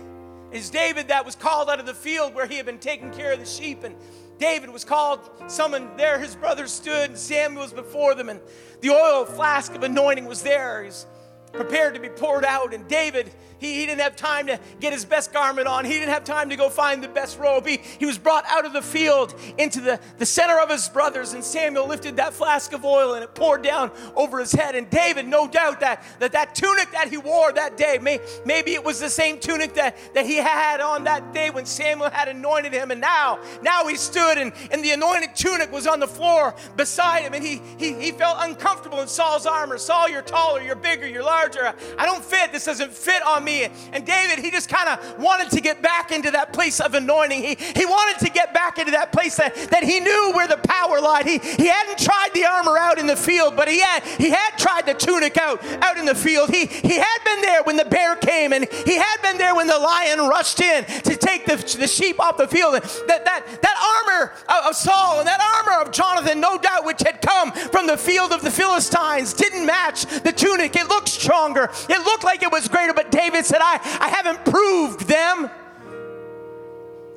It's 0.51 0.69
David 0.69 1.09
that 1.09 1.25
was 1.25 1.35
called 1.35 1.69
out 1.69 1.79
of 1.79 1.85
the 1.85 1.93
field 1.93 2.33
where 2.33 2.47
he 2.47 2.55
had 2.55 2.65
been 2.65 2.79
taking 2.79 3.12
care 3.12 3.33
of 3.33 3.39
the 3.39 3.45
sheep 3.45 3.83
and. 3.83 3.95
David 4.39 4.69
was 4.69 4.85
called, 4.85 5.19
summoned 5.47 5.89
there. 5.97 6.17
His 6.17 6.33
brothers 6.33 6.71
stood, 6.71 7.09
and 7.09 7.19
Samuel 7.19 7.63
was 7.63 7.73
before 7.73 8.15
them, 8.15 8.29
and 8.29 8.39
the 8.79 8.89
oil 8.89 9.25
flask 9.25 9.75
of 9.75 9.83
anointing 9.83 10.25
was 10.25 10.41
there. 10.41 10.85
He's 10.85 11.05
prepared 11.51 11.93
to 11.95 11.99
be 11.99 12.07
poured 12.07 12.45
out. 12.45 12.73
And 12.73 12.88
David, 12.88 13.31
he, 13.60 13.76
he 13.76 13.86
didn't 13.86 14.02
have 14.02 14.15
time 14.15 14.48
to 14.48 14.60
get 14.80 14.93
his 14.93 15.06
best 15.06 15.34
garment 15.34 15.67
on. 15.67 15.86
He 15.86 15.93
didn't 15.93 16.10
have 16.10 16.24
time 16.24 16.50
to 16.50 16.56
go 16.56 16.69
find 16.69 17.04
the 17.04 17.08
best 17.08 17.38
robe. 17.38 17.67
He, 17.67 17.78
he 18.00 18.06
was 18.06 18.17
brought 18.17 18.45
out 18.48 18.65
of 18.65 18.74
the 18.74 18.82
field 18.82 19.36
into 19.58 19.82
the, 19.82 20.00
the 20.17 20.26
center 20.26 20.60
of 20.60 20.69
his 20.69 20.88
brothers. 20.89 21.34
And 21.34 21.43
Samuel 21.43 21.88
lifted 21.88 22.15
that 22.17 22.34
flask 22.34 22.74
of 22.74 22.86
oil 22.86 23.13
and 23.13 23.24
it 23.24 23.36
poured 23.36 23.62
down 23.62 23.91
over 24.15 24.39
his 24.39 24.52
head. 24.54 24.76
And 24.76 24.89
David, 24.89 25.28
no 25.28 25.48
doubt 25.48 25.82
that 25.82 26.04
that, 26.19 26.32
that 26.32 26.56
tunic 26.56 26.91
that 26.91 27.10
he 27.10 27.17
wore 27.17 27.52
that 27.52 27.78
day, 27.78 28.00
may, 28.02 28.19
maybe 28.45 28.74
it 28.74 28.84
was 28.84 29.00
the 29.00 29.10
same 29.10 29.39
tunic 29.39 29.74
that, 29.74 29.98
that 30.13 30.26
he 30.26 30.38
had 30.38 30.80
on 30.80 31.04
that 31.04 31.34
day 31.34 31.50
when 31.50 31.65
Samuel 31.65 32.10
had 32.10 32.30
anointed 32.30 32.72
him. 32.72 32.91
And 32.91 33.02
now, 33.02 33.39
now 33.62 33.86
he 33.88 33.95
stood 33.95 34.38
and, 34.38 34.54
and 34.72 34.84
the 34.84 34.91
anointed 34.91 35.36
tunic 35.36 35.72
was 35.72 35.86
on 35.86 36.00
the 36.00 36.08
floor 36.08 36.56
beside 36.78 37.24
him. 37.24 37.34
And 37.34 37.43
he, 37.43 37.62
he, 37.78 37.93
he 37.93 38.12
felt 38.12 38.38
uncomfortable 38.39 39.02
in 39.02 39.08
Saul's 39.08 39.45
armor. 39.45 39.78
Saul, 39.78 40.10
you're 40.10 40.22
taller, 40.22 40.62
you're 40.62 40.76
bigger, 40.76 41.08
you're 41.08 41.24
larger. 41.24 41.74
I 41.98 42.06
don't 42.06 42.24
fit. 42.24 42.52
This 42.52 42.65
doesn't 42.65 42.93
fit 42.93 43.22
on 43.24 43.43
me 43.43 43.48
me. 43.49 43.67
And 43.93 44.05
David, 44.05 44.39
he 44.43 44.51
just 44.51 44.69
kind 44.69 44.89
of 44.89 45.19
wanted 45.19 45.49
to 45.51 45.62
get 45.62 45.81
back 45.81 46.12
into 46.12 46.31
that 46.31 46.53
place 46.53 46.79
of 46.79 46.93
anointing. 46.93 47.41
He, 47.41 47.55
he 47.55 47.85
wanted 47.85 48.25
to 48.25 48.31
get 48.31 48.53
back 48.53 48.77
into 48.77 48.91
that 48.91 49.12
place 49.12 49.35
that, 49.38 49.55
that 49.71 49.83
he 49.83 49.99
knew 49.99 50.31
where 50.35 50.47
the 50.47 50.57
power 50.57 51.01
lied. 51.01 51.25
He, 51.25 51.39
he 51.39 51.67
hadn't 51.67 51.99
tried 51.99 52.29
the 52.33 52.45
armor 52.45 52.77
out 52.77 52.99
in 52.99 53.07
the 53.07 53.15
field, 53.15 53.55
but 53.55 53.67
he 53.67 53.79
had, 53.79 54.03
he 54.03 54.29
had 54.29 54.51
tried 54.57 54.85
the 54.85 54.93
tunic 54.93 55.38
out, 55.38 55.63
out 55.81 55.97
in 55.97 56.06
the 56.06 56.15
field. 56.15 56.50
He, 56.50 56.65
he 56.65 56.95
had 56.95 57.19
been 57.25 57.41
there 57.41 57.63
when 57.63 57.77
the 57.77 57.85
bear 57.85 58.15
came, 58.15 58.54
and 58.54 58.67
he 58.85 58.95
had 58.95 59.21
been 59.21 59.37
there 59.37 59.56
when 59.56 59.67
the 59.67 59.77
lion 59.77 60.19
rushed 60.19 60.62
in 60.62 60.85
to 60.85 61.15
take 61.15 61.45
the, 61.45 61.56
the 61.79 61.87
sheep 61.87 62.19
off 62.19 62.37
the 62.37 62.47
field. 62.47 62.73
That, 62.73 63.25
that, 63.25 63.45
that 63.62 63.77
armor 63.89 64.33
of 64.67 64.75
Saul 64.75 65.19
and 65.19 65.27
that 65.27 65.41
armor 65.41 65.85
of 65.85 65.91
Jonathan, 65.91 66.39
no 66.39 66.58
doubt, 66.58 66.85
which 66.85 67.02
had 67.02 67.21
come 67.21 67.52
from 67.52 67.87
the 67.87 67.97
field 67.97 68.31
of 68.31 68.41
the 68.41 68.52
Philistines, 68.52 69.33
didn't 69.33 69.65
match 69.65 70.06
the 70.06 70.31
tunic. 70.31 70.75
It 70.75 70.87
looked 70.87 71.10
stronger, 71.10 71.69
it 71.89 72.06
looked 72.06 72.23
like 72.23 72.43
it 72.43 72.52
was 72.52 72.67
greater, 72.67 72.93
but 72.93 73.12
David 73.12 73.38
David 73.40 73.48
said, 73.48 73.62
I, 73.62 73.79
I 74.02 74.10
haven't 74.10 74.44
proved 74.44 75.08
them. 75.08 75.50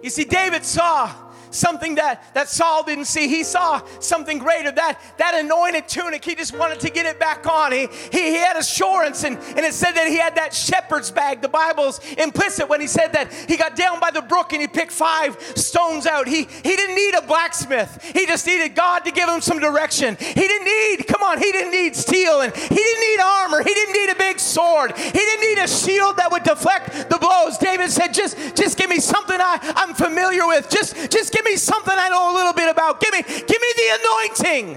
You 0.03 0.11
see, 0.11 0.23
David 0.23 0.65
saw 0.65 1.13
something 1.53 1.97
that, 1.97 2.35
that 2.35 2.49
Saul 2.49 2.83
didn't 2.83 3.05
see. 3.05 3.29
He 3.29 3.45
saw 3.45 3.83
something 4.01 4.39
greater. 4.39 4.71
That, 4.73 5.01
that 5.19 5.35
anointed 5.35 5.89
tunic, 5.89 6.25
he 6.25 6.35
just 6.35 6.57
wanted 6.57 6.81
to 6.81 6.91
get 6.91 7.07
it 7.07 7.19
back 7.19 7.47
on. 7.47 7.73
He, 7.73 7.89
he, 8.11 8.31
he 8.31 8.37
had 8.37 8.57
assurance, 8.57 9.25
and, 9.25 9.37
and 9.39 9.61
it 9.61 9.75
said 9.75 9.93
that 9.93 10.09
he 10.09 10.17
had 10.17 10.37
that 10.37 10.55
shepherd's 10.55 11.11
bag. 11.11 11.43
The 11.43 11.49
Bible's 11.49 12.01
implicit 12.15 12.69
when 12.69 12.81
he 12.81 12.87
said 12.87 13.13
that 13.13 13.33
he 13.49 13.57
got 13.57 13.77
down 13.77 14.01
by 14.01 14.11
the 14.11 14.23
brook 14.23 14.53
and 14.53 14.61
he 14.61 14.69
picked 14.69 14.93
five 14.93 15.41
stones 15.57 16.07
out. 16.07 16.27
He, 16.27 16.45
he 16.45 16.77
didn't 16.77 16.97
need 16.97 17.15
a 17.15 17.23
blacksmith, 17.23 18.13
he 18.15 18.27
just 18.27 18.47
needed 18.47 18.75
God 18.75 19.01
to 19.01 19.13
give 19.13 19.29
him 19.29 19.41
some 19.41 19.59
direction. 19.59 20.17
He 20.19 20.35
didn't 20.35 20.67
need, 20.67 21.07
come 21.07 21.22
on, 21.23 21.39
he 21.39 21.53
didn't 21.53 21.73
need 21.73 21.97
steel, 21.97 22.41
and 22.41 22.55
he 22.55 22.75
didn't 22.75 23.01
need 23.01 23.21
armor. 23.23 23.63
He 23.63 23.73
didn't 23.73 23.95
need 23.95 24.11
a 24.11 24.15
big 24.17 24.39
sword. 24.39 24.97
He 24.97 25.11
didn't 25.11 25.41
need 25.41 25.59
a 25.59 25.69
shield 25.69 26.17
that 26.17 26.31
would 26.31 26.43
deflect 26.43 27.09
the 27.09 27.19
blows. 27.19 27.59
David 27.59 27.91
said, 27.91 28.09
just, 28.09 28.37
just 28.57 28.77
give 28.77 28.91
me 28.91 28.99
something 28.99 29.37
I, 29.39 29.59
I'm 29.77 29.95
familiar 29.95 30.47
with. 30.47 30.69
Just, 30.69 31.11
just 31.11 31.33
give 31.33 31.45
me 31.45 31.57
something 31.57 31.95
I 31.97 32.09
know 32.09 32.33
a 32.33 32.35
little 32.35 32.53
bit 32.53 32.71
about. 32.71 33.01
Give 33.01 33.13
me, 33.13 33.23
give 33.23 33.61
me 33.61 33.73
the 33.77 33.99
anointing. 34.01 34.75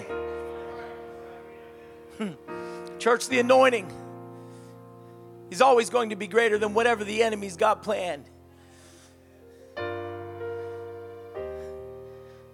Hmm. 2.17 2.97
Church, 2.99 3.27
the 3.27 3.39
anointing 3.39 3.91
is 5.51 5.61
always 5.61 5.89
going 5.89 6.09
to 6.09 6.15
be 6.15 6.27
greater 6.27 6.57
than 6.57 6.73
whatever 6.73 7.03
the 7.03 7.23
enemy's 7.23 7.57
got 7.57 7.83
planned. 7.83 8.25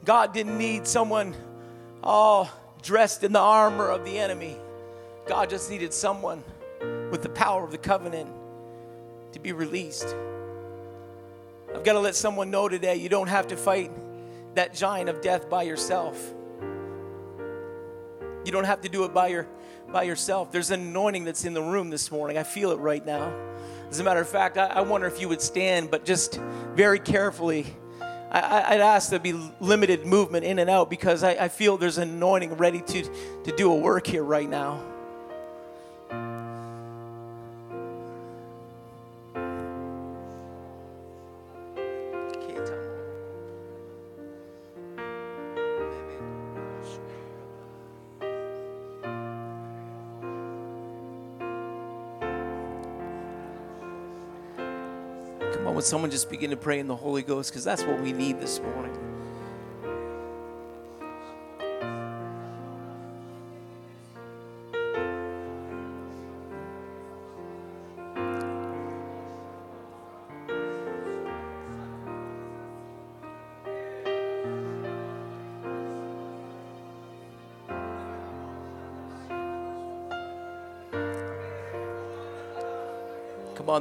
God 0.04 0.34
didn't 0.34 0.58
need 0.58 0.88
someone 0.88 1.36
all 2.04 2.50
dressed 2.82 3.24
in 3.24 3.32
the 3.32 3.40
armor 3.40 3.90
of 3.90 4.04
the 4.06 4.18
enemy. 4.18 4.58
God 5.26 5.50
just 5.50 5.70
needed 5.70 5.94
someone 5.94 6.44
with 7.12 7.22
the 7.22 7.30
power 7.30 7.64
of 7.64 7.72
the 7.72 7.78
covenant 7.78 8.30
to 9.34 9.40
be 9.40 9.54
released. 9.54 10.16
I've 11.74 11.84
got 11.84 11.94
to 11.94 12.00
let 12.00 12.16
someone 12.16 12.52
know 12.52 12.68
today 12.68 12.96
you 12.96 13.10
don't 13.10 13.30
have 13.30 13.48
to 13.48 13.58
fight 13.58 13.92
that 14.56 14.74
giant 14.74 15.10
of 15.10 15.22
death 15.22 15.50
by 15.50 15.64
yourself. 15.64 16.34
You 18.44 18.52
don't 18.52 18.66
have 18.66 18.82
to 18.82 18.90
do 18.90 19.06
it 19.06 19.14
by, 19.14 19.28
your, 19.28 19.48
by 19.92 20.04
yourself. 20.04 20.52
There's 20.52 20.72
an 20.72 20.82
anointing 20.82 21.26
that's 21.26 21.46
in 21.46 21.54
the 21.54 21.62
room 21.62 21.90
this 21.90 22.12
morning. 22.12 22.38
I 22.38 22.44
feel 22.44 22.72
it 22.72 22.78
right 22.78 23.06
now. 23.06 23.32
As 23.90 24.00
a 24.00 24.04
matter 24.04 24.20
of 24.20 24.28
fact, 24.28 24.58
I, 24.58 24.66
I 24.66 24.82
wonder 24.82 25.06
if 25.06 25.22
you 25.22 25.30
would 25.30 25.42
stand, 25.42 25.92
but 25.92 26.06
just 26.06 26.40
very 26.74 27.00
carefully. 27.00 27.68
I, 28.32 28.72
would 28.72 28.82
ask 28.82 29.10
there 29.10 29.20
be 29.20 29.34
limited 29.60 30.06
movement 30.06 30.46
in 30.46 30.60
and 30.60 30.70
out 30.70 30.90
because 30.90 31.24
I, 31.24 31.32
I 31.32 31.48
feel 31.50 31.78
there's 31.78 31.98
an 31.98 32.10
anointing 32.10 32.54
ready 32.54 32.82
to, 32.82 33.04
to 33.44 33.56
do 33.58 33.72
a 33.72 33.76
work 33.76 34.08
here 34.08 34.24
right 34.24 34.50
now. 34.50 34.91
Would 55.66 55.88
someone 55.88 56.12
just 56.12 56.30
begin 56.30 56.52
to 56.52 56.58
pray 56.58 56.78
in 56.78 56.86
the 56.86 56.96
Holy 56.96 57.24
Ghost? 57.24 57.50
Because 57.50 57.64
that's 57.64 57.82
what 57.84 58.00
we 58.02 58.14
need 58.14 58.40
this 58.40 58.60
morning. 58.60 59.11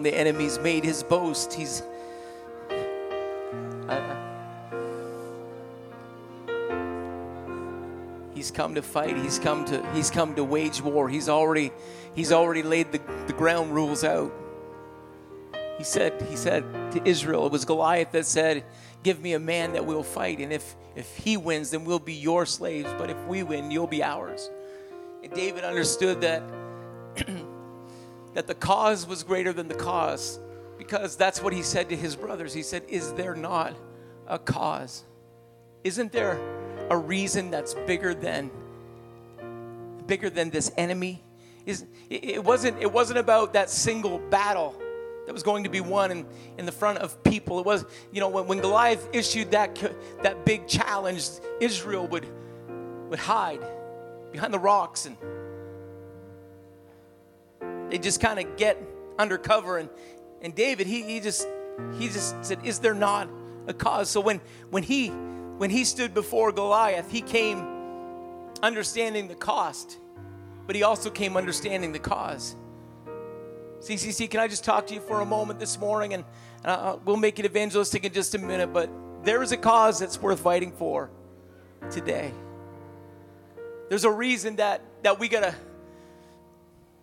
The 0.03 0.15
enemy's 0.15 0.59
made 0.59 0.85
his 0.85 1.03
boast. 1.03 1.53
He's 1.53 1.83
uh, 3.89 4.17
he's 8.35 8.51
come 8.51 8.75
to 8.75 8.83
fight. 8.83 9.17
He's 9.17 9.39
come 9.39 9.65
to 9.67 9.85
he's 9.93 10.11
come 10.11 10.35
to 10.35 10.45
wage 10.45 10.81
war. 10.81 11.09
He's 11.09 11.29
already 11.29 11.73
he's 12.15 12.33
already 12.33 12.63
laid 12.63 12.93
the, 12.93 13.01
the 13.27 13.33
ground 13.33 13.75
rules 13.75 14.05
out. 14.05 14.33
He 15.79 15.85
said 15.85 16.21
he 16.29 16.37
said 16.37 16.65
to 16.93 17.03
Israel, 17.09 17.47
it 17.47 17.53
was 17.53 17.65
Goliath 17.65 18.13
that 18.13 18.27
said, 18.27 18.65
"Give 19.03 19.21
me 19.21 19.33
a 19.35 19.39
man 19.39 19.73
that 19.73 19.87
will 19.87 20.03
fight, 20.03 20.39
and 20.39 20.53
if 20.53 20.77
if 20.97 21.17
he 21.17 21.37
wins, 21.37 21.71
then 21.71 21.85
we'll 21.85 21.99
be 21.99 22.15
your 22.15 22.47
slaves. 22.47 22.89
But 22.99 23.11
if 23.11 23.19
we 23.27 23.43
win, 23.43 23.71
you'll 23.71 23.87
be 23.87 24.03
ours." 24.03 24.51
And 25.23 25.33
David 25.33 25.65
understood 25.65 26.21
that 26.23 26.43
that 28.35 28.47
the 28.47 28.55
cause 28.55 29.07
was 29.07 29.23
greater 29.23 29.53
than 29.53 29.69
the 29.69 29.75
cause 29.75 30.39
because 30.79 31.17
that's 31.17 31.43
what 31.43 31.53
he 31.53 31.63
said 31.63 31.89
to 31.91 31.97
his 31.97 32.17
brothers. 32.17 32.55
He 32.55 32.63
said, 32.63 32.85
Is 32.89 33.13
there 33.15 33.35
not 33.35 33.77
a 34.27 34.39
cause? 34.39 35.05
Isn't 35.85 36.13
there 36.13 36.39
a 36.91 36.97
reason 36.97 37.51
that's 37.51 37.75
bigger 37.87 38.15
than 38.15 38.51
bigger 40.07 40.31
than 40.31 40.51
this 40.51 40.73
enemy? 40.77 41.23
Is 41.67 41.85
it 42.09 42.43
wasn't 42.43 42.81
it 42.81 42.91
wasn't 42.91 43.19
about 43.19 43.53
that 43.53 43.71
single 43.71 44.19
battle 44.19 44.75
that 45.27 45.33
was 45.33 45.43
going 45.43 45.65
to 45.65 45.71
be 45.71 45.81
won 45.81 46.11
in, 46.11 46.27
in 46.59 46.67
the 46.67 46.73
front 46.73 46.99
of 46.99 47.23
people. 47.23 47.61
It 47.61 47.67
was, 47.67 47.85
you 48.11 48.19
know, 48.19 48.29
when, 48.29 48.49
when 48.49 48.59
Goliath 48.59 49.09
issued 49.13 49.53
that 49.53 49.79
that 50.23 50.45
big 50.45 50.67
challenge, 50.67 51.29
Israel 51.61 52.07
would 52.09 52.27
would 53.09 53.19
hide 53.19 53.61
behind 54.33 54.55
the 54.55 54.59
rocks 54.59 55.07
and 55.07 55.17
they 57.91 57.99
just 57.99 58.21
kind 58.21 58.39
of 58.39 58.57
get 58.57 58.79
undercover 59.19 59.79
and 59.79 59.91
and 60.43 60.55
David 60.55 60.87
he, 60.87 61.03
he 61.03 61.21
just 61.21 61.47
he 61.99 62.09
just 62.09 62.45
said 62.45 62.65
is 62.65 62.79
there 62.79 62.95
not 62.95 63.29
a 63.67 63.75
cause? 63.75 64.09
So 64.09 64.21
when 64.21 64.41
when 64.71 64.83
he 64.83 65.09
when 65.09 65.71
he 65.71 65.85
stood 65.85 66.15
before 66.15 66.53
Goliath 66.53 67.11
he 67.11 67.21
came 67.21 67.67
understanding 68.63 69.29
the 69.29 69.35
cost 69.35 69.99
but 70.67 70.77
he 70.77 70.83
also 70.83 71.11
came 71.11 71.37
understanding 71.37 71.93
the 71.93 71.99
cause. 71.99 72.55
CCC 73.81 74.31
can 74.31 74.41
I 74.41 74.49
just 74.49 74.65
talk 74.65 74.87
to 74.89 74.95
you 74.95 75.01
for 75.01 75.21
a 75.21 75.27
moment 75.27 75.59
this 75.59 75.79
morning? 75.79 76.15
And 76.15 76.25
uh, 76.65 76.97
we'll 77.05 77.17
make 77.17 77.39
it 77.39 77.45
evangelistic 77.45 78.05
in 78.05 78.13
just 78.13 78.35
a 78.35 78.39
minute 78.39 78.73
but 78.73 78.91
there 79.23 79.43
is 79.43 79.53
a 79.53 79.57
cause 79.57 79.99
that's 79.99 80.21
worth 80.21 80.41
fighting 80.41 80.73
for 80.73 81.11
today. 81.91 82.33
There's 83.89 84.05
a 84.05 84.11
reason 84.11 84.57
that 84.57 84.83
that 85.03 85.19
we 85.19 85.29
got 85.29 85.41
to 85.41 85.55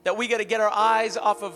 that 0.07 0.15
we 0.15 0.25
got 0.29 0.37
to 0.37 0.45
get 0.45 0.61
our 0.61 0.71
eyes 0.73 1.17
off 1.17 1.43
of 1.43 1.53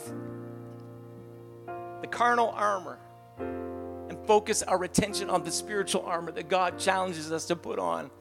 the 2.01 2.07
carnal 2.07 2.49
armor 2.49 2.99
and 3.39 4.17
focus 4.27 4.61
our 4.61 4.83
attention 4.83 5.29
on 5.29 5.41
the 5.45 5.51
spiritual 5.51 6.01
armor 6.01 6.33
that 6.33 6.49
God 6.49 6.77
challenges 6.77 7.31
us 7.31 7.45
to 7.45 7.55
put 7.55 7.79
on 7.79 8.11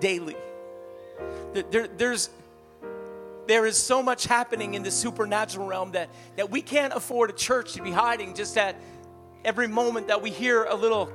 daily. 0.00 0.34
There, 1.70 1.86
there's, 1.86 2.28
there 3.46 3.66
is 3.66 3.76
so 3.76 4.02
much 4.02 4.24
happening 4.24 4.74
in 4.74 4.82
the 4.82 4.90
supernatural 4.90 5.68
realm 5.68 5.92
that, 5.92 6.10
that 6.34 6.50
we 6.50 6.60
can't 6.60 6.92
afford 6.92 7.30
a 7.30 7.34
church 7.34 7.74
to 7.74 7.82
be 7.82 7.92
hiding 7.92 8.34
just 8.34 8.58
at 8.58 8.74
every 9.44 9.68
moment 9.68 10.08
that 10.08 10.20
we 10.20 10.30
hear 10.30 10.64
a 10.64 10.74
little 10.74 11.08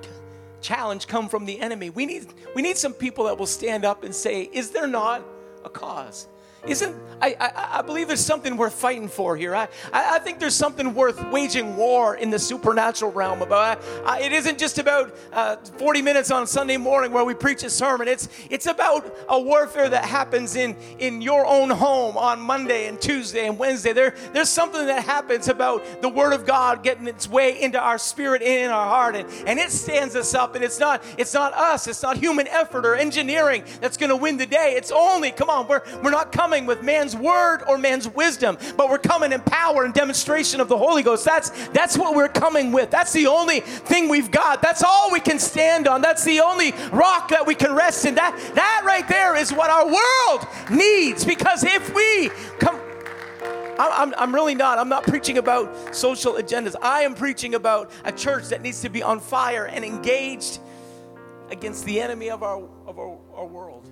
challenge 0.61 1.07
come 1.07 1.27
from 1.27 1.43
the 1.43 1.59
enemy. 1.59 1.89
We 1.89 2.05
need, 2.05 2.27
we 2.55 2.61
need 2.61 2.77
some 2.77 2.93
people 2.93 3.25
that 3.25 3.37
will 3.37 3.45
stand 3.45 3.83
up 3.83 4.05
and 4.05 4.15
say, 4.15 4.43
Is 4.53 4.71
there 4.71 4.87
not 4.87 5.21
a 5.65 5.69
cause? 5.69 6.29
Isn't 6.65 6.95
I, 7.23 7.35
I, 7.39 7.79
I 7.79 7.81
believe 7.81 8.07
there's 8.07 8.23
something 8.23 8.57
worth 8.57 8.73
fighting 8.73 9.07
for 9.07 9.37
here. 9.37 9.55
I, 9.55 9.69
I, 9.93 10.15
I 10.15 10.19
think 10.19 10.39
there's 10.39 10.55
something 10.55 10.93
worth 10.93 11.23
waging 11.31 11.77
war 11.77 12.15
in 12.15 12.29
the 12.29 12.39
supernatural 12.39 13.13
realm 13.13 13.41
about. 13.41 13.81
I, 14.05 14.21
it 14.21 14.33
isn't 14.33 14.59
just 14.59 14.77
about 14.77 15.15
uh, 15.31 15.55
40 15.55 16.01
minutes 16.01 16.31
on 16.31 16.45
Sunday 16.47 16.75
morning 16.75 17.13
where 17.13 17.23
we 17.23 17.33
preach 17.33 17.63
a 17.63 17.69
sermon. 17.69 18.09
It's 18.09 18.27
it's 18.49 18.65
about 18.65 19.15
a 19.29 19.39
warfare 19.39 19.87
that 19.89 20.03
happens 20.03 20.57
in 20.57 20.75
in 20.99 21.21
your 21.21 21.45
own 21.45 21.69
home 21.69 22.17
on 22.17 22.41
Monday 22.41 22.87
and 22.87 22.99
Tuesday 22.99 23.47
and 23.47 23.57
Wednesday. 23.57 23.93
There 23.93 24.15
there's 24.33 24.49
something 24.49 24.85
that 24.87 25.05
happens 25.05 25.47
about 25.47 26.01
the 26.01 26.09
Word 26.09 26.33
of 26.33 26.45
God 26.45 26.83
getting 26.83 27.07
its 27.07 27.29
way 27.29 27.61
into 27.61 27.79
our 27.79 27.97
spirit 27.97 28.41
and 28.41 28.65
in 28.65 28.69
our 28.69 28.87
heart, 28.87 29.15
and, 29.15 29.29
and 29.47 29.59
it 29.59 29.71
stands 29.71 30.17
us 30.17 30.33
up. 30.33 30.55
And 30.55 30.63
it's 30.63 30.79
not 30.79 31.01
it's 31.17 31.33
not 31.33 31.53
us. 31.53 31.87
It's 31.87 32.03
not 32.03 32.17
human 32.17 32.47
effort 32.49 32.85
or 32.85 32.95
engineering 32.95 33.63
that's 33.79 33.95
going 33.95 34.09
to 34.09 34.17
win 34.17 34.35
the 34.35 34.45
day. 34.45 34.73
It's 34.75 34.91
only 34.91 35.31
come 35.31 35.49
on. 35.49 35.67
We're 35.67 35.83
we're 36.03 36.11
not 36.11 36.33
coming 36.33 36.52
coming 36.53 36.67
with 36.67 36.83
man's 36.83 37.15
word 37.15 37.63
or 37.67 37.79
man's 37.79 38.07
wisdom, 38.07 38.55
but 38.77 38.87
we're 38.87 38.99
coming 38.99 39.31
in 39.31 39.41
power 39.41 39.85
and 39.85 39.91
demonstration 39.91 40.61
of 40.61 40.67
the 40.67 40.77
Holy 40.77 41.01
Ghost. 41.01 41.25
That's 41.25 41.49
that's 41.69 41.97
what 41.97 42.15
we're 42.15 42.27
coming 42.27 42.71
with. 42.71 42.91
That's 42.91 43.11
the 43.11 43.25
only 43.25 43.61
thing 43.61 44.07
we've 44.07 44.29
got. 44.29 44.61
That's 44.61 44.83
all 44.83 45.11
we 45.11 45.19
can 45.19 45.39
stand 45.39 45.87
on. 45.87 46.03
That's 46.03 46.23
the 46.23 46.41
only 46.41 46.71
rock 46.91 47.29
that 47.29 47.47
we 47.47 47.55
can 47.55 47.73
rest 47.73 48.05
in. 48.05 48.13
That 48.13 48.37
that 48.53 48.83
right 48.85 49.07
there 49.07 49.35
is 49.35 49.51
what 49.51 49.71
our 49.71 49.87
world 49.87 50.47
needs 50.69 51.25
because 51.25 51.63
if 51.63 51.91
we 51.95 52.29
come 52.59 52.79
I'm, 53.79 54.13
I'm 54.19 54.35
really 54.35 54.53
not. 54.53 54.77
I'm 54.77 54.89
not 54.89 55.03
preaching 55.03 55.39
about 55.39 55.95
social 55.95 56.33
agendas. 56.33 56.75
I 56.79 57.01
am 57.01 57.15
preaching 57.15 57.55
about 57.55 57.89
a 58.05 58.11
church 58.11 58.49
that 58.49 58.61
needs 58.61 58.81
to 58.81 58.89
be 58.89 59.01
on 59.01 59.19
fire 59.19 59.65
and 59.65 59.83
engaged 59.83 60.59
against 61.49 61.83
the 61.83 61.99
enemy 61.99 62.29
of 62.29 62.43
our, 62.43 62.63
of 62.85 62.99
our, 62.99 63.17
our 63.33 63.47
world. 63.47 63.89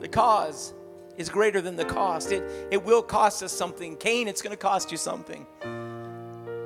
The 0.00 0.08
cause 0.08 0.72
is 1.16 1.28
greater 1.28 1.60
than 1.60 1.76
the 1.76 1.84
cost. 1.84 2.32
It, 2.32 2.42
it 2.70 2.84
will 2.84 3.02
cost 3.02 3.42
us 3.42 3.52
something. 3.52 3.96
Cain, 3.96 4.28
it's 4.28 4.42
going 4.42 4.52
to 4.52 4.56
cost 4.56 4.90
you 4.90 4.96
something. 4.96 5.46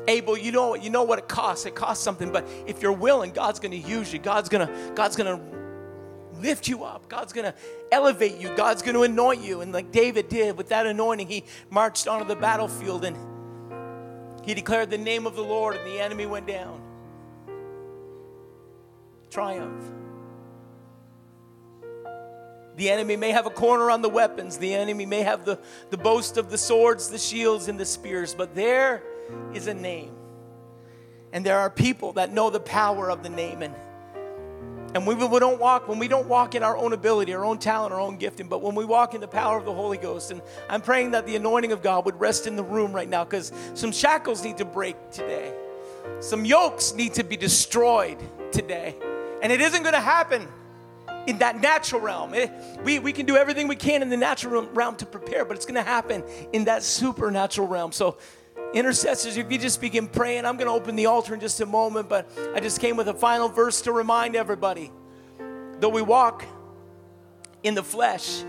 Abel, 0.06 0.36
you 0.36 0.52
know, 0.52 0.74
you 0.74 0.90
know 0.90 1.02
what 1.02 1.18
it 1.18 1.28
costs. 1.28 1.66
It 1.66 1.74
costs 1.74 2.04
something, 2.04 2.30
but 2.30 2.46
if 2.66 2.82
you're 2.82 2.92
willing, 2.92 3.32
God's 3.32 3.58
going 3.58 3.72
to 3.72 3.88
use 3.88 4.12
you. 4.12 4.18
God's 4.18 4.48
going 4.48 4.66
to 4.66 4.92
God's 4.94 5.16
going 5.16 5.38
to 5.38 6.40
lift 6.40 6.68
you 6.68 6.84
up. 6.84 7.08
God's 7.08 7.32
going 7.32 7.50
to 7.50 7.54
elevate 7.90 8.38
you. 8.38 8.54
God's 8.54 8.82
going 8.82 8.94
to 8.94 9.02
anoint 9.02 9.42
you. 9.42 9.62
And 9.62 9.72
like 9.72 9.90
David 9.90 10.28
did 10.28 10.56
with 10.56 10.68
that 10.68 10.86
anointing, 10.86 11.28
he 11.28 11.44
marched 11.70 12.06
onto 12.06 12.26
the 12.26 12.36
battlefield 12.36 13.04
and 13.04 13.16
he 14.44 14.52
declared 14.52 14.90
the 14.90 14.98
name 14.98 15.26
of 15.26 15.36
the 15.36 15.42
Lord, 15.42 15.74
and 15.74 15.86
the 15.86 15.98
enemy 15.98 16.26
went 16.26 16.46
down. 16.46 16.82
Triumph. 19.30 20.03
The 22.76 22.90
enemy 22.90 23.16
may 23.16 23.30
have 23.30 23.46
a 23.46 23.50
corner 23.50 23.90
on 23.90 24.02
the 24.02 24.08
weapons. 24.08 24.58
The 24.58 24.74
enemy 24.74 25.06
may 25.06 25.22
have 25.22 25.44
the, 25.44 25.58
the 25.90 25.96
boast 25.96 26.36
of 26.36 26.50
the 26.50 26.58
swords, 26.58 27.08
the 27.08 27.18
shields, 27.18 27.68
and 27.68 27.78
the 27.78 27.84
spears, 27.84 28.34
but 28.34 28.54
there 28.54 29.02
is 29.52 29.66
a 29.68 29.74
name. 29.74 30.12
And 31.32 31.44
there 31.44 31.58
are 31.58 31.70
people 31.70 32.12
that 32.14 32.32
know 32.32 32.50
the 32.50 32.60
power 32.60 33.10
of 33.10 33.22
the 33.22 33.28
name. 33.28 33.62
And, 33.62 33.74
and 34.94 35.06
we, 35.06 35.14
we 35.14 35.38
don't 35.38 35.60
walk, 35.60 35.88
when 35.88 35.98
we 35.98 36.08
don't 36.08 36.28
walk 36.28 36.54
in 36.54 36.62
our 36.62 36.76
own 36.76 36.92
ability, 36.92 37.32
our 37.34 37.44
own 37.44 37.58
talent, 37.58 37.92
our 37.92 38.00
own 38.00 38.16
gifting, 38.16 38.48
but 38.48 38.62
when 38.62 38.74
we 38.74 38.84
walk 38.84 39.14
in 39.14 39.20
the 39.20 39.28
power 39.28 39.58
of 39.58 39.64
the 39.64 39.74
Holy 39.74 39.98
Ghost, 39.98 40.30
and 40.30 40.42
I'm 40.68 40.80
praying 40.80 41.12
that 41.12 41.26
the 41.26 41.36
anointing 41.36 41.72
of 41.72 41.82
God 41.82 42.04
would 42.06 42.18
rest 42.18 42.46
in 42.46 42.56
the 42.56 42.62
room 42.64 42.92
right 42.92 43.08
now 43.08 43.24
because 43.24 43.52
some 43.74 43.92
shackles 43.92 44.44
need 44.44 44.58
to 44.58 44.64
break 44.64 44.96
today. 45.10 45.52
Some 46.20 46.44
yokes 46.44 46.94
need 46.94 47.14
to 47.14 47.24
be 47.24 47.36
destroyed 47.36 48.18
today. 48.52 48.96
And 49.42 49.52
it 49.52 49.60
isn't 49.60 49.82
going 49.82 49.94
to 49.94 50.00
happen 50.00 50.48
in 51.26 51.38
that 51.38 51.60
natural 51.60 52.00
realm. 52.00 52.34
It, 52.34 52.50
we, 52.82 52.98
we 52.98 53.12
can 53.12 53.26
do 53.26 53.36
everything 53.36 53.68
we 53.68 53.76
can 53.76 54.02
in 54.02 54.08
the 54.08 54.16
natural 54.16 54.66
realm 54.66 54.96
to 54.96 55.06
prepare, 55.06 55.44
but 55.44 55.56
it's 55.56 55.66
going 55.66 55.76
to 55.76 55.82
happen 55.82 56.22
in 56.52 56.64
that 56.64 56.82
supernatural 56.82 57.66
realm. 57.66 57.92
So 57.92 58.18
intercessors, 58.72 59.36
if 59.36 59.50
you 59.50 59.58
just 59.58 59.80
begin 59.80 60.08
praying, 60.08 60.44
I'm 60.44 60.56
going 60.56 60.66
to 60.66 60.72
open 60.72 60.96
the 60.96 61.06
altar 61.06 61.34
in 61.34 61.40
just 61.40 61.60
a 61.60 61.66
moment, 61.66 62.08
but 62.08 62.28
I 62.54 62.60
just 62.60 62.80
came 62.80 62.96
with 62.96 63.08
a 63.08 63.14
final 63.14 63.48
verse 63.48 63.82
to 63.82 63.92
remind 63.92 64.36
everybody. 64.36 64.92
Though 65.80 65.88
we 65.88 66.02
walk 66.02 66.44
in 67.62 67.74
the 67.74 67.82
flesh, 67.82 68.44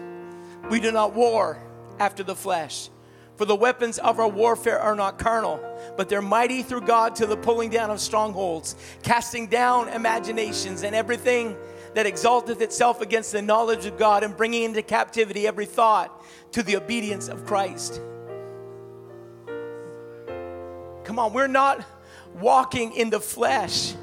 we 0.70 0.80
do 0.80 0.92
not 0.92 1.14
war 1.14 1.62
after 2.00 2.24
the 2.24 2.36
flesh. 2.36 2.90
For 3.38 3.46
the 3.46 3.56
weapons 3.56 4.00
of 4.00 4.20
our 4.20 4.30
warfare 4.30 4.80
are 4.80 4.96
not 4.96 5.20
carnal, 5.20 5.60
but 5.98 6.08
they're 6.08 6.22
mighty 6.22 6.64
through 6.64 6.82
God 6.82 7.16
to 7.18 7.26
the 7.26 7.36
pulling 7.36 7.70
down 7.70 7.92
of 7.92 8.00
strongholds, 8.00 8.76
casting 9.04 9.48
down 9.48 9.90
imaginations 9.90 10.84
and 10.84 10.96
everything 10.96 11.58
that 11.96 12.06
exalteth 12.06 12.62
itself 12.62 13.02
against 13.02 13.32
the 13.32 13.42
knowledge 13.42 13.86
of 13.86 13.98
God, 13.98 14.24
and 14.24 14.38
bringing 14.38 14.64
into 14.64 14.82
captivity 14.82 15.48
every 15.48 15.66
thought 15.66 16.24
to 16.52 16.62
the 16.62 16.76
obedience 16.76 17.28
of 17.28 17.46
Christ. 17.46 18.00
Come 21.06 21.20
on, 21.20 21.34
we're 21.34 21.48
not 21.48 21.84
walking 22.40 22.94
in 22.94 23.10
the 23.10 23.20
flesh. 23.20 23.94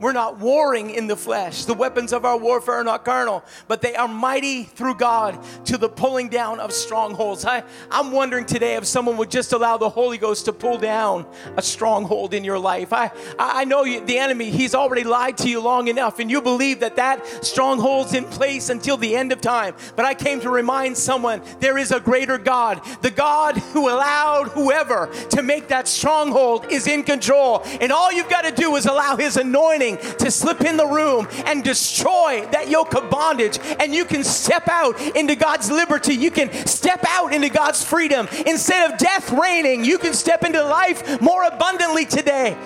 We're 0.00 0.12
not 0.12 0.38
warring 0.38 0.90
in 0.90 1.06
the 1.06 1.16
flesh. 1.16 1.64
The 1.64 1.74
weapons 1.74 2.12
of 2.12 2.24
our 2.24 2.36
warfare 2.36 2.76
are 2.76 2.84
not 2.84 3.04
carnal, 3.04 3.44
but 3.68 3.80
they 3.80 3.94
are 3.94 4.08
mighty 4.08 4.64
through 4.64 4.96
God 4.96 5.38
to 5.66 5.78
the 5.78 5.88
pulling 5.88 6.28
down 6.28 6.60
of 6.60 6.72
strongholds. 6.72 7.44
I, 7.44 7.62
I'm 7.90 8.10
wondering 8.10 8.44
today 8.44 8.74
if 8.74 8.86
someone 8.86 9.16
would 9.18 9.30
just 9.30 9.52
allow 9.52 9.76
the 9.76 9.88
Holy 9.88 10.18
Ghost 10.18 10.46
to 10.46 10.52
pull 10.52 10.78
down 10.78 11.26
a 11.56 11.62
stronghold 11.62 12.34
in 12.34 12.44
your 12.44 12.58
life. 12.58 12.92
I, 12.92 13.12
I 13.38 13.64
know 13.64 13.84
you, 13.84 14.04
the 14.04 14.18
enemy, 14.18 14.50
he's 14.50 14.74
already 14.74 15.04
lied 15.04 15.38
to 15.38 15.48
you 15.48 15.60
long 15.60 15.88
enough, 15.88 16.18
and 16.18 16.30
you 16.30 16.42
believe 16.42 16.80
that 16.80 16.96
that 16.96 17.24
stronghold's 17.44 18.14
in 18.14 18.24
place 18.24 18.70
until 18.70 18.96
the 18.96 19.14
end 19.14 19.32
of 19.32 19.40
time. 19.40 19.74
But 19.96 20.04
I 20.04 20.14
came 20.14 20.40
to 20.40 20.50
remind 20.50 20.96
someone 20.96 21.40
there 21.60 21.78
is 21.78 21.92
a 21.92 22.00
greater 22.00 22.36
God. 22.36 22.82
The 23.02 23.10
God 23.10 23.56
who 23.56 23.88
allowed 23.88 24.48
whoever 24.48 25.10
to 25.30 25.42
make 25.42 25.68
that 25.68 25.86
stronghold 25.86 26.72
is 26.72 26.86
in 26.86 27.04
control. 27.04 27.62
And 27.80 27.92
all 27.92 28.12
you've 28.12 28.28
got 28.28 28.42
to 28.42 28.52
do 28.52 28.74
is 28.76 28.86
allow 28.86 29.16
his 29.16 29.36
anointing 29.36 29.93
to 29.96 30.30
slip 30.30 30.62
in 30.62 30.76
the 30.76 30.86
room 30.86 31.28
and 31.46 31.62
destroy 31.62 32.46
that 32.52 32.68
yoke 32.68 32.94
of 32.94 33.10
bondage. 33.10 33.58
And 33.78 33.94
you 33.94 34.04
can 34.04 34.24
step 34.24 34.68
out 34.68 35.00
into 35.16 35.34
God's 35.36 35.70
liberty. 35.70 36.14
You 36.14 36.30
can 36.30 36.52
step 36.66 37.04
out 37.08 37.32
into 37.32 37.48
God's 37.48 37.84
freedom. 37.84 38.28
Instead 38.46 38.90
of 38.90 38.98
death 38.98 39.30
reigning, 39.32 39.84
you 39.84 39.98
can 39.98 40.14
step 40.14 40.44
into 40.44 40.62
life 40.62 41.20
more 41.20 41.44
abundantly 41.44 42.04
today. 42.04 42.56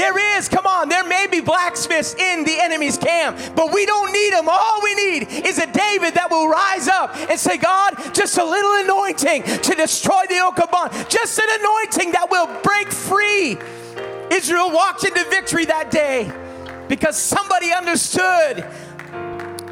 There 0.00 0.38
is, 0.38 0.48
come 0.48 0.66
on, 0.66 0.88
there 0.88 1.04
may 1.04 1.26
be 1.30 1.40
blacksmiths 1.40 2.14
in 2.14 2.44
the 2.44 2.58
enemy's 2.58 2.96
camp, 2.96 3.38
but 3.54 3.70
we 3.70 3.84
don't 3.84 4.10
need 4.12 4.32
them. 4.32 4.48
All 4.48 4.80
we 4.82 4.94
need 4.94 5.28
is 5.28 5.58
a 5.58 5.66
David 5.66 6.14
that 6.14 6.28
will 6.30 6.48
rise 6.48 6.88
up 6.88 7.14
and 7.28 7.38
say, 7.38 7.58
God, 7.58 7.96
just 8.14 8.38
a 8.38 8.44
little 8.44 8.72
anointing 8.84 9.42
to 9.42 9.74
destroy 9.74 10.22
the 10.28 10.36
yoke 10.36 10.58
of 10.58 10.70
bond, 10.70 10.92
just 11.10 11.38
an 11.38 11.48
anointing 11.60 12.12
that 12.12 12.30
will 12.30 12.46
break 12.62 12.88
free. 12.88 13.58
Israel 14.32 14.70
walked 14.70 15.04
into 15.04 15.22
victory 15.24 15.66
that 15.66 15.90
day 15.90 16.32
because 16.90 17.16
somebody 17.16 17.72
understood 17.72 18.56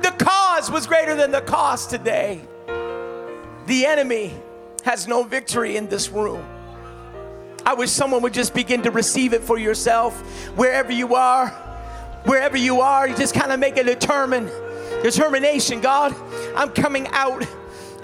the 0.02 0.14
cause 0.18 0.70
was 0.70 0.86
greater 0.86 1.16
than 1.16 1.32
the 1.32 1.40
cost 1.40 1.90
today. 1.90 2.40
The 3.66 3.86
enemy 3.86 4.32
has 4.84 5.08
no 5.08 5.24
victory 5.24 5.76
in 5.76 5.88
this 5.88 6.10
room. 6.10 6.46
I 7.66 7.74
wish 7.74 7.90
someone 7.90 8.22
would 8.22 8.32
just 8.32 8.54
begin 8.54 8.82
to 8.82 8.92
receive 8.92 9.32
it 9.32 9.42
for 9.42 9.58
yourself 9.58 10.16
wherever 10.56 10.92
you 10.92 11.16
are. 11.16 11.48
Wherever 12.24 12.56
you 12.56 12.82
are, 12.82 13.08
you 13.08 13.16
just 13.16 13.34
kind 13.34 13.50
of 13.50 13.58
make 13.58 13.76
a 13.78 13.82
determined 13.82 14.52
determination. 15.02 15.80
God, 15.80 16.14
I'm 16.54 16.70
coming 16.70 17.08
out 17.08 17.44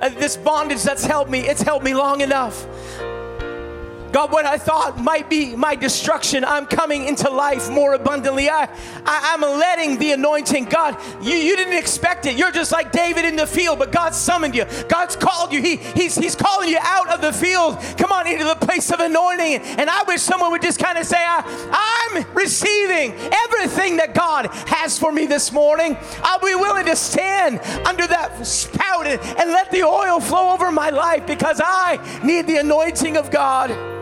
of 0.03 0.17
this 0.17 0.37
bondage 0.37 0.83
that's 0.83 1.05
held 1.05 1.31
me. 1.31 1.47
It's 1.47 1.63
held 1.63 1.85
me 1.85 1.95
long 1.95 2.21
enough. 2.21 2.67
God, 4.15 4.31
what 4.31 4.47
I 4.47 4.59
thought 4.59 4.97
might 4.97 5.29
be 5.29 5.57
my 5.57 5.75
destruction, 5.75 6.45
I'm 6.45 6.67
coming 6.67 7.09
into 7.09 7.29
life 7.29 7.69
more 7.69 7.95
abundantly. 7.95 8.49
I, 8.49 8.69
I, 9.05 9.35
am 9.35 9.41
letting 9.41 9.99
the 9.99 10.13
anointing, 10.13 10.67
God, 10.67 10.97
you, 11.21 11.35
you 11.35 11.57
didn't 11.57 11.77
expect 11.77 12.25
it. 12.27 12.39
You're 12.39 12.53
just 12.53 12.71
like 12.71 12.93
David 12.93 13.25
in 13.25 13.35
the 13.35 13.45
field, 13.45 13.81
but 13.81 13.91
God 13.91 14.15
summoned 14.15 14.55
you. 14.55 14.67
God's 14.89 15.17
called 15.17 15.53
you. 15.53 15.61
He, 15.61 15.79
he's, 15.79 16.15
he's 16.15 16.37
calling 16.37 16.69
you 16.69 16.79
out 16.81 17.09
of 17.09 17.23
the 17.23 17.33
field. 17.33 17.77
Come 17.99 18.13
on 18.13 18.29
into 18.29 18.45
the 18.45 18.55
place 18.55 18.93
of 18.93 19.01
anointing. 19.01 19.57
And 19.81 19.91
I 19.91 20.05
wish 20.05 20.23
someone 20.23 20.53
would 20.53 20.63
just 20.63 20.79
kind 20.79 20.97
of 20.97 21.07
say, 21.07 21.19
I, 21.19 22.13
I'm 22.15 22.25
receiving 22.35 23.15
everything 23.33 23.97
that 23.97 24.15
God 24.15 24.47
has 24.69 24.97
for 24.97 25.11
me 25.11 25.27
this 25.27 25.51
morning. 25.51 25.97
I'll 26.23 26.39
be 26.39 26.55
willing 26.55 26.87
to 26.87 26.95
stand 26.95 27.59
under 27.85 28.07
that 28.07 28.47
spout 28.47 29.09
and, 29.09 29.21
and 29.41 29.51
let 29.51 29.73
the 29.73 29.83
oil 29.83 30.21
flow 30.21 30.53
over 30.53 30.71
my 30.71 30.91
life 30.91 31.27
because 31.27 31.61
I 31.61 31.99
need 32.23 32.47
the 32.47 32.59
anointing 32.59 33.17
of 33.17 33.33
God. 33.33 33.95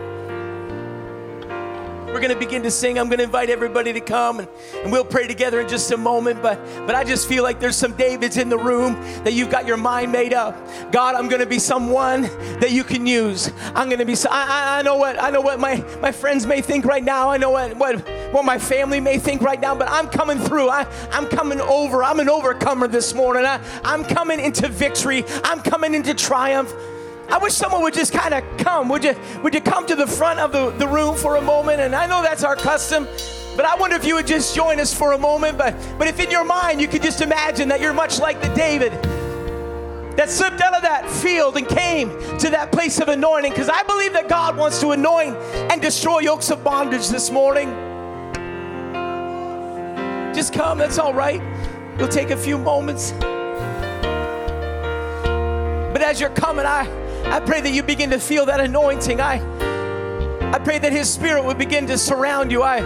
We're 2.13 2.19
going 2.19 2.31
to 2.31 2.37
begin 2.37 2.61
to 2.61 2.69
sing. 2.69 2.99
I'm 2.99 3.07
going 3.07 3.17
to 3.17 3.23
invite 3.23 3.49
everybody 3.49 3.91
to 3.91 3.99
come 3.99 4.37
and, 4.37 4.47
and 4.83 4.91
we'll 4.91 5.03
pray 5.03 5.25
together 5.25 5.59
in 5.61 5.67
just 5.67 5.89
a 5.91 5.97
moment. 5.97 6.43
But, 6.43 6.63
but 6.85 6.93
I 6.93 7.03
just 7.03 7.27
feel 7.27 7.41
like 7.41 7.59
there's 7.59 7.75
some 7.75 7.93
Davids 7.93 8.37
in 8.37 8.49
the 8.49 8.57
room 8.57 8.93
that 9.23 9.33
you've 9.33 9.49
got 9.49 9.65
your 9.65 9.77
mind 9.77 10.11
made 10.11 10.31
up. 10.31 10.55
God, 10.91 11.15
I'm 11.15 11.27
going 11.27 11.39
to 11.41 11.47
be 11.47 11.57
someone 11.57 12.21
that 12.59 12.69
you 12.69 12.83
can 12.83 13.07
use. 13.07 13.51
I'm 13.73 13.89
going 13.89 13.97
to 13.97 14.05
be, 14.05 14.13
I, 14.29 14.77
I, 14.77 14.81
know 14.83 14.95
what, 14.95 15.19
I 15.19 15.31
know 15.31 15.41
what 15.41 15.59
my, 15.59 15.83
my 16.03 16.11
friends 16.11 16.45
may 16.45 16.61
think 16.61 16.85
right 16.85 17.03
now. 17.03 17.31
I 17.31 17.37
know 17.37 17.49
what, 17.49 17.75
what, 17.77 17.99
what 18.31 18.45
my 18.45 18.59
family 18.59 18.99
may 18.99 19.17
think 19.17 19.41
right 19.41 19.59
now, 19.59 19.73
but 19.73 19.89
I'm 19.89 20.07
coming 20.07 20.37
through. 20.37 20.69
I, 20.69 20.85
I'm 21.11 21.25
coming 21.25 21.59
over. 21.61 22.03
I'm 22.03 22.19
an 22.19 22.29
overcomer 22.29 22.87
this 22.87 23.15
morning. 23.15 23.43
I, 23.43 23.59
I'm 23.83 24.05
coming 24.05 24.39
into 24.39 24.67
victory. 24.67 25.25
I'm 25.43 25.61
coming 25.61 25.95
into 25.95 26.13
triumph. 26.13 26.71
I 27.33 27.39
wish 27.39 27.53
someone 27.53 27.81
would 27.81 27.95
just 27.95 28.13
kind 28.13 28.31
of 28.31 28.43
come. 28.59 28.89
Would 28.89 29.03
you, 29.03 29.15
would 29.41 29.55
you 29.55 29.61
come 29.61 29.87
to 29.87 29.95
the 29.95 30.05
front 30.05 30.39
of 30.39 30.51
the, 30.51 30.69
the 30.69 30.87
room 30.87 31.15
for 31.15 31.37
a 31.37 31.41
moment? 31.41 31.81
And 31.81 31.95
I 31.95 32.05
know 32.05 32.21
that's 32.21 32.43
our 32.43 32.55
custom, 32.55 33.07
but 33.55 33.65
I 33.65 33.75
wonder 33.75 33.95
if 33.95 34.05
you 34.05 34.13
would 34.13 34.27
just 34.27 34.53
join 34.53 34.79
us 34.79 34.93
for 34.93 35.13
a 35.13 35.17
moment. 35.17 35.57
But, 35.57 35.75
but 35.97 36.07
if 36.07 36.19
in 36.19 36.29
your 36.29 36.43
mind 36.43 36.79
you 36.79 36.87
could 36.87 37.01
just 37.01 37.21
imagine 37.21 37.69
that 37.69 37.81
you're 37.81 37.91
much 37.91 38.19
like 38.19 38.39
the 38.39 38.49
David 38.49 38.91
that 40.15 40.29
slipped 40.29 40.61
out 40.61 40.75
of 40.75 40.83
that 40.83 41.09
field 41.09 41.57
and 41.57 41.67
came 41.67 42.11
to 42.37 42.51
that 42.51 42.71
place 42.71 42.99
of 42.99 43.07
anointing, 43.07 43.51
because 43.51 43.67
I 43.67 43.81
believe 43.81 44.13
that 44.13 44.29
God 44.29 44.55
wants 44.55 44.79
to 44.81 44.91
anoint 44.91 45.35
and 45.71 45.81
destroy 45.81 46.19
yokes 46.19 46.51
of 46.51 46.63
bondage 46.63 47.09
this 47.09 47.31
morning. 47.31 47.69
Just 50.35 50.53
come, 50.53 50.77
that's 50.77 50.99
all 50.99 51.15
right. 51.15 51.41
It'll 51.95 52.07
take 52.07 52.29
a 52.29 52.37
few 52.37 52.59
moments. 52.59 53.11
But 55.91 56.03
as 56.03 56.21
you're 56.21 56.29
coming, 56.29 56.67
I 56.67 56.87
I 57.33 57.39
pray 57.39 57.61
that 57.61 57.71
you 57.71 57.81
begin 57.81 58.11
to 58.11 58.19
feel 58.19 58.45
that 58.45 58.59
anointing. 58.59 59.19
I, 59.19 59.41
I 60.53 60.59
pray 60.59 60.77
that 60.77 60.91
His 60.91 61.11
Spirit 61.11 61.43
would 61.43 61.57
begin 61.57 61.87
to 61.87 61.97
surround 61.97 62.51
you. 62.51 62.61
I, 62.61 62.81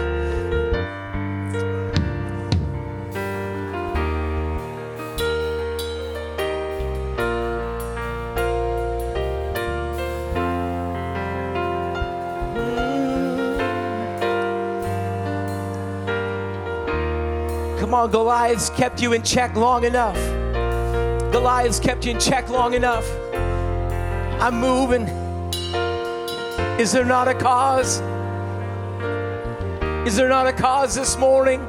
Come 17.78 17.92
on, 17.92 18.10
Goliath's 18.10 18.70
kept 18.70 19.02
you 19.02 19.12
in 19.12 19.22
check 19.22 19.54
long 19.56 19.84
enough. 19.84 20.16
Goliath's 21.32 21.78
kept 21.78 22.06
you 22.06 22.12
in 22.12 22.18
check 22.18 22.48
long 22.48 22.72
enough. 22.72 23.06
I'm 24.40 24.60
moving. 24.60 25.02
Is 26.78 26.92
there 26.92 27.04
not 27.04 27.26
a 27.26 27.34
cause? 27.34 27.98
Is 30.06 30.14
there 30.14 30.28
not 30.28 30.46
a 30.46 30.52
cause 30.52 30.94
this 30.94 31.18
morning? 31.18 31.60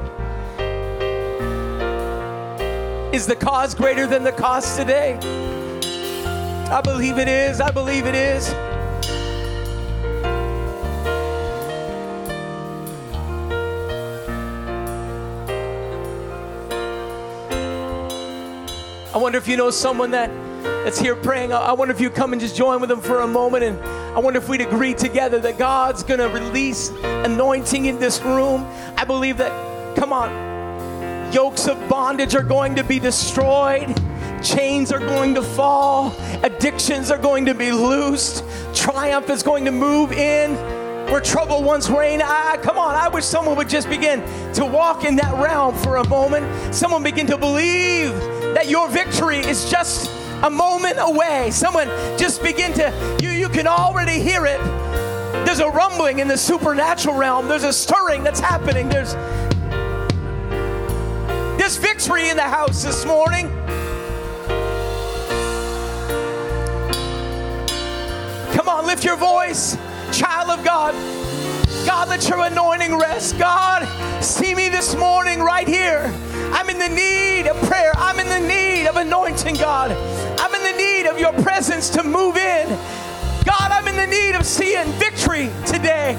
Is 3.12 3.26
the 3.26 3.34
cause 3.34 3.74
greater 3.74 4.06
than 4.06 4.22
the 4.22 4.30
cost 4.30 4.78
today? 4.78 5.18
I 6.70 6.80
believe 6.80 7.18
it 7.18 7.26
is. 7.26 7.60
I 7.60 7.72
believe 7.72 8.06
it 8.06 8.14
is. 8.14 8.48
I 19.12 19.18
wonder 19.18 19.38
if 19.38 19.48
you 19.48 19.56
know 19.56 19.70
someone 19.70 20.12
that 20.12 20.30
that's 20.62 20.98
here 20.98 21.14
praying. 21.14 21.52
I 21.52 21.72
wonder 21.72 21.94
if 21.94 22.00
you 22.00 22.10
come 22.10 22.32
and 22.32 22.40
just 22.40 22.56
join 22.56 22.80
with 22.80 22.88
them 22.88 23.00
for 23.00 23.20
a 23.20 23.26
moment. 23.26 23.64
And 23.64 23.78
I 24.16 24.18
wonder 24.18 24.38
if 24.38 24.48
we'd 24.48 24.60
agree 24.60 24.94
together 24.94 25.38
that 25.40 25.58
God's 25.58 26.02
going 26.02 26.20
to 26.20 26.28
release 26.28 26.90
anointing 27.02 27.86
in 27.86 27.98
this 27.98 28.22
room. 28.22 28.66
I 28.96 29.04
believe 29.04 29.36
that, 29.38 29.96
come 29.96 30.12
on, 30.12 31.32
yokes 31.32 31.68
of 31.68 31.88
bondage 31.88 32.34
are 32.34 32.42
going 32.42 32.74
to 32.76 32.84
be 32.84 32.98
destroyed, 32.98 33.94
chains 34.42 34.90
are 34.90 34.98
going 34.98 35.34
to 35.34 35.42
fall, 35.42 36.12
addictions 36.42 37.10
are 37.10 37.18
going 37.18 37.46
to 37.46 37.54
be 37.54 37.72
loosed, 37.72 38.44
triumph 38.74 39.30
is 39.30 39.42
going 39.42 39.64
to 39.66 39.72
move 39.72 40.12
in. 40.12 40.56
Where 41.10 41.20
trouble 41.20 41.64
once 41.64 41.90
reigned, 41.90 42.22
come 42.62 42.78
on, 42.78 42.94
I 42.94 43.08
wish 43.08 43.24
someone 43.24 43.56
would 43.56 43.68
just 43.68 43.88
begin 43.88 44.22
to 44.54 44.64
walk 44.64 45.04
in 45.04 45.16
that 45.16 45.34
realm 45.42 45.74
for 45.74 45.96
a 45.96 46.08
moment. 46.08 46.72
Someone 46.72 47.02
begin 47.02 47.26
to 47.26 47.36
believe 47.36 48.12
that 48.54 48.68
your 48.68 48.88
victory 48.88 49.38
is 49.38 49.68
just 49.68 50.08
a 50.42 50.50
moment 50.50 50.96
away. 50.98 51.50
Someone 51.50 51.88
just 52.18 52.42
begin 52.42 52.72
to, 52.74 53.18
you, 53.22 53.30
you 53.30 53.48
can 53.48 53.66
already 53.66 54.20
hear 54.20 54.46
it. 54.46 54.60
There's 55.44 55.60
a 55.60 55.68
rumbling 55.68 56.18
in 56.18 56.28
the 56.28 56.36
supernatural 56.36 57.16
realm. 57.16 57.48
There's 57.48 57.64
a 57.64 57.72
stirring 57.72 58.22
that's 58.22 58.40
happening. 58.40 58.88
There's 58.88 59.14
there's 61.58 61.76
victory 61.76 62.30
in 62.30 62.36
the 62.36 62.42
house 62.42 62.82
this 62.82 63.04
morning. 63.04 63.48
Come 68.54 68.68
on, 68.68 68.86
lift 68.86 69.04
your 69.04 69.16
voice, 69.16 69.76
child 70.12 70.50
of 70.50 70.64
God. 70.64 70.94
God, 71.86 72.08
let 72.08 72.28
your 72.28 72.44
anointing 72.44 72.98
rest. 72.98 73.38
God, 73.38 73.86
see 74.22 74.54
me 74.54 74.68
this 74.68 74.94
morning 74.96 75.40
right 75.40 75.68
here. 75.68 76.12
I'm 76.52 76.68
in 76.68 76.78
the 76.78 76.88
need 76.88 77.48
of 77.48 77.56
prayer. 77.68 77.92
I'm 77.96 78.18
in 78.18 78.28
the 78.28 78.46
need 78.46 78.86
of 78.86 78.96
anointing, 78.96 79.56
God. 79.56 79.92
I'm 80.38 80.54
in 80.54 80.62
the 80.62 80.76
need 80.76 81.06
of 81.06 81.18
your 81.18 81.32
presence 81.42 81.88
to 81.90 82.02
move 82.02 82.36
in. 82.36 82.68
God, 83.44 83.70
I'm 83.70 83.88
in 83.88 83.96
the 83.96 84.06
need 84.06 84.34
of 84.34 84.44
seeing 84.44 84.86
victory 84.92 85.50
today. 85.66 86.16